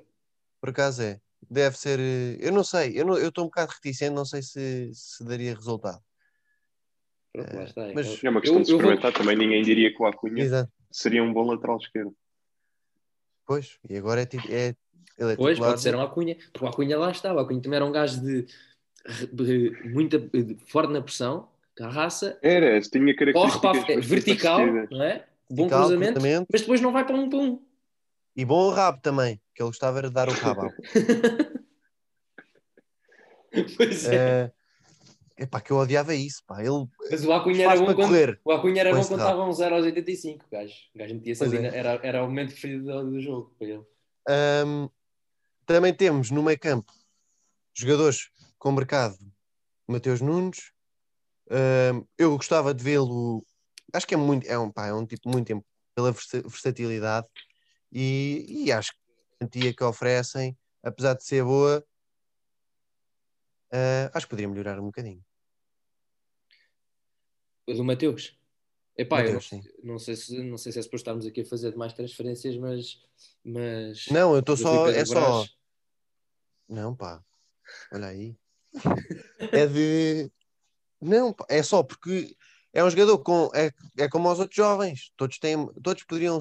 por 0.60 0.68
acaso 0.70 1.02
é. 1.02 1.20
Deve 1.50 1.76
ser. 1.78 1.98
eh, 1.98 2.36
Eu 2.40 2.52
não 2.52 2.62
sei. 2.64 2.92
Eu 2.98 3.06
não- 3.06 3.16
eu 3.16 3.28
estou 3.28 3.44
um 3.44 3.48
bocado 3.48 3.72
reticente, 3.72 4.14
não 4.14 4.24
sei 4.26 4.42
se, 4.42 4.90
se 4.94 5.24
daria 5.24 5.54
resultado. 5.54 6.00
Pronto, 7.32 7.54
lá 7.56 7.64
está. 7.64 7.90
mas- 7.94 8.22
É 8.22 8.30
uma 8.30 8.40
questão 8.40 8.58
Eu- 8.60 8.64
de 8.64 8.70
eu 8.72 8.78
vou- 8.78 8.86
experimentar. 8.92 9.12
Também 9.12 9.36
ninguém 9.36 9.62
diria 9.62 9.90
que 9.94 10.02
o 10.02 10.06
Acunha 10.06 10.42
Exato. 10.42 10.70
Seria 10.94 11.22
um 11.24 11.32
bom 11.32 11.44
lateral 11.50 11.76
esquerdo. 11.78 12.14
Pois. 13.44 13.78
E 13.88 13.96
agora 13.96 14.22
é, 14.22 14.24
é, 14.48 14.76
ele 15.18 15.32
é 15.32 15.36
Pois, 15.36 15.58
pode 15.58 15.80
ser 15.80 15.94
um 15.94 16.00
Acunha, 16.00 16.36
porque 16.52 16.64
o 16.64 16.68
Acunha 16.68 16.96
lá 16.96 17.10
está. 17.10 17.34
O 17.34 17.38
Acunha 17.38 17.60
também 17.60 17.76
era 17.76 17.84
um 17.84 17.92
gajo 17.92 18.22
de, 18.22 18.46
de 19.32 19.88
muita 19.92 20.18
de, 20.18 20.56
forte 20.66 20.92
na 20.92 21.02
pressão, 21.02 21.48
carraça, 21.74 22.38
Era, 22.40 22.80
se 22.80 22.90
tinha 22.90 23.14
corre 23.14 23.32
características 23.32 23.60
para 23.60 23.72
bastante 23.74 24.06
vertical, 24.06 24.66
não 24.90 25.02
é? 25.02 25.26
Bom 25.50 25.56
Vertical, 25.56 25.80
cruzamento, 25.80 26.12
cruzamento. 26.14 26.46
mas 26.50 26.60
depois 26.62 26.80
não 26.80 26.92
vai 26.92 27.04
para 27.04 27.16
um 27.16 27.28
para 27.28 27.38
um. 27.38 27.62
E 28.36 28.44
bom 28.44 28.70
rabo 28.70 29.00
também, 29.00 29.40
que 29.54 29.62
ele 29.62 29.68
gostava 29.68 29.98
era 29.98 30.08
de 30.08 30.14
dar 30.14 30.28
o 30.28 30.32
rabo. 30.32 30.72
Pois 33.76 34.08
é. 34.08 34.16
é, 34.16 34.52
epá, 35.38 35.60
que 35.60 35.70
eu 35.70 35.76
odiava 35.76 36.14
isso, 36.14 36.42
pá. 36.46 36.60
Ele 36.62 36.86
Mas 37.10 37.24
o 37.24 37.32
Acunha 37.32 37.64
era 37.64 37.76
bom 37.80 37.94
quando, 37.94 38.38
o 38.44 38.52
Acunha 38.52 38.80
era 38.80 38.90
bom 38.94 39.04
quando 39.04 39.20
estava 39.20 39.44
um 39.44 39.52
0 39.52 39.74
aos 39.76 39.84
85. 39.84 40.44
O 40.44 40.50
gajo, 40.50 40.74
o 40.94 40.98
gajo 40.98 41.14
ali, 41.42 41.56
é. 41.56 41.76
era, 41.76 42.00
era 42.02 42.22
o 42.22 42.26
momento 42.26 42.50
preferido 42.52 42.84
do, 42.84 43.10
do 43.10 43.20
jogo 43.20 43.54
para 43.58 43.68
ele. 43.68 43.84
Ahm, 44.28 44.88
também 45.66 45.92
temos 45.94 46.30
no 46.30 46.42
meio 46.42 46.58
campo 46.58 46.92
jogadores 47.74 48.30
com 48.58 48.72
mercado 48.72 49.16
Mateus 49.86 50.20
Nunes. 50.20 50.72
Ahm, 51.50 52.04
eu 52.18 52.36
gostava 52.36 52.72
de 52.72 52.82
vê-lo. 52.82 53.44
Acho 53.92 54.06
que 54.06 54.14
é 54.14 54.16
muito, 54.16 54.46
é 54.46 54.58
um, 54.58 54.70
pá, 54.70 54.86
é 54.86 54.94
um 54.94 55.06
tipo 55.06 55.28
muito 55.28 55.46
tempo 55.46 55.64
pela 55.94 56.10
versa- 56.10 56.42
versatilidade 56.42 57.28
e, 57.92 58.64
e 58.66 58.72
acho 58.72 58.90
que 58.92 58.98
a 58.98 59.44
garantia 59.44 59.74
que 59.74 59.84
oferecem, 59.84 60.56
apesar 60.82 61.14
de 61.14 61.24
ser 61.24 61.44
boa, 61.44 61.84
ah, 63.74 64.10
acho 64.14 64.26
que 64.26 64.30
poderia 64.30 64.48
melhorar 64.48 64.78
um 64.78 64.86
bocadinho. 64.86 65.24
O 67.66 67.72
do 67.72 67.82
Mateus. 67.82 68.38
Epá, 68.96 69.22
eu 69.22 69.34
Mateus, 69.34 69.50
não, 69.50 69.62
sim. 69.62 69.68
não 69.82 69.98
sei 69.98 70.14
se, 70.16 70.42
não 70.42 70.56
sei 70.58 70.70
se 70.70 70.78
é 70.78 70.82
suposto 70.82 71.02
estarmos 71.02 71.26
aqui 71.26 71.40
a 71.40 71.44
fazer 71.44 71.74
mais 71.76 71.92
transferências, 71.92 72.56
mas. 72.56 73.02
mas 73.44 74.06
Não, 74.08 74.32
eu 74.34 74.40
estou 74.40 74.56
só. 74.56 74.88
É 74.88 75.04
só. 75.04 75.44
Não, 76.68 76.94
pá. 76.94 77.22
Olha 77.92 78.06
aí. 78.06 78.36
É 79.52 79.66
de. 79.66 80.30
Não, 81.00 81.32
pá, 81.32 81.44
é 81.48 81.62
só 81.62 81.82
porque 81.82 82.36
é 82.72 82.84
um 82.84 82.90
jogador 82.90 83.18
com. 83.18 83.50
É, 83.54 83.72
é 83.98 84.08
como 84.08 84.30
os 84.30 84.38
outros 84.38 84.56
jovens. 84.56 85.12
Todos 85.16 85.38
têm. 85.38 85.66
Todos 85.82 86.04
poderiam, 86.04 86.38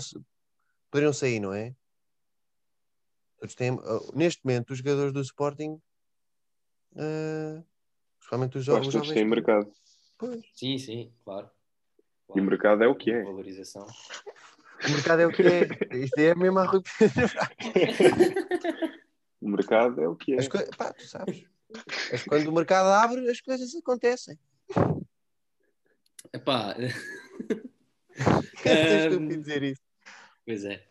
poderiam 0.92 1.14
sair, 1.14 1.40
não 1.40 1.54
é? 1.54 1.76
Todos 3.40 3.56
têm. 3.56 3.72
uh, 3.72 4.12
Neste 4.16 4.46
momento, 4.46 4.72
os 4.72 4.78
jogadores 4.78 5.12
do 5.12 5.22
Sporting. 5.22 5.82
Uh, 6.96 7.64
principalmente 8.18 8.58
os, 8.58 8.66
jo 8.66 8.72
Eu 8.74 8.78
acho 8.78 8.88
os 8.90 8.94
todos 8.94 9.08
jovens. 9.08 9.20
têm 9.22 9.30
mercado. 9.30 9.72
Pois. 10.18 10.42
Sim, 10.56 10.78
sim, 10.78 11.12
claro. 11.24 11.48
E 11.48 11.52
o 12.32 12.34
Claro. 12.34 12.50
mercado 12.50 12.84
é 12.84 12.88
o 12.88 12.96
que 12.96 13.12
é. 13.12 13.24
Valorização. 13.24 13.86
O 13.86 14.92
mercado 14.92 15.22
é 15.22 15.28
o 15.28 15.32
que 15.32 15.42
é. 15.44 15.96
Isto 15.98 16.18
é 16.20 16.36
mesmo 16.36 16.60
a 16.60 16.66
Rui 16.66 16.82
Brás. 16.82 17.34
O 19.42 19.50
mercado 19.50 20.00
é 20.02 20.08
o 20.08 20.16
que 20.16 20.34
é. 20.36 20.40
As 20.40 20.48
coi- 20.48 20.66
pá, 20.78 20.94
tu 20.94 21.06
sabes. 21.06 21.44
Mas 22.12 22.24
quando 22.24 22.48
o 22.48 22.54
mercado 22.54 22.88
abre, 22.88 23.30
as 23.30 23.42
coisas 23.42 23.76
acontecem. 23.76 24.40
Epá, 26.32 26.74
É 28.66 29.10
Um, 29.10 29.28
dizer 29.28 29.64
isso. 29.64 29.82
pois 30.46 30.64
é. 30.64 30.82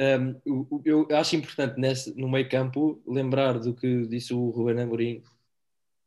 Um, 0.00 0.40
eu 0.84 1.06
acho 1.18 1.36
importante 1.36 1.78
nesse, 1.78 2.14
no 2.18 2.28
meio 2.30 2.48
campo 2.48 3.02
lembrar 3.06 3.58
do 3.58 3.74
que 3.74 4.06
disse 4.06 4.32
o 4.32 4.48
Ruben 4.50 4.80
Amorim. 4.80 5.22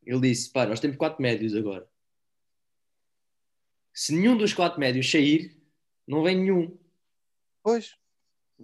Ele 0.06 0.20
disse: 0.22 0.50
pá, 0.50 0.66
nós 0.66 0.80
temos 0.80 0.98
quatro 0.98 1.22
médios 1.22 1.56
agora. 1.56 1.88
Se 3.94 4.14
nenhum 4.16 4.38
dos 4.38 4.54
quatro 4.54 4.80
médios 4.80 5.10
sair, 5.10 5.56
não 6.08 6.24
vem 6.24 6.38
nenhum. 6.38 6.78
Pois. 7.62 7.96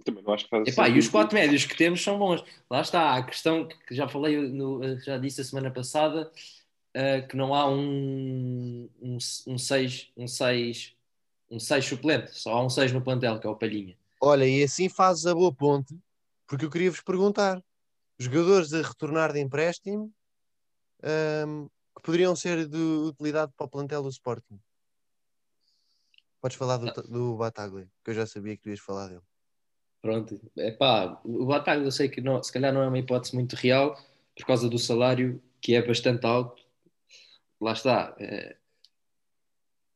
Também 0.04 0.22
não 0.22 0.32
acho 0.32 0.44
que 0.44 0.50
faz 0.50 0.68
Epá, 0.68 0.88
e 0.88 0.98
os 0.98 1.08
quatro 1.08 1.34
médios 1.34 1.64
que 1.64 1.76
temos 1.76 2.02
são 2.02 2.18
bons. 2.18 2.44
Lá 2.70 2.80
está 2.80 3.16
a 3.16 3.22
questão 3.22 3.66
que 3.66 3.94
já 3.94 4.08
falei, 4.08 4.36
no- 4.36 4.98
já 5.00 5.18
disse 5.18 5.40
a 5.40 5.44
semana 5.44 5.70
passada, 5.70 6.30
eh, 6.94 7.22
que 7.22 7.36
não 7.36 7.54
há 7.54 7.68
um, 7.68 8.88
um, 9.02 9.18
um 9.46 9.58
seis, 9.58 10.10
um 10.16 10.26
seis, 10.28 10.94
um 11.50 11.58
seis 11.58 11.84
suplente, 11.84 12.30
só 12.38 12.52
há 12.52 12.64
um 12.64 12.70
seis 12.70 12.92
no 12.92 13.02
plantel, 13.02 13.40
que 13.40 13.46
é 13.46 13.50
o 13.50 13.56
Palhinha. 13.56 13.96
Olha, 14.20 14.44
e 14.46 14.62
assim 14.62 14.88
fazes 14.88 15.26
a 15.26 15.34
boa 15.34 15.52
ponte, 15.52 15.96
porque 16.46 16.64
eu 16.64 16.70
queria 16.70 16.90
vos 16.90 17.00
perguntar: 17.00 17.62
jogadores 18.18 18.72
a 18.72 18.82
retornar 18.82 19.32
de 19.32 19.40
empréstimo 19.40 20.12
ahm, 21.02 21.66
que 21.96 22.02
poderiam 22.02 22.34
ser 22.36 22.66
de 22.68 22.76
utilidade 22.76 23.52
para 23.56 23.66
o 23.66 23.68
plantel 23.68 24.02
do 24.02 24.08
Sporting. 24.08 24.58
Podes 26.40 26.56
falar 26.56 26.76
do, 26.76 26.92
do 27.02 27.36
Bataglia, 27.36 27.88
que 28.04 28.10
eu 28.10 28.14
já 28.14 28.26
sabia 28.26 28.56
que 28.56 28.62
tu 28.62 28.68
ias 28.70 28.80
falar 28.80 29.08
dele. 29.08 29.22
Pronto, 30.00 30.40
epá, 30.56 31.20
o 31.24 31.44
Bataglia 31.44 31.86
eu 31.88 31.92
sei 31.92 32.08
que 32.08 32.20
não, 32.20 32.40
se 32.42 32.52
calhar 32.52 32.72
não 32.72 32.82
é 32.82 32.86
uma 32.88 32.98
hipótese 32.98 33.34
muito 33.34 33.54
real, 33.54 33.98
por 34.36 34.46
causa 34.46 34.68
do 34.68 34.78
salário, 34.78 35.42
que 35.60 35.74
é 35.74 35.84
bastante 35.84 36.24
alto. 36.24 36.62
Lá 37.60 37.72
está. 37.72 38.14
eh, 38.20 38.56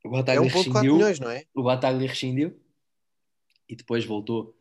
o 0.04 0.08
É 0.08 0.10
Bataglia 0.10 0.50
1,4 0.50 0.52
rescindiu. 0.52 0.94
milhões, 0.94 1.20
não 1.20 1.30
é? 1.30 1.44
o 1.54 1.62
Bataglia 1.62 2.08
rescindiu 2.08 2.60
e 3.68 3.76
depois 3.76 4.04
voltou, 4.04 4.56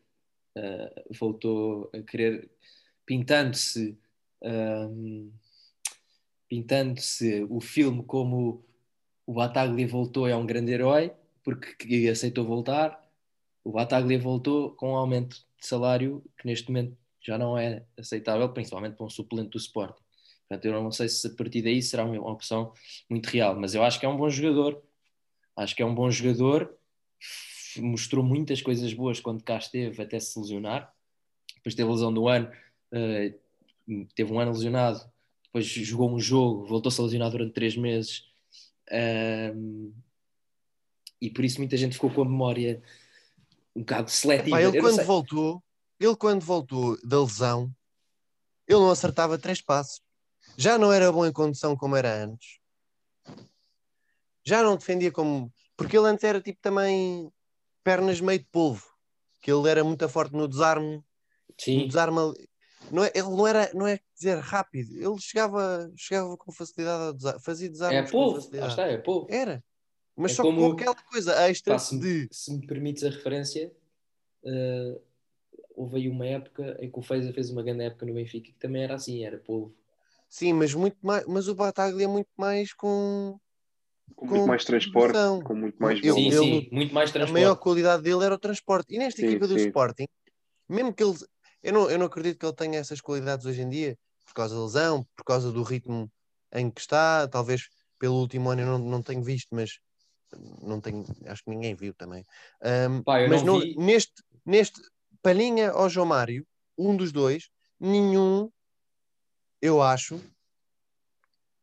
uh, 0.56 1.16
voltou 1.20 1.90
a 1.94 2.02
querer, 2.04 2.50
pintando-se 3.06 3.98
um, 4.44 5.32
pintando-se 6.52 7.48
o 7.50 7.62
filme 7.62 8.04
como 8.04 8.62
o 9.26 9.34
Bataglia 9.34 9.88
voltou 9.88 10.28
é 10.28 10.36
um 10.36 10.46
grande 10.46 10.74
herói 10.74 11.14
porque 11.46 11.76
que 11.76 12.10
aceitou 12.10 12.44
voltar. 12.44 13.02
O 13.64 13.72
Bataglia 13.72 14.20
voltou 14.20 14.72
com 14.72 14.92
um 14.92 14.98
aumento 14.98 15.38
de 15.58 15.66
salário 15.66 16.22
que 16.38 16.46
neste 16.46 16.68
momento 16.68 16.98
já 17.22 17.38
não 17.38 17.58
é 17.58 17.86
aceitável, 17.98 18.50
principalmente 18.50 18.98
para 18.98 19.06
um 19.06 19.10
suplente 19.10 19.52
do 19.52 19.58
Sporting. 19.58 20.04
Portanto, 20.50 20.66
eu 20.66 20.84
não 20.84 20.92
sei 20.92 21.08
se 21.08 21.26
a 21.26 21.30
partir 21.30 21.62
daí 21.62 21.82
será 21.82 22.04
uma 22.04 22.30
opção 22.30 22.74
muito 23.10 23.28
real, 23.28 23.58
mas 23.58 23.74
eu 23.74 23.82
acho 23.82 23.98
que 23.98 24.06
é 24.06 24.10
um 24.10 24.18
bom 24.18 24.30
jogador. 24.30 24.84
Acho 25.56 25.74
que 25.74 25.82
é 25.82 25.86
um 25.86 25.96
bom 25.96 26.12
jogador. 26.12 26.76
Mostrou 27.78 28.26
muitas 28.26 28.62
coisas 28.62 28.94
boas 28.94 29.22
quando 29.22 29.42
cá 29.42 29.58
esteve, 29.58 30.04
até 30.04 30.20
se 30.20 30.38
lesionar. 30.38 30.94
Depois 31.56 31.76
teve 31.76 31.88
a 31.88 31.94
lesão 31.94 32.14
do 32.14 32.28
ano, 32.28 32.52
uh, 32.92 34.06
teve 34.14 34.34
um 34.34 34.40
ano 34.40 34.52
lesionado, 34.52 35.10
depois 35.52 35.66
jogou 35.66 36.10
um 36.10 36.20
jogo, 36.20 36.66
voltou-se 36.66 37.00
a 37.00 37.04
lesionar 37.04 37.30
durante 37.30 37.54
três 37.54 37.76
meses. 37.76 38.24
Uh, 38.90 39.94
e 41.20 41.30
por 41.30 41.44
isso 41.44 41.60
muita 41.60 41.76
gente 41.76 41.94
ficou 41.94 42.10
com 42.10 42.22
a 42.22 42.26
memória 42.26 42.82
um 43.76 43.82
bocado 43.82 44.10
seletiva. 44.10 44.62
Epá, 44.62 44.62
ele 44.62 44.80
quando 44.80 45.04
voltou, 45.04 45.64
ele 46.00 46.16
quando 46.16 46.42
voltou 46.42 46.98
da 47.06 47.20
lesão, 47.20 47.70
ele 48.66 48.80
não 48.80 48.90
acertava 48.90 49.38
três 49.38 49.62
passos. 49.62 50.02
Já 50.58 50.78
não 50.78 50.92
era 50.92 51.12
bom 51.12 51.26
em 51.26 51.34
condução 51.34 51.76
como 51.76 51.98
era 51.98 52.24
antes. 52.24 52.60
Já 54.44 54.64
não 54.64 54.78
defendia 54.78 55.12
como. 55.12 55.54
Porque 55.76 55.98
ele 55.98 56.08
antes 56.08 56.24
era 56.24 56.42
tipo 56.42 56.60
também 56.62 57.32
pernas 57.84 58.22
meio 58.22 58.40
de 58.40 58.46
polvo. 58.46 58.86
Que 59.42 59.52
ele 59.52 59.70
era 59.70 59.84
muito 59.84 60.08
forte 60.08 60.34
no 60.34 60.48
desarme. 60.48 61.04
Sim. 61.58 61.82
No 61.82 61.88
desarme. 61.88 62.20
Não 62.92 63.04
é, 63.04 63.12
ele 63.14 63.30
não 63.30 63.48
era, 63.48 63.72
não 63.74 63.88
é 63.88 64.00
dizer 64.14 64.38
rápido, 64.40 64.96
ele 64.96 65.20
chegava, 65.20 65.92
chegava 65.96 66.36
com 66.38 66.52
facilidade 66.52 67.04
a 67.04 67.12
desarme, 67.12 67.40
fazia 67.42 67.70
desarme. 67.70 67.96
É 67.96 68.04
polvo, 68.04 68.40
está, 68.40 68.88
é 68.88 68.98
polvo. 68.98 69.28
Era. 69.30 69.64
Mas 70.16 70.34
é 70.34 70.36
só 70.36 70.44
como... 70.44 70.60
com 70.60 70.72
aquela 70.74 70.96
coisa 70.96 71.50
extra 71.50 71.76
Pá, 71.76 71.80
se, 71.80 71.98
de. 71.98 72.28
Se 72.32 72.54
me 72.54 72.66
permites 72.66 73.04
a 73.04 73.10
referência, 73.10 73.72
uh, 74.44 75.02
houve 75.76 75.98
aí 75.98 76.10
uma 76.10 76.26
época 76.26 76.78
em 76.80 76.92
que 76.92 77.00
o 77.00 77.02
Feiza 77.02 77.32
fez 77.34 77.50
uma 77.50 77.64
grande 77.64 77.84
época 77.84 78.06
no 78.06 78.14
Benfica 78.14 78.52
que 78.52 78.60
também 78.60 78.84
era 78.84 78.96
assim, 78.96 79.24
era 79.24 79.38
polvo. 79.38 79.74
Sim, 80.30 80.54
mas 80.54 80.74
muito 80.74 80.98
mais, 81.02 81.26
mas 81.28 81.48
o 81.48 81.56
Bataglia 81.56 82.06
é 82.06 82.08
muito 82.08 82.30
mais 82.38 82.74
com 82.74 83.38
com, 84.16 84.28
com 84.28 84.36
muito 84.36 84.48
mais 84.48 84.66
transporte, 84.66 85.14
produção. 85.14 85.42
com 85.42 85.56
muito 85.56 85.78
mais 85.82 86.04
eu, 86.04 86.14
sim, 86.16 86.32
sim, 86.32 86.70
muito 86.72 86.94
mais 86.94 87.12
transporte. 87.12 87.38
A 87.38 87.42
maior 87.42 87.56
qualidade 87.56 88.04
dele 88.04 88.24
era 88.24 88.36
o 88.36 88.38
transporte. 88.38 88.94
E 88.94 88.98
nesta 88.98 89.22
sim, 89.22 89.28
equipa 89.28 89.48
do 89.48 89.58
sim. 89.58 89.68
Sporting, 89.68 90.08
mesmo 90.70 90.94
que 90.94 91.04
ele 91.04 91.16
eu 91.64 91.74
não, 91.74 91.90
eu 91.90 92.00
não 92.00 92.06
acredito 92.08 92.40
que 92.40 92.46
ele 92.46 92.56
tenha 92.56 92.80
essas 92.80 93.02
qualidades 93.02 93.46
hoje 93.46 93.62
em 93.62 93.70
dia, 93.70 93.98
por 94.26 94.34
causa 94.34 94.56
da 94.56 94.64
lesão, 94.64 95.06
por 95.16 95.24
causa 95.24 95.52
do 95.52 95.64
ritmo 95.64 96.12
em 96.54 96.70
que 96.70 96.82
está, 96.82 97.28
talvez 97.28 97.70
pelo 98.00 98.16
último 98.16 98.50
ano 98.50 98.62
eu 98.62 98.66
não, 98.66 98.80
não 98.80 99.02
tenho 99.02 99.24
visto, 99.24 99.50
mas 99.52 99.80
não 100.62 100.80
tenho, 100.80 101.06
acho 101.26 101.44
que 101.44 101.50
ninguém 101.50 101.76
viu 101.76 101.94
também. 101.94 102.26
Um, 102.62 103.04
Pá, 103.04 103.28
mas 103.28 103.44
não, 103.44 103.60
neste, 103.76 104.24
neste 104.46 104.82
Palhinha 105.22 105.74
ou 105.74 105.90
João 105.90 106.08
Mário, 106.08 106.46
um 106.78 106.96
dos 106.96 107.12
dois, 107.12 107.50
nenhum 107.80 108.50
eu 109.62 109.82
acho, 109.82 110.20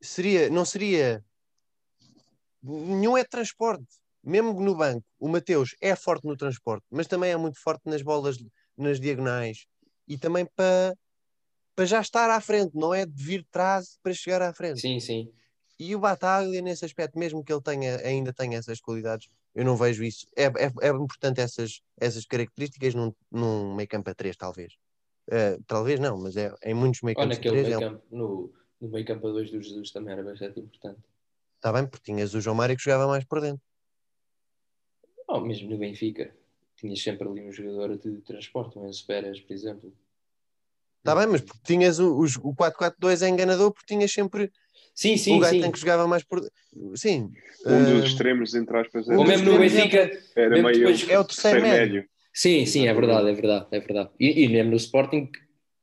seria, 0.00 0.48
não 0.48 0.64
seria. 0.64 1.24
Nenhum 2.62 3.16
é 3.16 3.24
transporte. 3.24 3.86
Mesmo 4.22 4.52
no 4.60 4.74
banco, 4.74 5.04
o 5.18 5.28
Mateus 5.28 5.74
é 5.80 5.96
forte 5.96 6.26
no 6.26 6.36
transporte, 6.36 6.84
mas 6.90 7.06
também 7.06 7.30
é 7.30 7.36
muito 7.36 7.58
forte 7.60 7.82
nas 7.86 8.02
bolas, 8.02 8.36
nas 8.76 9.00
diagonais 9.00 9.66
e 10.08 10.16
também 10.16 10.46
para 10.56 10.94
para 11.74 11.86
já 11.86 12.00
estar 12.00 12.28
à 12.28 12.40
frente, 12.40 12.72
não 12.74 12.92
é 12.92 13.06
de 13.06 13.22
vir 13.22 13.42
de 13.42 13.48
trás 13.52 14.00
para 14.02 14.12
chegar 14.12 14.42
à 14.42 14.52
frente. 14.52 14.80
Sim, 14.80 14.98
sim. 14.98 15.32
E 15.78 15.94
o 15.94 16.00
Bataglia, 16.00 16.60
nesse 16.60 16.84
aspecto, 16.84 17.16
mesmo 17.16 17.44
que 17.44 17.52
ele 17.52 17.62
tenha, 17.62 17.98
ainda 17.98 18.32
tenha 18.32 18.58
essas 18.58 18.80
qualidades, 18.80 19.28
eu 19.54 19.64
não 19.64 19.76
vejo 19.76 20.02
isso. 20.02 20.26
É, 20.34 20.46
é, 20.46 20.72
é 20.82 20.88
importante 20.88 21.40
essas, 21.40 21.80
essas 21.96 22.26
características 22.26 22.96
num, 22.96 23.12
num 23.30 23.76
meio 23.76 23.88
campo 23.88 24.10
a 24.10 24.14
3, 24.14 24.36
talvez. 24.36 24.72
Uh, 25.28 25.62
talvez 25.68 26.00
não, 26.00 26.18
mas 26.18 26.36
é, 26.36 26.52
em 26.64 26.74
muitos 26.74 27.02
meio 27.02 27.16
campos. 27.16 27.36
naquele 27.36 27.62
meio 27.62 27.78
campo, 27.78 28.02
é... 28.10 28.16
no, 28.16 28.52
no 28.80 28.88
meio 28.88 29.06
campo 29.06 29.28
a 29.28 29.30
2 29.30 29.50
do 29.52 29.62
Jesus 29.62 29.92
também 29.92 30.14
era 30.14 30.24
bastante 30.24 30.58
importante. 30.58 31.00
Está 31.54 31.72
bem, 31.72 31.86
porque 31.86 32.12
tinhas 32.12 32.34
o 32.34 32.40
João 32.40 32.56
Mário 32.56 32.76
que 32.76 32.82
jogava 32.82 33.06
mais 33.06 33.24
por 33.24 33.40
dentro. 33.40 33.62
Oh, 35.28 35.38
mesmo 35.38 35.70
no 35.70 35.78
Benfica, 35.78 36.34
tinhas 36.78 37.02
sempre 37.02 37.28
ali 37.28 37.42
um 37.42 37.52
jogador 37.52 37.98
de 37.98 38.20
transporte, 38.20 38.78
um 38.78 38.86
Enzo 38.86 39.04
Pérez, 39.06 39.40
por 39.40 39.52
exemplo. 39.52 39.92
Está 40.98 41.14
bem, 41.14 41.26
mas 41.26 41.40
porque 41.40 41.60
tinhas 41.64 41.98
o, 41.98 42.20
o 42.20 42.54
4-4-2 42.54 43.26
é 43.26 43.28
enganador 43.28 43.72
porque 43.72 43.94
tinhas 43.94 44.12
sempre 44.12 44.50
sim, 44.94 45.16
sim, 45.16 45.36
o 45.36 45.40
gajo 45.40 45.54
sim. 45.54 45.60
tem 45.60 45.72
que 45.72 45.78
jogava 45.78 46.06
mais 46.06 46.22
por. 46.22 46.40
Sim. 46.94 47.32
Um 47.66 47.84
dos 47.84 48.02
uh... 48.02 48.06
extremos, 48.06 48.54
entre 48.54 48.76
aspas, 48.78 49.08
Ou 49.08 49.24
mesmo 49.24 49.52
no 49.52 49.58
Benfica. 49.58 50.10
Era 50.36 50.62
meio 50.62 50.78
depois... 50.78 51.08
É 51.08 51.18
o 51.18 51.24
terceiro, 51.24 51.62
médio. 51.62 51.94
médio. 51.94 52.10
Sim, 52.32 52.66
sim, 52.66 52.86
é 52.86 52.94
verdade, 52.94 53.28
é 53.28 53.32
verdade, 53.32 53.66
é 53.72 53.80
verdade. 53.80 54.10
E, 54.20 54.44
e 54.44 54.48
mesmo 54.48 54.70
no 54.70 54.76
Sporting 54.76 55.28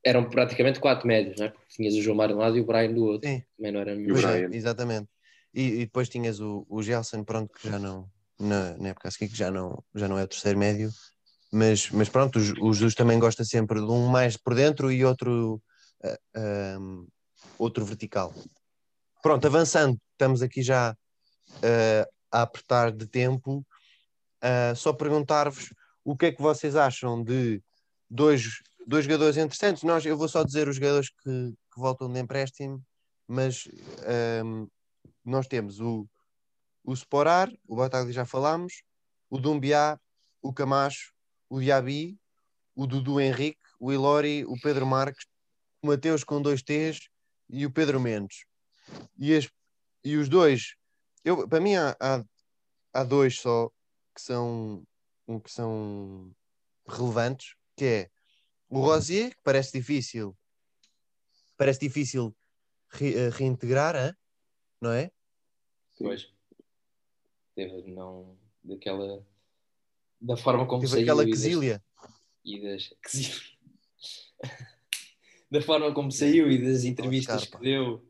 eram 0.03 0.29
praticamente 0.29 0.79
quatro 0.79 1.07
médios, 1.07 1.37
não 1.37 1.47
é? 1.47 1.49
Porque 1.49 1.75
tinhas 1.75 1.95
o 1.95 2.01
João 2.01 2.15
Mário 2.15 2.35
de 2.35 2.39
um 2.39 2.43
lado 2.43 2.57
e 2.57 2.61
o 2.61 2.65
Brian 2.65 2.93
do 2.93 3.05
outro. 3.05 3.27
Sim. 3.27 3.43
Também 3.57 3.71
não 3.71 3.79
era 3.81 3.95
nenhum. 3.95 4.15
Exatamente. 4.53 5.07
E, 5.53 5.61
e, 5.61 5.79
depois 5.79 6.07
tinhas 6.07 6.39
o, 6.39 6.65
o 6.69 6.83
Gelson, 6.83 7.23
pronto, 7.23 7.51
que 7.53 7.69
já 7.69 7.79
não, 7.79 8.07
na, 8.39 8.77
na 8.77 8.89
época 8.89 9.07
a 9.07 9.11
seguir, 9.11 9.29
que 9.29 9.37
já 9.37 9.51
não, 9.51 9.83
já 9.93 10.07
não 10.07 10.17
é 10.17 10.23
o 10.23 10.27
terceiro 10.27 10.57
médio, 10.57 10.89
mas, 11.51 11.89
mas 11.91 12.09
pronto, 12.09 12.39
o, 12.39 12.69
o 12.69 12.73
Jesus 12.73 12.95
também 12.95 13.19
gosta 13.19 13.43
sempre 13.43 13.79
de 13.79 13.85
um 13.85 14.07
mais 14.07 14.35
por 14.37 14.55
dentro 14.55 14.91
e 14.91 15.05
outro, 15.05 15.61
uh, 16.03 16.79
um, 16.79 17.07
outro 17.57 17.85
vertical. 17.85 18.33
Pronto, 19.21 19.45
avançando, 19.47 19.97
estamos 20.11 20.41
aqui 20.41 20.61
já 20.61 20.91
uh, 20.91 22.11
a 22.31 22.41
apertar 22.41 22.91
de 22.91 23.07
tempo. 23.07 23.65
Uh, 24.43 24.75
só 24.75 24.93
perguntar-vos 24.93 25.73
o 26.03 26.15
que 26.15 26.27
é 26.27 26.31
que 26.31 26.41
vocês 26.41 26.75
acham 26.75 27.23
de 27.23 27.61
dois, 28.09 28.61
dois 28.85 29.05
jogadores 29.05 29.37
interessantes. 29.37 29.83
Nós, 29.83 30.05
eu 30.05 30.17
vou 30.17 30.27
só 30.27 30.43
dizer 30.43 30.67
os 30.67 30.75
jogadores 30.75 31.09
que, 31.09 31.53
que 31.73 31.79
voltam 31.79 32.11
de 32.11 32.19
empréstimo, 32.19 32.83
mas 33.27 33.67
um, 34.43 34.67
nós 35.23 35.47
temos 35.47 35.79
o, 35.79 36.07
o 36.85 36.93
Sporar, 36.93 37.51
o 37.67 37.75
Batagli 37.75 38.13
já 38.13 38.25
falámos, 38.25 38.83
o 39.29 39.39
Dumbiá, 39.39 39.99
o 40.41 40.53
Camacho, 40.53 41.13
o 41.49 41.59
Diaby, 41.59 42.17
o 42.75 42.85
Dudu 42.85 43.19
Henrique, 43.19 43.59
o 43.79 43.91
Ilori, 43.91 44.45
o 44.45 44.59
Pedro 44.61 44.85
Marques, 44.85 45.25
o 45.81 45.87
Mateus 45.87 46.23
com 46.23 46.41
dois 46.41 46.61
T's 46.61 47.09
e 47.49 47.65
o 47.65 47.71
Pedro 47.71 47.99
Mendes. 47.99 48.45
E, 49.17 49.37
e 50.03 50.15
os 50.15 50.29
dois, 50.29 50.75
eu, 51.23 51.47
para 51.47 51.59
mim 51.59 51.75
há, 51.75 51.95
há, 51.99 52.23
há 52.93 53.03
dois 53.03 53.39
só 53.39 53.69
que 54.13 54.21
são 54.21 54.85
que 55.43 55.51
são 55.51 56.31
relevantes, 56.87 57.55
que 57.75 57.85
é 57.85 58.09
o 58.69 58.79
Rosier, 58.79 59.31
que 59.31 59.41
parece 59.43 59.71
difícil, 59.71 60.37
parece 61.57 61.79
difícil 61.79 62.35
re, 62.89 63.27
uh, 63.27 63.31
reintegrar, 63.31 63.95
hein? 63.95 64.13
não 64.79 64.91
é? 64.91 65.09
Pois. 65.97 66.34
Teve 67.55 67.89
não 67.89 68.35
daquela 68.63 69.25
da 70.19 70.35
forma 70.35 70.65
como 70.65 70.81
Teve 70.81 70.91
saiu 70.91 71.03
aquela 71.03 71.25
quesilha. 71.25 71.83
E 72.43 72.61
das, 72.61 72.93
da 75.49 75.61
forma 75.61 75.93
como 75.93 76.11
saiu 76.11 76.51
e 76.51 76.57
das 76.57 76.83
entrevistas 76.83 77.45
que 77.45 77.57
deu 77.59 78.03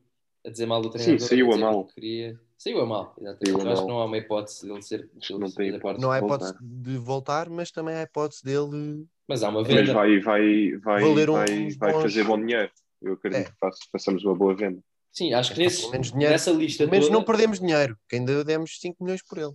a 0.46 0.50
dizer 0.50 0.66
mal 0.66 0.82
do 0.82 0.89
treinador. 0.89 1.20
Sim, 1.20 1.28
saiu 1.28 1.54
a 1.54 1.58
mal. 1.58 1.86
Queria... 1.86 2.39
Saiu 2.58 2.82
a 2.82 2.86
mal, 2.86 3.14
exatamente. 3.20 3.52
Saiu 3.52 3.60
Eu 3.60 3.72
acho 3.72 3.82
que 3.82 3.88
não 3.88 4.00
há 4.00 4.06
uma 4.06 4.18
hipótese 4.18 4.68
dele 4.68 4.82
ser. 4.82 5.10
Dele 5.14 5.39
não 5.39 5.52
tem 5.52 5.76
hipótese. 5.76 6.02
Não 6.02 6.12
há 6.12 6.20
hipótese 6.20 6.56
de 6.62 6.98
voltar, 6.98 7.50
mas 7.50 7.70
também 7.70 7.96
há 7.96 8.04
hipótese 8.04 8.43
dele. 8.43 9.06
Mas 9.28 9.43
há 9.43 9.50
uma 9.50 9.64
venda. 9.64 9.82
Mas 9.82 9.93
vai, 9.93 10.20
vai, 10.20 10.72
vai, 10.78 11.26
vai, 11.26 11.70
vai 11.72 11.93
fazer 11.93 12.24
bom 12.24 12.39
dinheiro. 12.39 12.72
Eu 13.02 13.14
acredito 13.14 13.50
é. 13.50 13.70
que 13.70 13.89
façamos 13.91 14.24
uma 14.24 14.34
boa 14.34 14.56
venda. 14.56 14.82
Sim, 15.16 15.34
acho 15.34 15.53
que 15.53 15.61
nesse, 15.61 15.89
dinheiro, 15.89 16.34
nessa 16.34 16.51
lista. 16.51 16.80
Pelo 16.80 16.91
menos 16.91 17.05
toda... 17.07 17.18
não 17.18 17.26
perdemos 17.26 17.59
dinheiro, 17.61 17.97
que 18.09 18.18
ainda 18.18 18.43
demos 18.43 18.78
5 18.82 19.01
milhões 19.01 19.24
por 19.24 19.38
ele. 19.38 19.53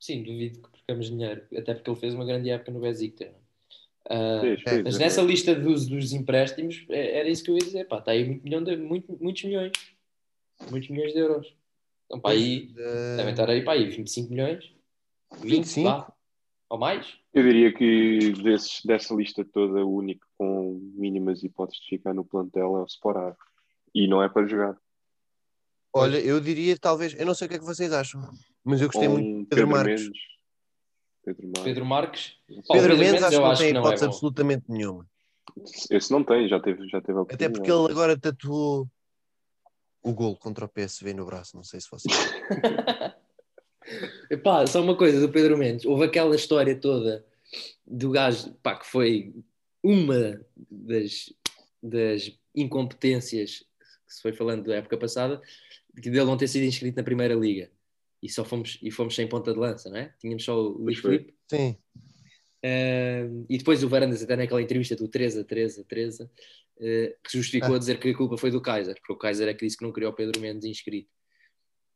Sim, 0.00 0.24
duvido 0.24 0.60
que 0.62 0.70
percamos 0.70 1.06
dinheiro, 1.06 1.46
até 1.56 1.72
porque 1.72 1.88
ele 1.88 2.00
fez 2.00 2.14
uma 2.14 2.24
grande 2.24 2.50
época 2.50 2.72
no 2.72 2.80
Besiktas. 2.80 3.28
Uh, 4.06 4.58
é, 4.66 4.82
mas 4.82 4.98
nessa 4.98 5.22
lista 5.22 5.54
dos, 5.54 5.86
dos 5.86 6.12
empréstimos, 6.12 6.84
é, 6.88 7.20
era 7.20 7.28
isso 7.28 7.44
que 7.44 7.50
eu 7.50 7.54
ia 7.54 7.64
dizer. 7.64 7.86
Pá, 7.86 7.98
está 7.98 8.10
aí 8.10 8.24
muito 8.24 8.42
milhão 8.42 8.64
de, 8.64 8.76
muito, 8.76 9.16
muitos 9.20 9.44
milhões. 9.44 9.70
Muitos 10.68 10.90
milhões 10.90 11.12
de 11.12 11.20
euros. 11.20 11.54
Então, 12.06 12.18
para 12.18 12.32
aí, 12.32 12.72
uh... 12.72 13.16
devem 13.18 13.30
estar 13.30 13.48
aí 13.48 13.62
para 13.62 13.74
aí 13.74 13.88
25 13.88 14.30
milhões. 14.30 14.64
20, 15.34 15.44
25? 15.44 15.88
Pá, 15.88 16.12
ou 16.70 16.78
mais? 16.78 17.06
Eu 17.32 17.44
diria 17.44 17.72
que 17.72 18.32
desses, 18.42 18.84
dessa 18.84 19.14
lista 19.14 19.44
toda, 19.44 19.86
o 19.86 19.94
único 19.94 20.26
com 20.36 20.80
mínimas 20.94 21.44
hipóteses 21.44 21.80
de 21.82 21.90
ficar 21.90 22.12
no 22.12 22.24
plantel 22.24 22.78
é 22.78 22.82
o 22.82 22.86
Sporar. 22.86 23.36
E 23.94 24.06
não 24.06 24.22
é 24.22 24.28
para 24.28 24.46
jogar. 24.46 24.76
Olha, 25.92 26.18
eu 26.18 26.40
diria 26.40 26.78
talvez, 26.78 27.18
eu 27.18 27.26
não 27.26 27.34
sei 27.34 27.46
o 27.46 27.48
que 27.48 27.56
é 27.56 27.58
que 27.58 27.64
vocês 27.64 27.92
acham, 27.92 28.22
mas 28.64 28.80
eu 28.80 28.86
gostei 28.86 29.08
com 29.08 29.14
muito 29.14 29.26
de 29.26 29.32
Pedro, 29.46 29.56
Pedro 29.56 29.68
Marques. 29.68 30.02
Mendes. 30.02 30.20
Pedro 31.24 31.46
Marques. 31.46 31.64
Pedro 31.64 31.84
Marques. 31.84 32.36
Pedro, 32.46 32.62
Pedro 32.68 32.96
Mendes, 32.96 33.12
Mendes 33.12 33.24
acho 33.24 33.36
que 33.36 33.42
não 33.42 33.56
tem 33.56 33.70
hipótese 33.70 34.04
é 34.04 34.06
absolutamente 34.06 34.64
nenhuma. 34.68 35.04
Esse 35.90 36.12
não 36.12 36.22
tem, 36.22 36.48
já 36.48 36.60
teve, 36.60 36.88
já 36.88 37.00
teve 37.00 37.18
a 37.18 37.22
Até 37.22 37.48
porque 37.48 37.68
ele 37.70 37.90
agora 37.90 38.16
tatuou 38.16 38.88
o 40.02 40.14
gol 40.14 40.36
contra 40.36 40.64
o 40.64 40.68
PSV 40.68 41.12
no 41.12 41.26
braço, 41.26 41.56
não 41.56 41.64
sei 41.64 41.80
se. 41.80 41.88
Epá, 44.30 44.64
só 44.66 44.80
uma 44.80 44.96
coisa 44.96 45.20
do 45.20 45.32
Pedro 45.32 45.58
Mendes, 45.58 45.84
houve 45.84 46.04
aquela 46.04 46.36
história 46.36 46.78
toda 46.78 47.26
do 47.84 48.10
gajo 48.10 48.54
pá, 48.62 48.76
que 48.76 48.86
foi 48.86 49.34
uma 49.82 50.40
das, 50.70 51.34
das 51.82 52.30
incompetências 52.54 53.64
que 54.10 54.16
se 54.16 54.22
foi 54.22 54.32
falando 54.32 54.64
da 54.64 54.76
época 54.76 54.98
passada, 54.98 55.40
de 55.94 56.10
dele 56.10 56.24
não 56.24 56.36
ter 56.36 56.48
sido 56.48 56.64
inscrito 56.64 56.96
na 56.96 57.04
Primeira 57.04 57.34
Liga. 57.34 57.70
E 58.22 58.28
só 58.28 58.44
fomos, 58.44 58.78
e 58.82 58.90
fomos 58.90 59.14
sem 59.14 59.26
ponta 59.26 59.52
de 59.52 59.58
lança, 59.58 59.88
não 59.88 59.96
é? 59.96 60.12
Tínhamos 60.18 60.44
só 60.44 60.54
o 60.60 60.78
Luís 60.78 60.98
Filipe. 60.98 61.34
Sim. 61.48 61.76
Uh, 62.62 63.46
e 63.48 63.56
depois 63.56 63.82
o 63.82 63.88
Varandas, 63.88 64.22
até 64.22 64.36
naquela 64.36 64.60
entrevista 64.60 64.94
do 64.94 65.08
3 65.08 65.38
a 65.38 65.44
3 65.44 65.78
a 65.78 65.84
3 65.84 66.20
uh, 66.20 66.26
que 66.78 67.32
justificou 67.32 67.72
ah. 67.72 67.76
a 67.76 67.78
dizer 67.78 67.98
que 67.98 68.10
a 68.10 68.14
culpa 68.14 68.36
foi 68.36 68.50
do 68.50 68.60
Kaiser, 68.60 68.96
porque 68.96 69.12
o 69.12 69.16
Kaiser 69.16 69.48
é 69.48 69.54
que 69.54 69.64
disse 69.64 69.78
que 69.78 69.84
não 69.84 69.92
queria 69.92 70.10
o 70.10 70.12
Pedro 70.12 70.40
Mendes 70.40 70.64
inscrito. 70.64 71.08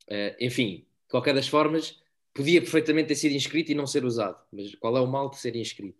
Uh, 0.08 0.34
enfim, 0.40 0.86
de 0.86 1.10
qualquer 1.10 1.34
das 1.34 1.48
formas, 1.48 2.00
podia 2.32 2.60
perfeitamente 2.62 3.08
ter 3.08 3.16
sido 3.16 3.34
inscrito 3.34 3.72
e 3.72 3.74
não 3.74 3.86
ser 3.86 4.04
usado, 4.04 4.38
mas 4.50 4.74
qual 4.76 4.96
é 4.96 5.00
o 5.00 5.06
mal 5.06 5.28
de 5.28 5.38
ser 5.38 5.54
inscrito? 5.56 5.98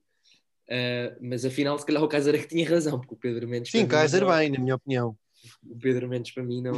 Uh, 0.67 1.15
mas 1.21 1.45
afinal, 1.45 1.79
se 1.79 1.85
calhar 1.85 2.03
o 2.03 2.09
Kaiser 2.09 2.35
é 2.35 2.39
que 2.39 2.49
tinha 2.49 2.67
razão, 2.67 2.99
porque 2.99 3.15
o 3.15 3.19
Pedro 3.19 3.47
Mendes. 3.47 3.71
Sim, 3.71 3.87
Kaiser 3.87 4.27
bem, 4.27 4.51
na 4.51 4.59
minha 4.59 4.77
opinião. 4.77 5.17
O 5.63 5.79
Pedro 5.79 6.09
Mendes 6.09 6.33
para 6.33 6.43
mim 6.43 6.63
não, 6.63 6.73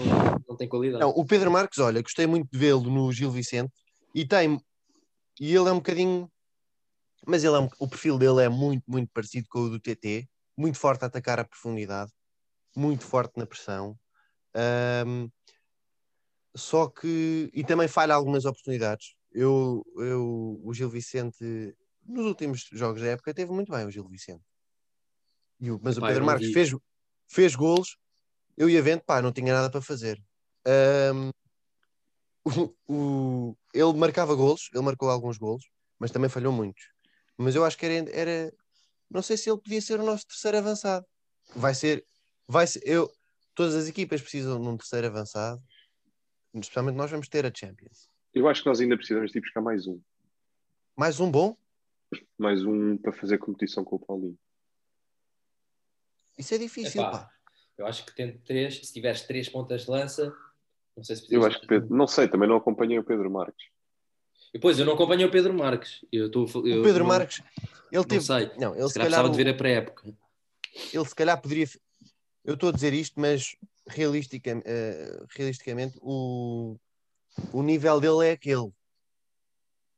não 0.48 0.56
tem 0.56 0.68
qualidade. 0.68 1.02
Não, 1.02 1.10
o 1.10 1.24
Pedro 1.24 1.50
Marques, 1.50 1.78
olha, 1.78 2.02
gostei 2.02 2.26
muito 2.26 2.48
de 2.50 2.58
vê-lo 2.58 2.90
no 2.90 3.12
Gil 3.12 3.30
Vicente 3.30 3.72
e 4.14 4.26
tem. 4.26 4.60
E 5.40 5.54
ele 5.54 5.68
é 5.68 5.72
um 5.72 5.76
bocadinho. 5.76 6.30
Mas 7.26 7.42
ele 7.42 7.56
é 7.56 7.58
um, 7.58 7.68
o 7.78 7.88
perfil 7.88 8.18
dele 8.18 8.42
é 8.42 8.48
muito, 8.48 8.84
muito 8.86 9.10
parecido 9.12 9.46
com 9.48 9.60
o 9.60 9.70
do 9.70 9.80
TT, 9.80 10.28
muito 10.56 10.78
forte 10.78 11.02
a 11.02 11.06
atacar 11.06 11.40
a 11.40 11.44
profundidade, 11.44 12.12
muito 12.74 13.04
forte 13.04 13.36
na 13.36 13.46
pressão. 13.46 13.98
Um, 15.06 15.28
só 16.54 16.88
que. 16.88 17.50
E 17.52 17.64
também 17.64 17.88
falha 17.88 18.14
algumas 18.14 18.44
oportunidades. 18.44 19.14
Eu, 19.32 19.84
eu, 19.98 20.60
o 20.64 20.72
Gil 20.72 20.88
Vicente, 20.88 21.76
nos 22.06 22.24
últimos 22.24 22.66
jogos 22.72 23.02
da 23.02 23.08
época, 23.08 23.34
teve 23.34 23.52
muito 23.52 23.70
bem 23.70 23.86
o 23.86 23.90
Gil 23.90 24.08
Vicente. 24.08 24.44
O, 25.60 25.78
mas 25.82 25.98
Pai, 25.98 26.10
o 26.10 26.12
Pedro 26.12 26.24
Marques 26.24 26.52
fez, 26.52 26.74
fez 27.28 27.54
golos. 27.54 27.98
Eu 28.56 28.70
ia 28.70 28.82
vendo, 28.82 29.02
pá, 29.02 29.20
não 29.20 29.32
tinha 29.32 29.52
nada 29.52 29.70
para 29.70 29.82
fazer. 29.82 30.22
Um, 31.14 31.30
o, 32.88 32.92
o, 33.50 33.56
ele 33.74 33.92
marcava 33.94 34.34
golos, 34.34 34.70
ele 34.72 34.84
marcou 34.84 35.10
alguns 35.10 35.36
golos, 35.36 35.68
mas 35.98 36.10
também 36.10 36.30
falhou 36.30 36.52
muitos. 36.52 36.88
Mas 37.36 37.54
eu 37.54 37.64
acho 37.64 37.76
que 37.76 37.84
era, 37.84 38.10
era 38.10 38.52
não 39.10 39.22
sei 39.22 39.36
se 39.36 39.50
ele 39.50 39.60
podia 39.60 39.80
ser 39.80 40.00
o 40.00 40.04
nosso 40.04 40.26
terceiro 40.26 40.58
avançado. 40.58 41.06
Vai 41.54 41.74
ser, 41.74 42.04
vai 42.48 42.66
ser, 42.66 42.82
eu, 42.84 43.10
todas 43.54 43.74
as 43.74 43.88
equipas 43.88 44.20
precisam 44.20 44.60
de 44.60 44.68
um 44.68 44.76
terceiro 44.76 45.06
avançado, 45.06 45.62
especialmente 46.54 46.96
nós 46.96 47.10
vamos 47.10 47.28
ter 47.28 47.44
a 47.44 47.52
Champions. 47.54 48.08
Eu 48.34 48.48
acho 48.48 48.62
que 48.62 48.68
nós 48.68 48.80
ainda 48.80 48.96
precisamos 48.96 49.30
de 49.32 49.38
ir 49.38 49.40
buscar 49.40 49.60
mais 49.60 49.86
um. 49.86 50.00
Mais 50.96 51.20
um 51.20 51.30
bom? 51.30 51.56
Mais 52.38 52.64
um 52.64 52.96
para 52.96 53.12
fazer 53.12 53.38
competição 53.38 53.84
com 53.84 53.96
o 53.96 53.98
Paulinho. 53.98 54.38
Isso 56.38 56.54
é 56.54 56.58
difícil, 56.58 57.00
Epá, 57.00 57.10
pá. 57.10 57.35
Eu 57.78 57.86
acho 57.86 58.04
que 58.06 58.14
tendo 58.14 58.38
três, 58.38 58.78
se 58.78 58.92
tiveres 58.92 59.22
três 59.22 59.48
pontas 59.48 59.82
de 59.84 59.90
lança, 59.90 60.34
não 60.96 61.04
sei 61.04 61.16
se 61.16 61.32
Eu 61.32 61.44
acho 61.44 61.60
que 61.60 61.66
Pedro, 61.66 61.94
não 61.94 62.06
sei, 62.06 62.26
também 62.26 62.48
não 62.48 62.56
acompanhei 62.56 62.98
o 62.98 63.04
Pedro 63.04 63.30
Marques. 63.30 63.66
Depois, 64.52 64.78
eu 64.78 64.86
não 64.86 64.94
acompanhei 64.94 65.26
o 65.26 65.30
Pedro 65.30 65.52
Marques. 65.52 66.04
Eu 66.10 66.30
tô, 66.30 66.46
eu, 66.64 66.80
o 66.80 66.82
Pedro 66.82 67.00
não, 67.00 67.06
Marques, 67.06 67.42
ele 67.92 68.04
teve. 68.04 68.16
Não 68.16 68.22
sei. 68.22 68.50
Não, 68.58 68.74
ele 68.74 68.82
se, 68.84 68.88
se 68.88 68.94
calhar 68.94 69.20
precisava 69.20 69.30
de 69.30 69.36
ver 69.36 69.48
a 69.50 69.54
pré-época. 69.54 70.14
Ele 70.92 71.04
se 71.04 71.14
calhar 71.14 71.40
poderia. 71.40 71.66
Eu 72.44 72.54
estou 72.54 72.70
a 72.70 72.72
dizer 72.72 72.94
isto, 72.94 73.20
mas 73.20 73.56
realistica, 73.86 74.56
uh, 74.56 75.26
realisticamente 75.30 75.98
o, 76.00 76.76
o 77.52 77.62
nível 77.62 78.00
dele 78.00 78.28
é 78.28 78.32
aquele. 78.32 78.72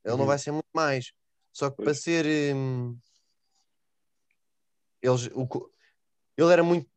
Ele 0.05 0.12
uhum. 0.12 0.16
não 0.18 0.26
vai 0.26 0.39
ser 0.39 0.51
muito 0.51 0.68
mais. 0.74 1.12
Só 1.53 1.70
que 1.70 1.76
pois. 1.76 1.87
para 1.87 1.95
ser. 1.95 2.55
Um, 2.55 2.99
eles, 5.01 5.29
o, 5.33 5.70
ele 6.37 6.53
era 6.53 6.64
muito. 6.64 6.89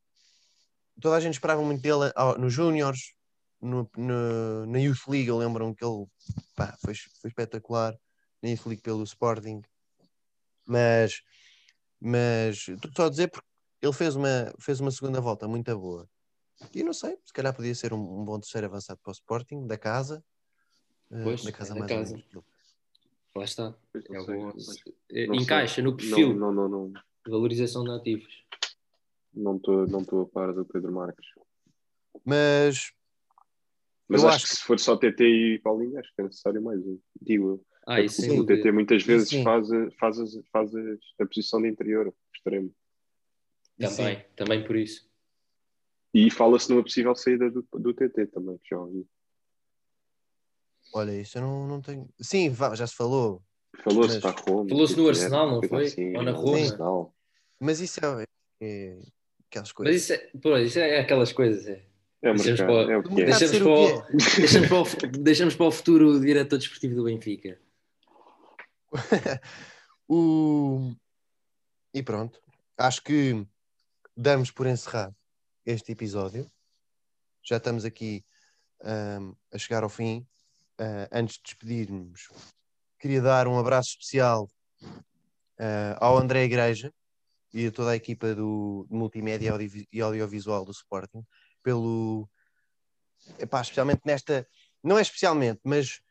Toda 0.99 1.15
a 1.15 1.19
gente 1.19 1.33
esperava 1.33 1.61
muito 1.61 1.81
dele 1.81 2.11
nos 2.37 2.53
Júniors, 2.53 3.13
no, 3.61 3.89
no, 3.95 4.65
na 4.65 4.79
Youth 4.79 5.07
League. 5.07 5.27
Eu 5.27 5.37
lembro 5.37 5.73
que 5.75 5.85
ele 5.85 6.05
pá, 6.55 6.75
foi, 6.83 6.93
foi 6.95 7.29
espetacular. 7.29 7.97
Na 8.41 8.49
Youth 8.49 8.65
League 8.65 8.81
pelo 8.81 9.03
Sporting. 9.03 9.61
Mas. 10.65 11.21
Mas 11.99 12.67
estou 12.67 12.91
só 12.95 13.05
a 13.05 13.09
dizer 13.09 13.29
porque 13.29 13.47
ele 13.81 13.93
fez 13.93 14.15
uma, 14.15 14.53
fez 14.59 14.79
uma 14.79 14.89
segunda 14.89 15.21
volta 15.21 15.47
muito 15.47 15.77
boa. 15.77 16.09
E 16.73 16.83
não 16.83 16.93
sei, 16.93 17.17
se 17.25 17.33
calhar 17.33 17.53
podia 17.53 17.73
ser 17.73 17.93
um, 17.93 18.21
um 18.21 18.25
bom 18.25 18.39
terceiro 18.39 18.67
avançado 18.67 18.99
para 19.03 19.11
o 19.11 19.13
Sporting, 19.13 19.67
da 19.67 19.77
casa. 19.77 20.23
Eh, 21.11 21.23
pois, 21.23 21.43
da 21.43 21.51
casa 21.51 21.75
é 21.75 21.79
mais 21.79 21.91
casa. 21.91 22.23
Lá 23.35 23.43
está. 23.43 23.75
É 25.09 25.25
bom, 25.27 25.35
encaixa 25.35 25.75
sei. 25.75 25.83
no 25.83 25.95
perfil. 25.95 26.33
Não, 26.35 26.51
não, 26.51 26.69
não, 26.69 26.87
não. 26.87 27.01
Valorização 27.27 27.83
de 27.83 27.91
ativos. 27.91 28.43
Não 29.34 29.57
estou 29.57 29.88
não 29.88 30.01
a 30.01 30.25
par 30.25 30.53
do 30.53 30.65
Pedro 30.65 30.91
Marques. 30.91 31.27
Mas. 32.25 32.91
Mas 34.07 34.25
acho, 34.25 34.36
acho, 34.36 34.47
que 34.47 34.55
se 34.55 34.63
for 34.63 34.79
só 34.79 34.97
TT 34.97 35.23
e 35.23 35.59
Paulinho, 35.59 35.97
acho 35.97 36.13
que 36.13 36.21
é 36.21 36.25
necessário 36.25 36.61
mais 36.61 36.79
um. 36.86 36.99
Digo 37.21 37.47
eu. 37.49 37.65
Ah, 37.88 38.01
isso 38.01 38.21
o 38.39 38.45
TT 38.45 38.71
muitas 38.71 39.03
vezes 39.03 39.32
faz, 39.41 39.67
faz, 39.97 40.17
faz 40.51 40.71
a 41.19 41.25
posição 41.25 41.61
de 41.61 41.69
interior, 41.69 42.13
extremo. 42.34 42.73
Também, 43.79 44.17
sim. 44.17 44.23
também 44.36 44.63
por 44.63 44.75
isso. 44.75 45.09
E 46.13 46.29
fala-se 46.29 46.69
numa 46.69 46.84
possível 46.84 47.15
saída 47.15 47.49
do, 47.49 47.65
do 47.73 47.93
TT 47.93 48.27
também, 48.27 48.57
que 48.57 48.69
já 48.69 48.79
ouvi. 48.79 49.07
Olha, 50.93 51.19
isso 51.19 51.38
eu 51.38 51.41
não, 51.41 51.67
não 51.67 51.82
tenho. 51.82 52.07
Sim, 52.19 52.53
já 52.75 52.86
se 52.86 52.95
falou. 52.95 53.41
Falou-se 53.84 54.19
mas... 54.19 54.21
para 54.21 54.41
Roma. 54.41 54.69
Falou-se 54.69 54.97
no 54.97 55.07
Arsenal, 55.07 55.49
não 55.49 55.63
foi? 55.63 55.86
Assim, 55.86 56.15
Ou 56.15 56.23
na 56.23 56.32
Roma. 56.32 57.13
Mas 57.59 57.79
isso 57.79 57.99
é, 58.03 58.25
é, 58.61 58.99
aquelas 59.52 59.72
coisas. 59.74 59.93
Mas 59.93 60.04
isso 60.04 60.14
é, 60.14 60.39
pô, 60.41 60.58
isso 60.58 60.80
é 60.80 60.99
aquelas 60.99 61.34
coisas. 61.34 61.68
É. 61.68 61.84
É 62.24 62.34
deixamos, 62.34 62.62
para, 62.62 62.93
é 62.93 62.97
o 62.97 63.04
que 63.04 63.22
é. 63.22 63.26
Deixamos, 63.38 63.58
para 63.60 63.70
o, 63.70 64.08
deixamos, 64.38 64.68
para 64.68 65.08
o, 65.10 65.12
deixamos 65.12 65.56
para 65.56 65.66
o 65.66 65.72
futuro 65.72 66.20
diretor 66.20 66.58
desportivo 66.58 66.95
do 66.95 67.04
Benfica. 67.04 67.60
o... 70.08 70.93
E 71.93 72.02
pronto. 72.02 72.39
Acho 72.78 73.04
que 73.04 73.45
damos 74.16 74.52
por 74.52 74.68
encerrado 74.68 75.16
este 75.66 75.91
episódio. 75.91 76.49
Já 77.43 77.58
estamos 77.58 77.86
aqui 77.86 78.24
um, 78.84 79.36
a 79.52 79.58
chegar 79.58 79.84
ao 79.84 79.89
fim. 79.89 80.26
Uh, 80.80 81.06
antes 81.12 81.36
de 81.36 81.43
despedirmos, 81.43 82.30
queria 82.99 83.22
dar 83.22 83.47
um 83.47 83.60
abraço 83.60 83.89
especial 83.89 84.49
uh, 85.60 85.97
ao 85.99 86.18
André 86.18 86.43
Igreja 86.43 86.91
e 87.54 87.68
a 87.68 87.72
toda 87.72 87.91
a 87.91 87.95
equipa 87.95 88.34
do 88.34 88.88
Multimédia 88.89 89.52
e 89.91 90.02
Audiovisual 90.02 90.66
do 90.66 90.72
Sporting 90.72 91.24
pelo. 91.64 92.30
Epá, 93.39 93.62
especialmente 93.62 94.02
nesta. 94.06 94.47
Não 94.84 94.97
é 94.97 95.02
especialmente, 95.02 95.62
mas 95.64 96.02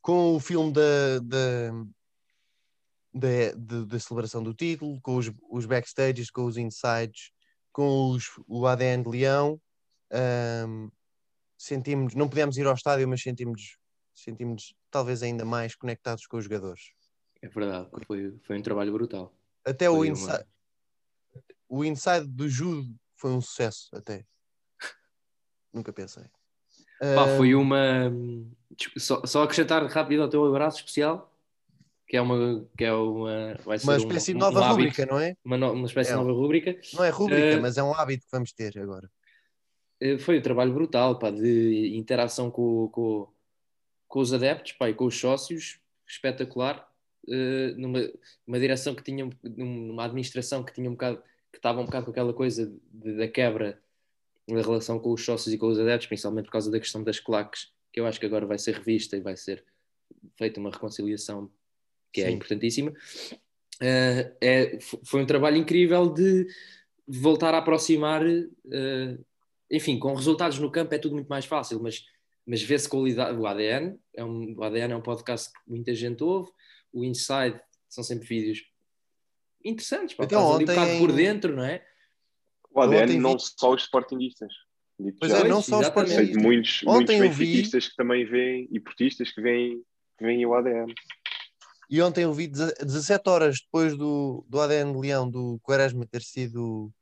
com 0.00 0.36
o 0.36 0.40
filme 0.40 0.72
da, 0.72 1.18
da, 1.18 1.72
da, 3.12 3.84
da 3.84 3.98
celebração 3.98 4.42
do 4.42 4.54
título, 4.54 5.00
com 5.00 5.16
os, 5.16 5.30
os 5.50 5.66
backstages, 5.66 6.30
com 6.30 6.44
os 6.44 6.56
insides, 6.56 7.32
com 7.72 8.10
os, 8.10 8.30
o 8.46 8.66
ADN 8.66 9.02
de 9.02 9.10
Leão. 9.10 9.60
Um, 10.12 10.90
sentimos, 11.58 12.14
não 12.14 12.28
pudemos 12.28 12.56
ir 12.56 12.66
ao 12.66 12.74
estádio, 12.74 13.06
mas 13.08 13.22
sentimos, 13.22 13.76
sentimos 14.14 14.74
talvez 14.90 15.22
ainda 15.22 15.44
mais 15.44 15.74
conectados 15.74 16.26
com 16.26 16.36
os 16.36 16.44
jogadores. 16.44 16.92
É 17.42 17.48
verdade, 17.48 17.88
foi, 18.06 18.38
foi 18.42 18.58
um 18.58 18.62
trabalho 18.62 18.92
brutal. 18.92 19.34
Até 19.64 19.86
foi 19.86 19.98
o 19.98 20.04
inside, 20.04 20.32
uma... 20.32 20.46
o 21.70 21.84
inside 21.84 22.26
do 22.26 22.48
judo 22.48 22.94
foi 23.16 23.30
um 23.30 23.40
sucesso, 23.40 23.88
até. 23.94 24.26
Nunca 25.72 25.92
pensei. 25.92 26.24
Pá, 26.98 27.36
foi 27.36 27.54
uma. 27.54 28.12
Só, 28.98 29.24
só 29.24 29.42
acrescentar 29.42 29.82
rápido 29.86 30.22
ao 30.22 30.28
teu 30.28 30.44
abraço 30.44 30.78
especial 30.78 31.30
que 32.10 32.16
é 32.16 32.20
uma 32.20 32.66
que 32.76 32.84
é 32.84 32.92
uma 32.92 33.56
vai 33.64 33.78
ser 33.78 33.86
uma 33.86 33.96
espécie 33.96 34.32
um, 34.32 34.34
de 34.34 34.40
nova 34.40 34.60
um 34.60 34.68
rúbrica, 34.70 35.06
não 35.06 35.20
é? 35.20 35.36
Uma, 35.44 35.56
no, 35.56 35.72
uma 35.72 35.86
espécie 35.86 36.10
é, 36.10 36.12
de 36.14 36.18
nova 36.18 36.32
rúbrica. 36.32 36.76
Não 36.92 37.04
é 37.04 37.08
rúbrica, 37.08 37.56
uh, 37.56 37.62
mas 37.62 37.78
é 37.78 37.84
um 37.84 37.94
hábito 37.94 38.24
que 38.24 38.32
vamos 38.32 38.52
ter 38.52 38.76
agora. 38.80 39.08
Uh, 40.02 40.18
foi 40.18 40.40
um 40.40 40.42
trabalho 40.42 40.72
brutal, 40.72 41.20
pá, 41.20 41.30
de 41.30 41.96
interação 41.96 42.50
com, 42.50 42.88
com, 42.88 43.28
com 44.08 44.18
os 44.18 44.32
adeptos, 44.32 44.72
pá, 44.72 44.90
e 44.90 44.94
com 44.94 45.04
os 45.04 45.20
sócios, 45.20 45.78
espetacular. 46.04 46.84
Uh, 47.28 47.78
numa, 47.78 48.00
numa 48.44 48.58
direção 48.58 48.92
que 48.92 49.04
tinha, 49.04 49.30
numa 49.44 50.04
administração 50.04 50.64
que 50.64 50.72
tinha 50.72 50.88
um 50.88 50.94
bocado, 50.94 51.22
que 51.52 51.58
estava 51.58 51.80
um 51.80 51.84
bocado 51.84 52.06
com 52.06 52.10
aquela 52.10 52.32
coisa 52.32 52.72
de, 52.92 53.16
da 53.16 53.28
quebra 53.28 53.80
da 54.48 54.62
relação 54.62 54.98
com 54.98 55.12
os 55.12 55.24
sócios 55.24 55.54
e 55.54 55.58
com 55.58 55.68
os 55.68 55.78
adeptos, 55.78 56.08
principalmente 56.08 56.46
por 56.46 56.52
causa 56.52 56.70
da 56.70 56.80
questão 56.80 57.02
das 57.02 57.20
claques, 57.20 57.72
que 57.92 58.00
eu 58.00 58.06
acho 58.06 58.18
que 58.18 58.26
agora 58.26 58.46
vai 58.46 58.58
ser 58.58 58.74
revista 58.74 59.16
e 59.16 59.20
vai 59.20 59.36
ser 59.36 59.64
feita 60.36 60.60
uma 60.60 60.70
reconciliação 60.70 61.50
que 62.12 62.20
é 62.20 62.24
Sim. 62.24 62.30
é 62.30 62.34
importantíssima. 62.34 62.90
Uh, 62.90 64.36
é, 64.40 64.78
foi 65.04 65.22
um 65.22 65.26
trabalho 65.26 65.56
incrível 65.56 66.12
de 66.12 66.46
voltar 67.06 67.54
a 67.54 67.58
aproximar, 67.58 68.24
uh, 68.24 69.24
enfim, 69.70 69.98
com 69.98 70.14
resultados 70.14 70.58
no 70.58 70.70
campo 70.70 70.94
é 70.94 70.98
tudo 70.98 71.14
muito 71.14 71.28
mais 71.28 71.44
fácil, 71.44 71.80
mas, 71.80 72.04
mas 72.44 72.62
vê-se 72.62 72.88
qualidade. 72.88 73.38
O 73.38 73.46
ADN, 73.46 73.98
é 74.14 74.24
um, 74.24 74.54
o 74.56 74.62
ADN 74.62 74.92
é 74.92 74.96
um 74.96 75.02
podcast 75.02 75.52
que 75.52 75.58
muita 75.70 75.94
gente 75.94 76.22
ouve, 76.22 76.50
o 76.92 77.04
Inside 77.04 77.60
são 77.88 78.04
sempre 78.04 78.26
vídeos 78.26 78.69
interessantes. 79.64 80.14
Pá, 80.16 80.24
Então, 80.24 80.40
ali 80.40 80.48
um 80.50 80.54
ontem 80.62 80.66
bocado 80.66 80.98
por 80.98 81.12
dentro, 81.12 81.56
não 81.56 81.64
é? 81.64 81.84
O 82.72 82.80
ADN 82.80 83.02
ontem 83.04 83.20
não 83.20 83.32
vi- 83.36 83.44
só 83.56 83.74
os 83.74 83.82
sportinguistas. 83.82 84.52
Digo 84.98 85.16
Pois 85.18 85.32
é, 85.32 85.44
não 85.48 85.62
só 85.62 85.80
os 85.80 85.86
sportinguistas. 85.86 86.42
muitos, 86.42 86.82
Ontem 86.86 86.92
muitos 86.92 87.14
eu 87.14 87.20
vi- 87.32 87.44
benfiquistas 87.46 87.88
que 87.88 87.96
também 87.96 88.24
veem 88.24 88.68
e 88.70 88.78
portistas 88.80 89.32
que 89.32 89.40
veem, 89.40 89.82
veem 90.20 90.44
o 90.46 90.54
ADN. 90.54 90.94
E 91.88 92.00
ontem 92.02 92.22
eu 92.24 92.32
vi 92.32 92.46
deze- 92.46 92.74
17 92.84 93.28
horas 93.28 93.60
depois 93.60 93.96
do, 93.96 94.44
do 94.48 94.60
ADN 94.60 94.92
de 94.92 94.98
Leão 95.00 95.28
do 95.28 95.58
Quaresma 95.62 96.06
ter 96.06 96.22
sido 96.22 96.92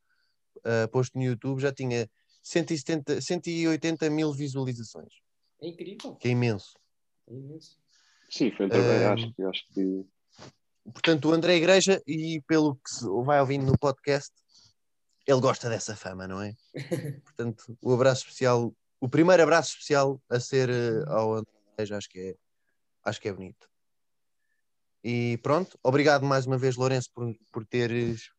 ah, 0.64 0.88
posto 0.88 1.18
no 1.18 1.24
YouTube, 1.24 1.60
já 1.60 1.72
tinha 1.72 2.08
170, 2.42 3.20
180 3.20 4.08
mil 4.10 4.32
visualizações, 4.32 5.12
É 5.60 5.68
incrível. 5.68 6.14
que 6.16 6.28
é 6.28 6.30
imenso. 6.30 6.72
É 7.28 7.34
imenso. 7.34 7.76
Sim, 8.30 8.50
foi 8.52 8.66
um 8.66 8.68
trabalho, 8.70 9.06
Ah, 9.08 9.12
acho, 9.12 9.34
que- 9.34 9.42
acho 9.42 9.64
que 9.74 10.06
Portanto, 10.92 11.28
o 11.28 11.32
André 11.32 11.56
Igreja, 11.56 12.02
e 12.06 12.40
pelo 12.46 12.76
que 12.76 13.04
vai 13.24 13.40
ouvindo 13.40 13.66
no 13.66 13.78
podcast, 13.78 14.32
ele 15.26 15.40
gosta 15.40 15.68
dessa 15.68 15.94
fama, 15.94 16.26
não 16.26 16.40
é? 16.40 16.54
Portanto, 17.24 17.76
o 17.82 17.92
abraço 17.92 18.22
especial, 18.22 18.74
o 19.00 19.08
primeiro 19.08 19.42
abraço 19.42 19.70
especial 19.70 20.20
a 20.30 20.40
ser 20.40 20.70
eh, 20.70 21.04
ao 21.08 21.34
André 21.34 21.52
Igreja, 21.74 21.96
acho 21.96 22.08
que 22.08 22.18
é, 22.18 22.34
acho 23.04 23.20
que 23.20 23.28
é 23.28 23.32
bonito. 23.32 23.68
E 25.04 25.38
pronto, 25.42 25.78
obrigado 25.82 26.24
mais 26.24 26.46
uma 26.46 26.58
vez, 26.58 26.76
Lourenço, 26.76 27.10
por, 27.14 27.34
por, 27.52 27.64
teres, 27.66 28.30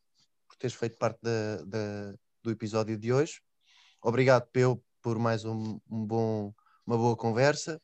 por 0.47 0.57
teres 0.57 0.75
feito 0.75 0.97
parte 0.97 1.19
da, 1.21 1.57
da- 1.63 2.13
do 2.43 2.51
episódio 2.51 2.97
de 2.97 3.13
hoje. 3.13 3.41
Obrigado, 4.01 4.47
Peu, 4.51 4.81
por 5.01 5.17
mais 5.19 5.45
um, 5.45 5.79
um 5.89 6.05
bom, 6.05 6.53
uma 6.85 6.97
boa 6.97 7.15
conversa. 7.15 7.81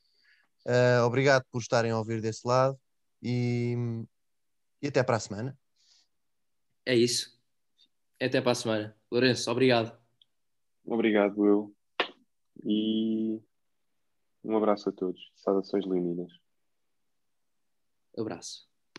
Ah, 0.65 1.05
obrigado 1.05 1.43
por 1.51 1.61
estarem 1.61 1.91
a 1.91 1.97
ouvir 1.97 2.21
desse 2.21 2.47
lado 2.47 2.77
e, 3.21 3.75
e 4.81 4.87
até 4.87 5.03
para 5.03 5.17
a 5.17 5.19
semana. 5.19 5.57
É 6.85 6.95
isso. 6.95 7.39
Até 8.21 8.41
para 8.41 8.51
a 8.51 8.55
semana. 8.55 8.97
Lourenço, 9.11 9.49
obrigado. 9.51 9.97
obrigado 10.85 11.45
eu. 11.45 11.75
E 12.63 13.39
um 14.43 14.55
abraço 14.55 14.89
a 14.89 14.91
todos. 14.91 15.31
Saudações 15.35 15.85
leoninas. 15.85 16.31
Abraço. 18.17 18.74